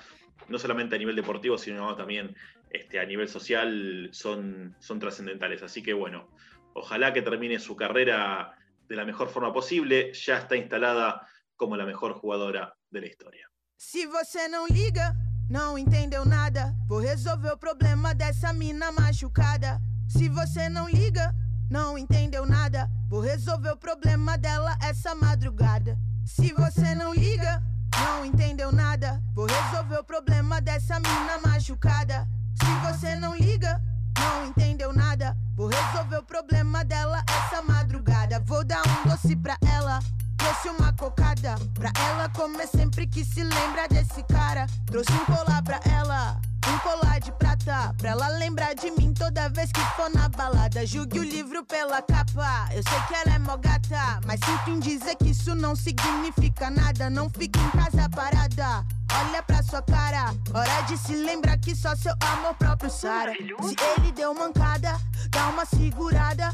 no 0.49 0.59
solamente 0.59 0.97
a 0.97 0.99
nivel 0.99 1.17
deportivo, 1.17 1.59
sino 1.59 1.95
también 1.95 2.35
este, 2.71 2.99
a 2.99 3.05
nivel 3.05 3.29
social 3.29 4.09
son, 4.13 4.75
son 4.79 4.99
trascendentales. 4.99 5.63
Así 5.63 5.83
que 5.83 5.93
bueno, 5.93 6.29
ojalá 6.75 7.13
que 7.13 7.23
termine 7.23 7.59
su 7.59 7.77
carrera 7.77 8.57
de 8.89 8.97
la 8.97 9.05
mejor 9.05 9.29
forma 9.29 9.53
posible. 9.53 10.13
Ya 10.15 10.39
está 10.39 10.57
instalada 10.57 11.27
como 11.57 11.77
la 11.77 11.85
mejor 11.85 12.15
jugadora 12.15 12.75
de 12.91 13.01
la 13.01 13.07
historia. 13.07 13.49
Se 13.77 14.07
você 14.07 14.49
não 14.49 14.67
liga, 14.69 15.15
não 15.51 15.77
entendeu 15.77 16.25
nada. 16.25 16.73
Resolver 16.89 17.53
o 17.53 17.59
problema 17.59 18.15
dessa 18.15 18.53
mina 18.53 18.93
machucada. 18.93 19.81
Se 20.09 20.29
você 20.29 20.69
não 20.69 20.89
liga, 20.89 21.35
não 21.69 21.99
entendeu 21.99 22.47
nada. 22.47 22.89
Vou 23.13 23.21
resolver 23.21 23.69
o 23.69 23.77
problema 23.77 24.39
dela 24.39 24.75
essa 24.81 25.15
madrugada. 25.15 25.99
Se 26.25 26.51
você 26.55 26.95
não 26.95 27.13
liga, 27.13 27.63
não 27.95 28.25
entendeu 28.25 28.73
nada. 28.73 29.23
Vou 29.35 29.45
resolver 29.45 29.99
o 29.99 30.03
problema 30.03 30.63
dessa 30.63 30.99
mina 30.99 31.39
machucada. 31.45 32.27
Se 32.55 32.91
você 32.91 33.15
não 33.17 33.37
liga, 33.37 33.79
não 34.19 34.47
entendeu 34.47 34.95
nada. 34.95 35.37
Vou 35.55 35.69
resolver 35.69 36.17
o 36.17 36.23
problema 36.23 36.83
dela 36.87 37.23
essa 37.29 37.61
madrugada. 37.61 38.41
Vou 38.47 38.65
dar 38.65 38.81
um 38.81 39.11
doce 39.11 39.37
pra 39.37 39.59
ela. 39.61 39.99
Trouxe 40.39 40.71
uma 40.71 40.91
cocada 40.95 41.57
pra 41.75 41.93
ela 42.09 42.31
comer 42.31 42.67
sempre 42.67 43.07
que 43.07 43.27
se 43.27 43.45
lembra 43.45 43.89
desse 43.89 44.23
cara. 44.23 44.67
Trouxe 44.87 45.13
um 45.13 45.27
colar 45.27 45.63
pra 45.63 45.79
ela, 45.85 46.41
um 46.73 46.79
colar 46.79 47.21
de 47.21 47.31
prata. 47.33 47.95
Pra 47.99 48.11
ela 48.11 48.29
lembrar 48.29 48.75
de 48.75 48.91
mim 48.93 49.13
toda 49.13 49.49
vez 49.51 49.71
que 49.71 49.81
for 49.97 50.11
na 50.11 50.29
balada. 50.29 50.87
Julgue 50.87 51.21
o 51.21 51.23
livro 51.23 51.65
pela 51.65 52.01
capa. 52.01 52.69
Eu 52.73 52.83
sei 52.83 53.01
que 53.07 53.15
ela 53.15 53.37
é 53.37 53.39
mó 53.39 53.57
gata, 53.57 54.21
mas 54.27 54.41
sinto 54.41 54.71
em 54.71 54.81
dizer 54.81 55.17
que 55.17 55.31
isso 55.31 55.55
não 55.55 55.77
significa 55.77 56.71
nada. 56.71 57.11
Não 57.11 57.29
fique 57.29 57.59
em 57.59 57.71
casa 57.71 58.09
parada. 58.09 58.85
Olha 59.15 59.43
pra 59.43 59.63
sua 59.63 59.83
cara, 59.83 60.35
hora 60.55 60.81
de 60.83 60.97
se 60.97 61.15
lembrar 61.15 61.59
que 61.59 61.77
só 61.77 61.95
seu 61.95 62.15
amor 62.21 62.55
próprio 62.55 62.91
sara. 62.91 63.33
Se 63.35 63.77
ele 63.99 64.13
deu 64.13 64.35
mancada, 64.35 64.99
dá 65.29 65.49
uma 65.49 65.67
segurada. 65.67 66.53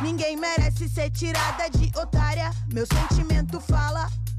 Ninguém 0.00 0.36
merece 0.36 0.88
ser 0.88 1.10
tirada 1.10 1.68
de 1.70 1.92
otária. 1.96 2.50
Meu 2.72 2.84
sentimento 2.86 3.60
fala, 3.60 4.08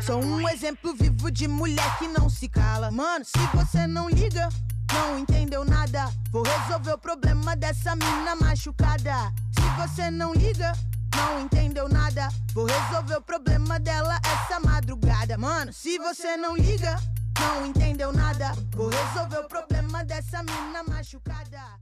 Sou 0.00 0.22
um 0.22 0.48
exemplo 0.48 0.94
vivo 0.94 1.30
de 1.30 1.48
mulher 1.48 1.98
que 1.98 2.08
não 2.08 2.28
se 2.28 2.48
cala. 2.48 2.90
Mano, 2.90 3.24
se 3.24 3.38
você 3.54 3.86
não 3.86 4.08
liga, 4.08 4.48
não 4.92 5.18
entendeu 5.18 5.64
nada. 5.64 6.10
Vou 6.30 6.42
resolver 6.42 6.92
o 6.92 6.98
problema 6.98 7.56
dessa 7.56 7.94
mina 7.96 8.34
machucada. 8.36 9.32
Se 9.54 9.80
você 9.80 10.10
não 10.10 10.32
liga, 10.34 10.72
não 11.16 11.40
entendeu 11.40 11.88
nada. 11.88 12.28
Vou 12.54 12.66
resolver 12.66 13.16
o 13.16 13.22
problema 13.22 13.78
dela 13.78 14.18
essa 14.24 14.60
madrugada. 14.60 15.36
Mano, 15.36 15.72
se 15.72 15.98
você 15.98 16.36
não 16.36 16.56
liga, 16.56 16.96
não 17.38 17.66
entendeu 17.66 18.12
nada. 18.12 18.52
Vou 18.74 18.88
resolver 18.88 19.38
o 19.38 19.48
problema 19.48 20.04
dessa 20.04 20.42
mina 20.42 20.82
machucada. 20.84 21.78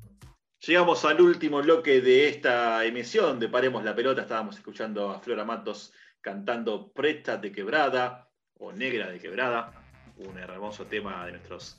Llegamos 0.66 1.04
al 1.04 1.20
último 1.20 1.62
bloque 1.62 2.00
de 2.00 2.28
esta 2.28 2.84
emisión 2.84 3.38
de 3.38 3.48
Paremos 3.48 3.84
la 3.84 3.94
Pelota. 3.94 4.22
Estábamos 4.22 4.57
escuchando 4.57 5.11
a 5.11 5.20
Flora 5.20 5.44
Matos 5.44 5.92
cantando 6.27 6.91
Preta 6.91 7.37
de 7.37 7.53
Quebrada 7.53 8.29
o 8.55 8.72
Negra 8.72 9.09
de 9.09 9.20
Quebrada, 9.20 9.70
un 10.16 10.37
hermoso 10.37 10.85
tema 10.87 11.24
de 11.24 11.31
nuestros 11.31 11.79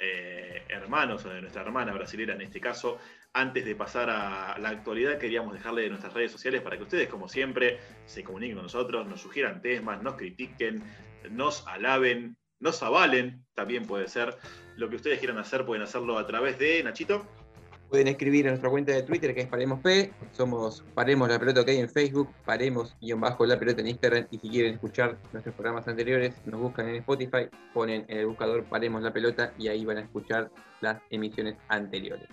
eh, 0.00 0.62
hermanos 0.68 1.24
o 1.24 1.30
de 1.30 1.40
nuestra 1.40 1.62
hermana 1.62 1.92
brasilera 1.92 2.34
en 2.34 2.42
este 2.42 2.60
caso. 2.60 3.00
Antes 3.32 3.64
de 3.64 3.74
pasar 3.74 4.08
a 4.08 4.56
la 4.60 4.68
actualidad, 4.68 5.18
queríamos 5.18 5.52
dejarle 5.52 5.88
nuestras 5.88 6.14
redes 6.14 6.30
sociales 6.30 6.62
para 6.62 6.76
que 6.76 6.84
ustedes, 6.84 7.08
como 7.08 7.28
siempre, 7.28 7.80
se 8.06 8.22
comuniquen 8.22 8.54
con 8.54 8.66
nosotros, 8.66 9.04
nos 9.04 9.20
sugieran 9.20 9.62
temas, 9.62 10.00
nos 10.00 10.14
critiquen, 10.14 10.80
nos 11.32 11.66
alaben, 11.66 12.36
nos 12.60 12.80
avalen, 12.84 13.44
también 13.54 13.84
puede 13.84 14.06
ser. 14.06 14.36
Lo 14.76 14.88
que 14.88 14.94
ustedes 14.94 15.18
quieran 15.18 15.38
hacer, 15.38 15.66
pueden 15.66 15.82
hacerlo 15.82 16.18
a 16.18 16.26
través 16.28 16.56
de 16.60 16.84
Nachito. 16.84 17.26
Pueden 17.90 18.08
escribir 18.08 18.46
a 18.46 18.50
nuestra 18.50 18.68
cuenta 18.68 18.92
de 18.92 19.02
Twitter 19.02 19.34
que 19.34 19.40
es 19.40 19.46
Paremos 19.48 19.80
P, 19.80 20.12
somos 20.32 20.84
Paremos 20.94 21.28
la 21.28 21.38
Pelota 21.38 21.64
que 21.64 21.70
hay 21.70 21.78
en 21.78 21.88
Facebook, 21.88 22.28
Paremos 22.44 22.94
guion 23.00 23.20
bajo 23.20 23.46
la 23.46 23.58
pelota 23.58 23.80
en 23.80 23.88
Instagram 23.88 24.26
y 24.30 24.38
si 24.38 24.50
quieren 24.50 24.74
escuchar 24.74 25.16
nuestros 25.32 25.54
programas 25.54 25.88
anteriores 25.88 26.34
nos 26.44 26.60
buscan 26.60 26.88
en 26.88 26.96
Spotify, 26.96 27.48
ponen 27.72 28.04
en 28.08 28.18
el 28.18 28.26
buscador 28.26 28.64
Paremos 28.64 29.02
la 29.02 29.12
Pelota 29.12 29.54
y 29.58 29.68
ahí 29.68 29.86
van 29.86 29.96
a 29.96 30.00
escuchar 30.02 30.50
las 30.82 31.00
emisiones 31.08 31.56
anteriores. 31.68 32.28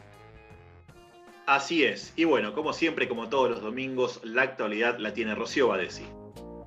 Así 1.45 1.85
es. 1.85 2.11
Y 2.15 2.25
bueno, 2.25 2.53
como 2.53 2.73
siempre, 2.73 3.07
como 3.07 3.29
todos 3.29 3.49
los 3.49 3.61
domingos, 3.61 4.19
la 4.23 4.41
actualidad 4.41 4.97
la 4.97 5.13
tiene 5.13 5.35
Rocío 5.35 5.67
Badesi. 5.67 6.05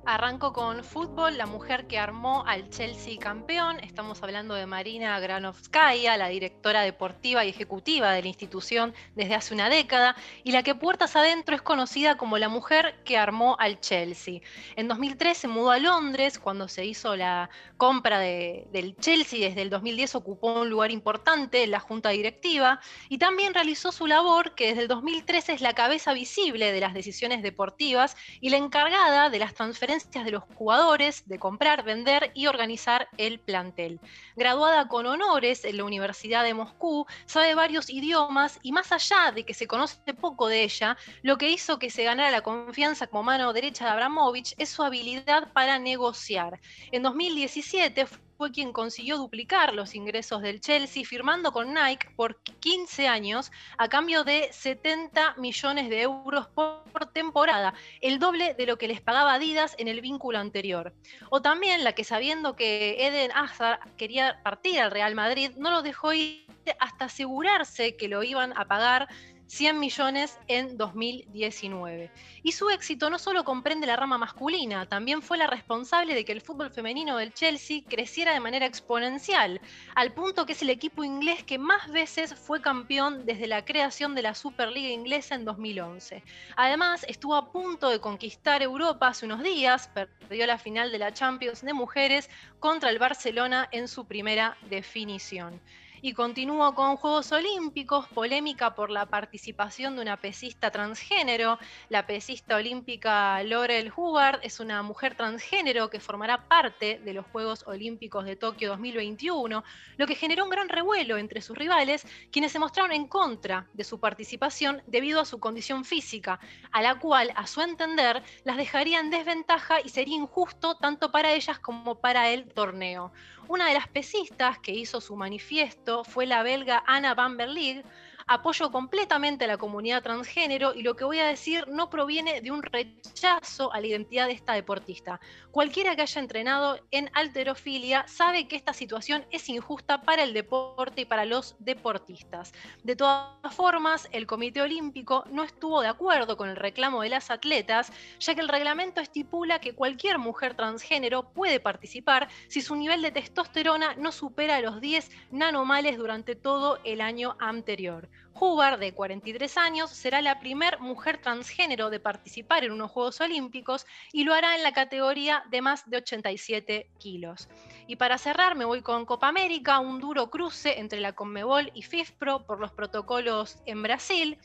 Arranco 0.05 0.53
con 0.53 0.83
fútbol, 0.83 1.37
la 1.37 1.45
mujer 1.45 1.85
que 1.85 1.99
armó 1.99 2.43
al 2.47 2.69
Chelsea 2.71 3.19
campeón. 3.19 3.79
Estamos 3.81 4.23
hablando 4.23 4.55
de 4.55 4.65
Marina 4.65 5.19
Granovskaya, 5.19 6.17
la 6.17 6.29
directora 6.29 6.81
deportiva 6.81 7.45
y 7.45 7.49
ejecutiva 7.49 8.11
de 8.13 8.23
la 8.23 8.27
institución 8.29 8.95
desde 9.15 9.35
hace 9.35 9.53
una 9.53 9.69
década, 9.69 10.15
y 10.43 10.51
la 10.51 10.63
que 10.63 10.73
puertas 10.73 11.15
adentro 11.15 11.53
es 11.53 11.61
conocida 11.61 12.15
como 12.17 12.39
la 12.39 12.49
mujer 12.49 13.03
que 13.03 13.17
armó 13.17 13.55
al 13.59 13.81
Chelsea. 13.81 14.39
En 14.75 14.87
2003 14.87 15.37
se 15.37 15.47
mudó 15.47 15.69
a 15.71 15.77
Londres 15.79 16.39
cuando 16.39 16.67
se 16.67 16.85
hizo 16.85 17.15
la 17.15 17.51
compra 17.77 18.17
de- 18.19 18.67
del 18.71 18.95
Chelsea. 18.95 19.47
Desde 19.47 19.61
el 19.61 19.69
2010 19.69 20.15
ocupó 20.15 20.61
un 20.61 20.69
lugar 20.71 20.91
importante 20.91 21.61
en 21.63 21.71
la 21.71 21.79
junta 21.79 22.09
directiva 22.09 22.79
y 23.09 23.19
también 23.19 23.53
realizó 23.53 23.91
su 23.91 24.07
labor 24.07 24.55
que 24.55 24.67
desde 24.69 24.81
el 24.83 24.87
2013 24.87 25.53
es 25.53 25.61
la 25.61 25.73
cabeza 25.73 26.13
visible 26.13 26.71
de 26.71 26.79
las 26.79 26.95
decisiones 26.95 27.43
deportivas 27.43 28.17
y 28.41 28.49
la 28.49 28.57
encargada 28.57 29.29
de 29.29 29.37
las 29.39 29.53
transferencias 29.53 29.98
de 29.99 30.31
los 30.31 30.43
jugadores, 30.55 31.27
de 31.27 31.39
comprar, 31.39 31.83
vender 31.83 32.31
y 32.33 32.47
organizar 32.47 33.09
el 33.17 33.39
plantel. 33.39 33.99
Graduada 34.35 34.87
con 34.87 35.05
honores 35.05 35.65
en 35.65 35.77
la 35.77 35.83
Universidad 35.83 36.43
de 36.43 36.53
Moscú, 36.53 37.05
sabe 37.25 37.53
varios 37.53 37.89
idiomas 37.89 38.59
y 38.63 38.71
más 38.71 38.91
allá 38.91 39.31
de 39.33 39.43
que 39.43 39.53
se 39.53 39.67
conoce 39.67 40.13
poco 40.13 40.47
de 40.47 40.63
ella, 40.63 40.97
lo 41.21 41.37
que 41.37 41.49
hizo 41.49 41.79
que 41.79 41.89
se 41.89 42.03
ganara 42.03 42.31
la 42.31 42.41
confianza 42.41 43.07
como 43.07 43.23
mano 43.23 43.51
derecha 43.53 43.85
de 43.85 43.91
Abramovich 43.91 44.53
es 44.57 44.69
su 44.69 44.83
habilidad 44.83 45.51
para 45.53 45.79
negociar. 45.79 46.59
En 46.91 47.03
2017 47.03 48.05
fue 48.05 48.28
quien 48.47 48.71
consiguió 48.71 49.17
duplicar 49.17 49.73
los 49.73 49.93
ingresos 49.95 50.41
del 50.41 50.61
Chelsea 50.61 51.03
firmando 51.03 51.51
con 51.51 51.73
Nike 51.73 52.07
por 52.15 52.41
15 52.41 53.07
años 53.07 53.51
a 53.77 53.89
cambio 53.89 54.23
de 54.23 54.47
70 54.53 55.35
millones 55.37 55.89
de 55.89 56.01
euros 56.03 56.47
por 56.47 56.79
temporada, 57.13 57.73
el 57.99 58.17
doble 58.17 58.53
de 58.53 58.65
lo 58.65 58.77
que 58.77 58.87
les 58.87 59.01
pagaba 59.01 59.33
Adidas 59.33 59.75
en 59.77 59.89
el 59.89 59.99
vínculo 59.99 60.39
anterior. 60.39 60.93
O 61.29 61.41
también 61.41 61.83
la 61.83 61.93
que 61.93 62.05
sabiendo 62.05 62.55
que 62.55 63.05
Eden 63.05 63.31
Hazard 63.33 63.79
quería 63.97 64.41
partir 64.41 64.79
al 64.79 64.91
Real 64.91 65.15
Madrid, 65.15 65.51
no 65.57 65.69
lo 65.69 65.81
dejó 65.81 66.13
ir 66.13 66.47
hasta 66.79 67.05
asegurarse 67.05 67.97
que 67.97 68.07
lo 68.07 68.23
iban 68.23 68.57
a 68.57 68.65
pagar 68.65 69.09
100 69.49 69.79
millones 69.79 70.37
en 70.47 70.77
2019. 70.77 72.11
Y 72.43 72.51
su 72.51 72.69
éxito 72.69 73.09
no 73.09 73.17
solo 73.17 73.43
comprende 73.43 73.87
la 73.87 73.95
rama 73.95 74.19
masculina, 74.19 74.85
también 74.85 75.23
fue 75.23 75.39
la 75.39 75.47
responsable 75.47 76.13
de 76.13 76.23
que 76.23 76.31
el 76.31 76.41
fútbol 76.41 76.69
femenino 76.69 77.17
del 77.17 77.33
Chelsea 77.33 77.81
creciera 77.87 78.33
de 78.33 78.39
manera 78.39 78.67
exponencial, 78.67 79.59
al 79.95 80.13
punto 80.13 80.45
que 80.45 80.53
es 80.53 80.61
el 80.61 80.69
equipo 80.69 81.03
inglés 81.03 81.43
que 81.43 81.57
más 81.57 81.91
veces 81.91 82.35
fue 82.35 82.61
campeón 82.61 83.25
desde 83.25 83.47
la 83.47 83.65
creación 83.65 84.13
de 84.13 84.21
la 84.21 84.35
Superliga 84.35 84.89
inglesa 84.89 85.33
en 85.33 85.45
2011. 85.45 86.23
Además, 86.55 87.03
estuvo 87.09 87.35
a 87.35 87.51
punto 87.51 87.89
de 87.89 87.99
conquistar 87.99 88.61
Europa 88.61 89.07
hace 89.07 89.25
unos 89.25 89.41
días, 89.41 89.89
perdió 89.89 90.45
la 90.45 90.59
final 90.59 90.91
de 90.91 90.99
la 90.99 91.11
Champions 91.11 91.61
de 91.61 91.73
mujeres 91.73 92.29
contra 92.59 92.91
el 92.91 92.99
Barcelona 92.99 93.67
en 93.71 93.87
su 93.87 94.05
primera 94.05 94.57
definición. 94.69 95.59
Y 96.01 96.13
continúo 96.13 96.73
con 96.75 96.95
Juegos 96.95 97.33
Olímpicos, 97.33 98.07
polémica 98.07 98.73
por 98.73 98.89
la 98.89 99.07
participación 99.07 99.97
de 99.97 100.01
una 100.01 100.15
pesista 100.15 100.71
transgénero. 100.71 101.59
La 101.89 102.07
pesista 102.07 102.55
olímpica 102.55 103.43
Laurel 103.43 103.91
Hubbard 103.93 104.39
es 104.41 104.61
una 104.61 104.81
mujer 104.81 105.15
transgénero 105.15 105.89
que 105.89 105.99
formará 105.99 106.47
parte 106.47 107.01
de 107.03 107.13
los 107.13 107.25
Juegos 107.25 107.67
Olímpicos 107.67 108.23
de 108.23 108.37
Tokio 108.37 108.69
2021, 108.69 109.61
lo 109.97 110.07
que 110.07 110.15
generó 110.15 110.45
un 110.45 110.49
gran 110.49 110.69
revuelo 110.69 111.17
entre 111.17 111.41
sus 111.41 111.57
rivales, 111.57 112.07
quienes 112.31 112.53
se 112.53 112.59
mostraron 112.59 112.93
en 112.93 113.05
contra 113.05 113.67
de 113.73 113.83
su 113.83 113.99
participación 113.99 114.81
debido 114.87 115.19
a 115.19 115.25
su 115.25 115.41
condición 115.41 115.83
física, 115.83 116.39
a 116.71 116.81
la 116.81 116.97
cual, 116.97 117.33
a 117.35 117.45
su 117.45 117.59
entender, 117.59 118.23
las 118.45 118.55
dejaría 118.55 119.01
en 119.01 119.09
desventaja 119.09 119.81
y 119.81 119.89
sería 119.89 120.15
injusto 120.15 120.75
tanto 120.75 121.11
para 121.11 121.33
ellas 121.33 121.59
como 121.59 121.95
para 121.95 122.29
el 122.29 122.47
torneo. 122.47 123.11
Una 123.49 123.67
de 123.67 123.73
las 123.73 123.87
pesistas 123.87 124.59
que 124.59 124.71
hizo 124.73 125.01
su 125.01 125.15
manifiesto 125.15 126.03
fue 126.03 126.27
la 126.27 126.43
belga 126.43 126.83
Anna 126.85 127.15
van 127.15 127.35
der 127.35 127.49
Leegh. 127.49 127.83
Apoyo 128.31 128.71
completamente 128.71 129.45
a 129.45 129.47
la 129.47 129.57
comunidad 129.57 130.03
transgénero 130.03 130.75
y 130.75 130.83
lo 130.83 130.95
que 130.95 131.03
voy 131.03 131.17
a 131.17 131.25
decir 131.25 131.67
no 131.67 131.89
proviene 131.89 132.41
de 132.41 132.51
un 132.51 132.61
rechazo 132.61 133.73
a 133.73 133.81
la 133.81 133.87
identidad 133.87 134.27
de 134.27 134.33
esta 134.33 134.53
deportista. 134.53 135.19
Cualquiera 135.49 135.95
que 135.95 136.03
haya 136.03 136.21
entrenado 136.21 136.79
en 136.91 137.09
alterofilia 137.15 138.07
sabe 138.07 138.47
que 138.47 138.55
esta 138.55 138.71
situación 138.71 139.25
es 139.31 139.49
injusta 139.49 140.03
para 140.03 140.21
el 140.21 140.35
deporte 140.35 141.01
y 141.01 141.05
para 141.05 141.25
los 141.25 141.55
deportistas. 141.57 142.53
De 142.83 142.95
todas 142.95 143.55
formas, 143.55 144.07
el 144.11 144.27
Comité 144.27 144.61
Olímpico 144.61 145.23
no 145.31 145.41
estuvo 145.41 145.81
de 145.81 145.87
acuerdo 145.87 146.37
con 146.37 146.49
el 146.49 146.55
reclamo 146.55 147.01
de 147.01 147.09
las 147.09 147.31
atletas, 147.31 147.91
ya 148.19 148.35
que 148.35 148.41
el 148.41 148.47
reglamento 148.47 149.01
estipula 149.01 149.59
que 149.59 149.73
cualquier 149.73 150.19
mujer 150.19 150.53
transgénero 150.53 151.33
puede 151.33 151.59
participar 151.59 152.27
si 152.47 152.61
su 152.61 152.75
nivel 152.75 153.01
de 153.01 153.09
testosterona 153.09 153.95
no 153.95 154.11
supera 154.11 154.61
los 154.61 154.79
10 154.79 155.09
nanomales 155.31 155.97
durante 155.97 156.35
todo 156.35 156.77
el 156.83 157.01
año 157.01 157.35
anterior. 157.39 158.07
Hubbard, 158.33 158.79
de 158.79 158.93
43 158.93 159.57
años, 159.57 159.89
será 159.89 160.21
la 160.21 160.39
primer 160.39 160.79
mujer 160.79 161.19
transgénero 161.21 161.89
de 161.89 161.99
participar 161.99 162.63
en 162.63 162.71
unos 162.71 162.91
Juegos 162.91 163.19
Olímpicos 163.21 163.85
y 164.13 164.23
lo 164.23 164.33
hará 164.33 164.55
en 164.55 164.63
la 164.63 164.71
categoría 164.71 165.43
de 165.49 165.61
más 165.61 165.89
de 165.89 165.97
87 165.97 166.89
kilos. 166.99 167.49
Y 167.87 167.97
para 167.97 168.17
cerrar, 168.17 168.55
me 168.55 168.65
voy 168.65 168.81
con 168.81 169.05
Copa 169.05 169.27
América, 169.27 169.79
un 169.79 169.99
duro 169.99 170.29
cruce 170.29 170.79
entre 170.79 170.99
la 170.99 171.13
Conmebol 171.13 171.71
y 171.73 171.81
FIFPRO 171.81 172.45
por 172.45 172.59
los 172.59 172.71
protocolos 172.71 173.57
en 173.65 173.83
Brasil. 173.83 174.37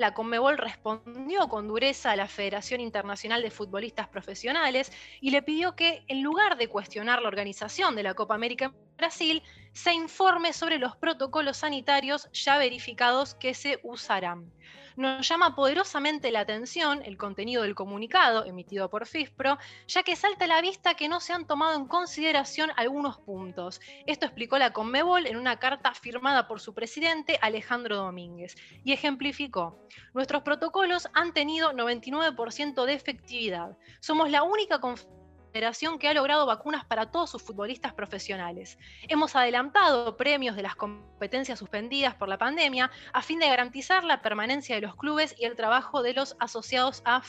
La 0.00 0.14
Conmebol 0.14 0.56
respondió 0.56 1.46
con 1.48 1.68
dureza 1.68 2.12
a 2.12 2.16
la 2.16 2.26
Federación 2.26 2.80
Internacional 2.80 3.42
de 3.42 3.50
Futbolistas 3.50 4.08
Profesionales 4.08 4.90
y 5.20 5.30
le 5.30 5.42
pidió 5.42 5.76
que, 5.76 6.04
en 6.08 6.22
lugar 6.22 6.56
de 6.56 6.68
cuestionar 6.68 7.20
la 7.20 7.28
organización 7.28 7.94
de 7.94 8.04
la 8.04 8.14
Copa 8.14 8.34
América 8.34 8.64
en 8.64 8.96
Brasil, 8.96 9.42
se 9.74 9.92
informe 9.92 10.54
sobre 10.54 10.78
los 10.78 10.96
protocolos 10.96 11.58
sanitarios 11.58 12.30
ya 12.32 12.56
verificados 12.56 13.34
que 13.34 13.52
se 13.52 13.78
usarán. 13.82 14.50
Nos 14.96 15.28
llama 15.28 15.54
poderosamente 15.54 16.30
la 16.30 16.40
atención 16.40 17.02
el 17.04 17.16
contenido 17.16 17.62
del 17.62 17.74
comunicado 17.74 18.44
emitido 18.44 18.90
por 18.90 19.06
FIFPRO, 19.06 19.58
ya 19.86 20.02
que 20.02 20.16
salta 20.16 20.46
a 20.46 20.48
la 20.48 20.60
vista 20.60 20.94
que 20.94 21.08
no 21.08 21.20
se 21.20 21.32
han 21.32 21.46
tomado 21.46 21.76
en 21.76 21.86
consideración 21.86 22.70
algunos 22.76 23.18
puntos. 23.18 23.80
Esto 24.06 24.26
explicó 24.26 24.58
la 24.58 24.72
Conmebol 24.72 25.26
en 25.26 25.36
una 25.36 25.58
carta 25.58 25.94
firmada 25.94 26.48
por 26.48 26.60
su 26.60 26.74
presidente 26.74 27.38
Alejandro 27.40 27.96
Domínguez 27.96 28.56
y 28.84 28.92
ejemplificó, 28.92 29.78
nuestros 30.14 30.42
protocolos 30.42 31.08
han 31.14 31.32
tenido 31.32 31.72
99% 31.72 32.84
de 32.84 32.94
efectividad. 32.94 33.76
Somos 34.00 34.30
la 34.30 34.42
única 34.42 34.80
confederación 35.50 35.98
que 35.98 36.06
ha 36.06 36.14
logrado 36.14 36.46
vacunas 36.46 36.84
para 36.84 37.10
todos 37.10 37.28
sus 37.28 37.42
futbolistas 37.42 37.92
profesionales. 37.92 38.78
Hemos 39.08 39.34
adelantado 39.34 40.16
premios 40.16 40.54
de 40.54 40.62
las 40.62 40.76
competencias 40.76 41.58
suspendidas 41.58 42.14
por 42.14 42.28
la 42.28 42.38
pandemia 42.38 42.92
a 43.12 43.20
fin 43.20 43.40
de 43.40 43.48
garantizar 43.48 44.04
la 44.04 44.22
permanencia 44.22 44.76
de 44.76 44.82
los 44.82 44.94
clubes 44.94 45.34
y 45.36 45.46
el 45.46 45.56
trabajo 45.56 46.04
de 46.04 46.14
los 46.14 46.36
asociados 46.38 47.02
a 47.04 47.20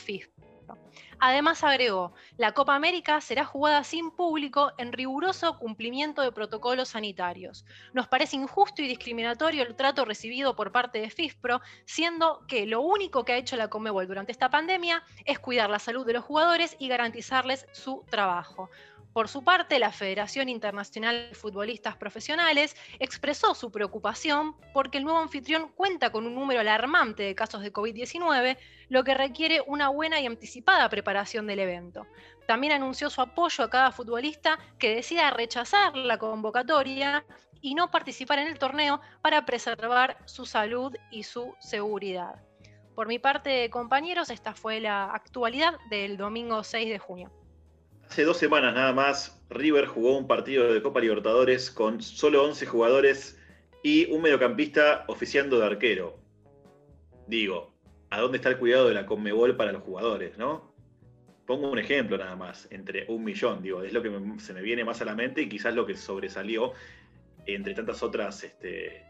Además 1.18 1.62
agregó, 1.62 2.12
la 2.36 2.52
Copa 2.52 2.74
América 2.74 3.20
será 3.20 3.44
jugada 3.44 3.84
sin 3.84 4.10
público 4.10 4.72
en 4.76 4.92
riguroso 4.92 5.58
cumplimiento 5.58 6.22
de 6.22 6.32
protocolos 6.32 6.90
sanitarios. 6.90 7.64
Nos 7.92 8.08
parece 8.08 8.36
injusto 8.36 8.82
y 8.82 8.88
discriminatorio 8.88 9.62
el 9.62 9.76
trato 9.76 10.04
recibido 10.04 10.56
por 10.56 10.72
parte 10.72 11.00
de 11.00 11.10
FIFPRO, 11.10 11.60
siendo 11.84 12.44
que 12.48 12.66
lo 12.66 12.80
único 12.80 13.24
que 13.24 13.34
ha 13.34 13.36
hecho 13.36 13.56
la 13.56 13.68
Comebol 13.68 14.08
durante 14.08 14.32
esta 14.32 14.50
pandemia 14.50 15.04
es 15.24 15.38
cuidar 15.38 15.70
la 15.70 15.78
salud 15.78 16.04
de 16.04 16.14
los 16.14 16.24
jugadores 16.24 16.76
y 16.78 16.88
garantizarles 16.88 17.66
su 17.72 18.04
trabajo. 18.10 18.68
Por 19.12 19.28
su 19.28 19.44
parte, 19.44 19.78
la 19.78 19.92
Federación 19.92 20.48
Internacional 20.48 21.28
de 21.28 21.34
Futbolistas 21.34 21.96
Profesionales 21.96 22.74
expresó 22.98 23.54
su 23.54 23.70
preocupación 23.70 24.56
porque 24.72 24.96
el 24.96 25.04
nuevo 25.04 25.18
anfitrión 25.18 25.70
cuenta 25.72 26.10
con 26.10 26.26
un 26.26 26.34
número 26.34 26.60
alarmante 26.60 27.22
de 27.22 27.34
casos 27.34 27.60
de 27.60 27.72
COVID-19, 27.74 28.56
lo 28.88 29.04
que 29.04 29.12
requiere 29.12 29.62
una 29.66 29.90
buena 29.90 30.18
y 30.18 30.26
anticipada 30.26 30.88
preparación 30.88 31.46
del 31.46 31.58
evento. 31.58 32.06
También 32.46 32.72
anunció 32.72 33.10
su 33.10 33.20
apoyo 33.20 33.64
a 33.64 33.70
cada 33.70 33.92
futbolista 33.92 34.58
que 34.78 34.94
decida 34.94 35.30
rechazar 35.30 35.94
la 35.94 36.16
convocatoria 36.16 37.26
y 37.60 37.74
no 37.74 37.90
participar 37.90 38.38
en 38.38 38.48
el 38.48 38.58
torneo 38.58 39.02
para 39.20 39.44
preservar 39.44 40.16
su 40.24 40.46
salud 40.46 40.96
y 41.10 41.24
su 41.24 41.54
seguridad. 41.60 42.36
Por 42.94 43.08
mi 43.08 43.18
parte, 43.18 43.68
compañeros, 43.68 44.30
esta 44.30 44.54
fue 44.54 44.80
la 44.80 45.04
actualidad 45.04 45.78
del 45.90 46.16
domingo 46.16 46.64
6 46.64 46.88
de 46.88 46.98
junio. 46.98 47.41
Hace 48.12 48.24
dos 48.24 48.36
semanas 48.36 48.74
nada 48.74 48.92
más, 48.92 49.42
River 49.48 49.86
jugó 49.86 50.18
un 50.18 50.26
partido 50.26 50.70
de 50.70 50.82
Copa 50.82 51.00
Libertadores 51.00 51.70
con 51.70 52.02
solo 52.02 52.44
11 52.44 52.66
jugadores 52.66 53.40
y 53.82 54.04
un 54.12 54.20
mediocampista 54.20 55.06
oficiando 55.08 55.58
de 55.58 55.64
arquero. 55.64 56.18
Digo, 57.26 57.72
¿a 58.10 58.20
dónde 58.20 58.36
está 58.36 58.50
el 58.50 58.58
cuidado 58.58 58.86
de 58.86 58.92
la 58.92 59.06
Conmebol 59.06 59.56
para 59.56 59.72
los 59.72 59.82
jugadores, 59.82 60.36
no? 60.36 60.74
Pongo 61.46 61.70
un 61.70 61.78
ejemplo 61.78 62.18
nada 62.18 62.36
más, 62.36 62.68
entre 62.70 63.06
un 63.08 63.24
millón, 63.24 63.62
digo, 63.62 63.82
es 63.82 63.94
lo 63.94 64.02
que 64.02 64.12
se 64.40 64.52
me 64.52 64.60
viene 64.60 64.84
más 64.84 65.00
a 65.00 65.06
la 65.06 65.14
mente 65.14 65.40
y 65.40 65.48
quizás 65.48 65.74
lo 65.74 65.86
que 65.86 65.96
sobresalió 65.96 66.74
entre 67.46 67.72
tantas 67.72 68.02
otras 68.02 68.44
este, 68.44 69.06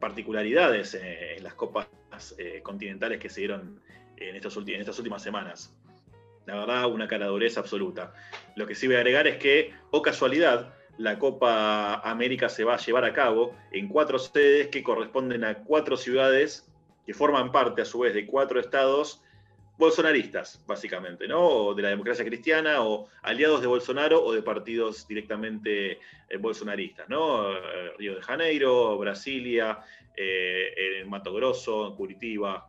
particularidades 0.00 0.94
eh, 0.94 1.36
en 1.36 1.44
las 1.44 1.52
copas 1.52 1.88
eh, 2.38 2.62
continentales 2.62 3.20
que 3.20 3.28
se 3.28 3.40
dieron 3.40 3.82
en 4.16 4.34
estas 4.34 4.56
últimas 4.56 5.22
semanas. 5.22 5.76
La 6.46 6.56
verdad, 6.56 6.86
una 6.86 7.08
caradurez 7.08 7.58
absoluta. 7.58 8.14
Lo 8.54 8.66
que 8.66 8.74
sí 8.74 8.86
voy 8.86 8.96
a 8.96 9.00
agregar 9.00 9.26
es 9.26 9.36
que, 9.36 9.72
o 9.90 10.00
casualidad, 10.00 10.72
la 10.98 11.18
Copa 11.18 11.96
América 11.96 12.48
se 12.48 12.64
va 12.64 12.74
a 12.74 12.78
llevar 12.78 13.04
a 13.04 13.12
cabo 13.12 13.54
en 13.72 13.88
cuatro 13.88 14.18
sedes 14.18 14.68
que 14.68 14.82
corresponden 14.82 15.44
a 15.44 15.64
cuatro 15.64 15.96
ciudades 15.96 16.70
que 17.04 17.14
forman 17.14 17.52
parte, 17.52 17.82
a 17.82 17.84
su 17.84 18.00
vez, 18.00 18.14
de 18.14 18.26
cuatro 18.26 18.58
estados 18.58 19.22
bolsonaristas, 19.78 20.62
básicamente, 20.66 21.28
¿no? 21.28 21.46
O 21.46 21.74
de 21.74 21.82
la 21.82 21.90
democracia 21.90 22.24
cristiana, 22.24 22.82
o 22.82 23.08
aliados 23.22 23.60
de 23.60 23.66
Bolsonaro, 23.66 24.24
o 24.24 24.32
de 24.32 24.42
partidos 24.42 25.06
directamente 25.06 25.92
eh, 26.28 26.36
bolsonaristas, 26.38 27.08
¿no? 27.08 27.52
Eh, 27.52 27.92
Río 27.98 28.16
de 28.16 28.22
Janeiro, 28.22 28.96
Brasilia, 28.98 29.78
eh, 30.16 31.04
Mato 31.06 31.32
Grosso, 31.32 31.94
Curitiba. 31.96 32.66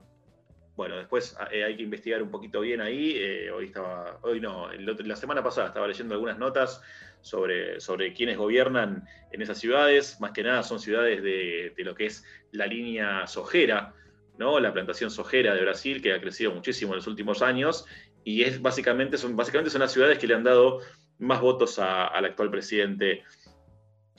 Bueno, 0.77 0.95
después 0.95 1.35
eh, 1.51 1.63
hay 1.63 1.75
que 1.75 1.81
investigar 1.81 2.21
un 2.21 2.29
poquito 2.29 2.61
bien 2.61 2.81
ahí. 2.81 3.13
eh, 3.17 3.49
hoy 3.49 3.65
estaba, 3.65 4.19
hoy 4.21 4.39
no, 4.39 4.71
la 4.71 5.15
semana 5.15 5.43
pasada 5.43 5.69
estaba 5.69 5.87
leyendo 5.87 6.13
algunas 6.13 6.37
notas 6.37 6.83
sobre, 7.21 7.79
sobre 7.79 8.13
quiénes 8.13 8.37
gobiernan 8.37 9.03
en 9.31 9.41
esas 9.41 9.57
ciudades. 9.57 10.21
Más 10.21 10.33
que 10.33 10.43
nada 10.43 10.61
son 10.61 10.79
ciudades 10.79 11.23
de, 11.23 11.73
de 11.75 11.83
lo 11.83 11.95
que 11.95 12.05
es 12.05 12.23
la 12.51 12.67
línea 12.67 13.25
sojera, 13.25 13.95
¿no? 14.37 14.59
La 14.59 14.71
plantación 14.71 15.09
sojera 15.09 15.55
de 15.55 15.61
Brasil, 15.61 15.99
que 15.99 16.13
ha 16.13 16.21
crecido 16.21 16.51
muchísimo 16.51 16.93
en 16.93 16.97
los 16.97 17.07
últimos 17.07 17.41
años, 17.41 17.85
y 18.23 18.43
es 18.43 18.61
básicamente, 18.61 19.17
son, 19.17 19.35
básicamente 19.35 19.71
son 19.71 19.81
las 19.81 19.91
ciudades 19.91 20.19
que 20.19 20.27
le 20.27 20.35
han 20.35 20.43
dado 20.43 20.81
más 21.17 21.41
votos 21.41 21.79
al 21.79 22.23
actual 22.23 22.51
presidente 22.51 23.23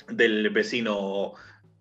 del 0.08 0.50
vecino 0.50 1.34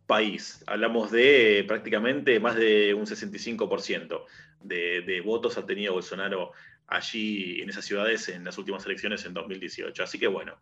país. 0.08 0.64
Hablamos 0.66 1.12
de 1.12 1.64
prácticamente 1.68 2.40
más 2.40 2.56
de 2.56 2.94
un 2.94 3.06
65% 3.06 4.24
de, 4.62 5.22
votos 5.24 5.58
ha 5.58 5.66
tenido 5.66 5.94
Bolsonaro 5.94 6.54
allí 6.88 7.62
en 7.62 7.70
esas 7.70 7.86
ciudades 7.86 8.30
en 8.30 8.46
las 8.46 8.58
últimas 8.58 8.86
elecciones 8.86 9.26
en 9.26 9.34
2018. 9.34 10.02
Así 10.02 10.18
que 10.18 10.28
bueno, 10.28 10.58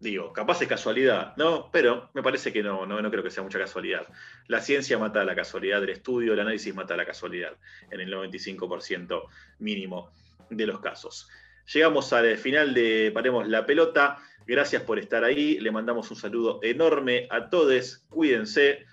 digo, 0.00 0.32
capaz 0.32 0.62
es 0.62 0.68
casualidad, 0.68 1.36
¿no? 1.36 1.70
Pero 1.70 2.10
me 2.14 2.22
parece 2.22 2.52
que 2.52 2.62
no, 2.62 2.86
no, 2.86 3.00
no 3.00 3.10
creo 3.10 3.22
que 3.22 3.30
sea 3.30 3.42
mucha 3.42 3.58
casualidad. 3.58 4.06
La 4.48 4.60
ciencia 4.60 4.98
mata 4.98 5.24
la 5.24 5.36
casualidad, 5.36 5.82
el 5.82 5.90
estudio, 5.90 6.32
el 6.32 6.40
análisis 6.40 6.74
mata 6.74 6.96
la 6.96 7.04
casualidad 7.04 7.52
en 7.90 8.00
el 8.00 8.12
95% 8.12 9.28
mínimo 9.58 10.10
de 10.48 10.66
los 10.66 10.80
casos. 10.80 11.28
Llegamos 11.66 12.12
al 12.12 12.36
final 12.38 12.74
de 12.74 13.10
Paremos 13.12 13.48
la 13.48 13.66
Pelota. 13.66 14.18
Gracias 14.46 14.82
por 14.82 14.98
estar 14.98 15.24
ahí. 15.24 15.58
Le 15.60 15.70
mandamos 15.70 16.10
un 16.10 16.16
saludo 16.16 16.60
enorme 16.62 17.26
a 17.30 17.48
todos. 17.48 18.04
Cuídense. 18.08 18.84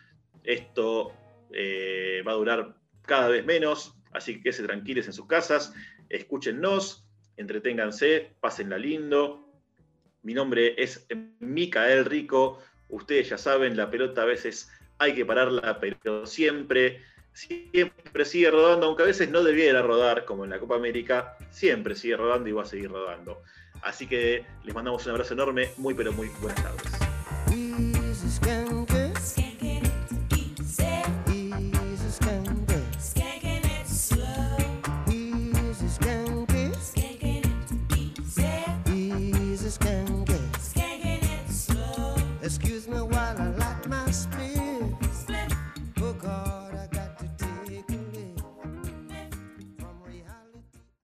Esto 0.43 1.13
eh, 1.51 2.23
va 2.27 2.33
a 2.33 2.35
durar 2.35 2.75
cada 3.05 3.27
vez 3.27 3.45
menos, 3.45 3.95
así 4.11 4.41
que 4.41 4.53
se 4.53 4.63
tranquiles 4.63 5.07
en 5.07 5.13
sus 5.13 5.25
casas. 5.25 5.73
Escúchennos, 6.09 7.05
entreténganse, 7.37 8.35
pásenla 8.39 8.77
lindo. 8.77 9.45
Mi 10.21 10.33
nombre 10.33 10.75
es 10.77 11.07
Micael 11.39 12.05
Rico. 12.05 12.61
Ustedes 12.89 13.29
ya 13.29 13.37
saben, 13.37 13.77
la 13.77 13.89
pelota 13.89 14.23
a 14.23 14.25
veces 14.25 14.71
hay 14.97 15.15
que 15.15 15.25
pararla, 15.25 15.79
pero 15.79 16.25
siempre, 16.25 17.01
siempre 17.39 18.25
sigue 18.25 18.51
rodando, 18.51 18.87
aunque 18.87 19.03
a 19.03 19.05
veces 19.05 19.29
no 19.29 19.43
debiera 19.43 19.81
rodar, 19.81 20.25
como 20.25 20.43
en 20.43 20.49
la 20.49 20.59
Copa 20.59 20.75
América, 20.75 21.37
siempre 21.51 21.95
sigue 21.95 22.17
rodando 22.17 22.49
y 22.49 22.51
va 22.51 22.63
a 22.63 22.65
seguir 22.65 22.91
rodando. 22.91 23.41
Así 23.81 24.07
que 24.07 24.45
les 24.63 24.75
mandamos 24.75 25.05
un 25.05 25.11
abrazo 25.11 25.33
enorme, 25.33 25.69
muy 25.77 25.93
pero 25.93 26.11
muy 26.11 26.29
buenas 26.41 26.61
tardes. 26.61 27.09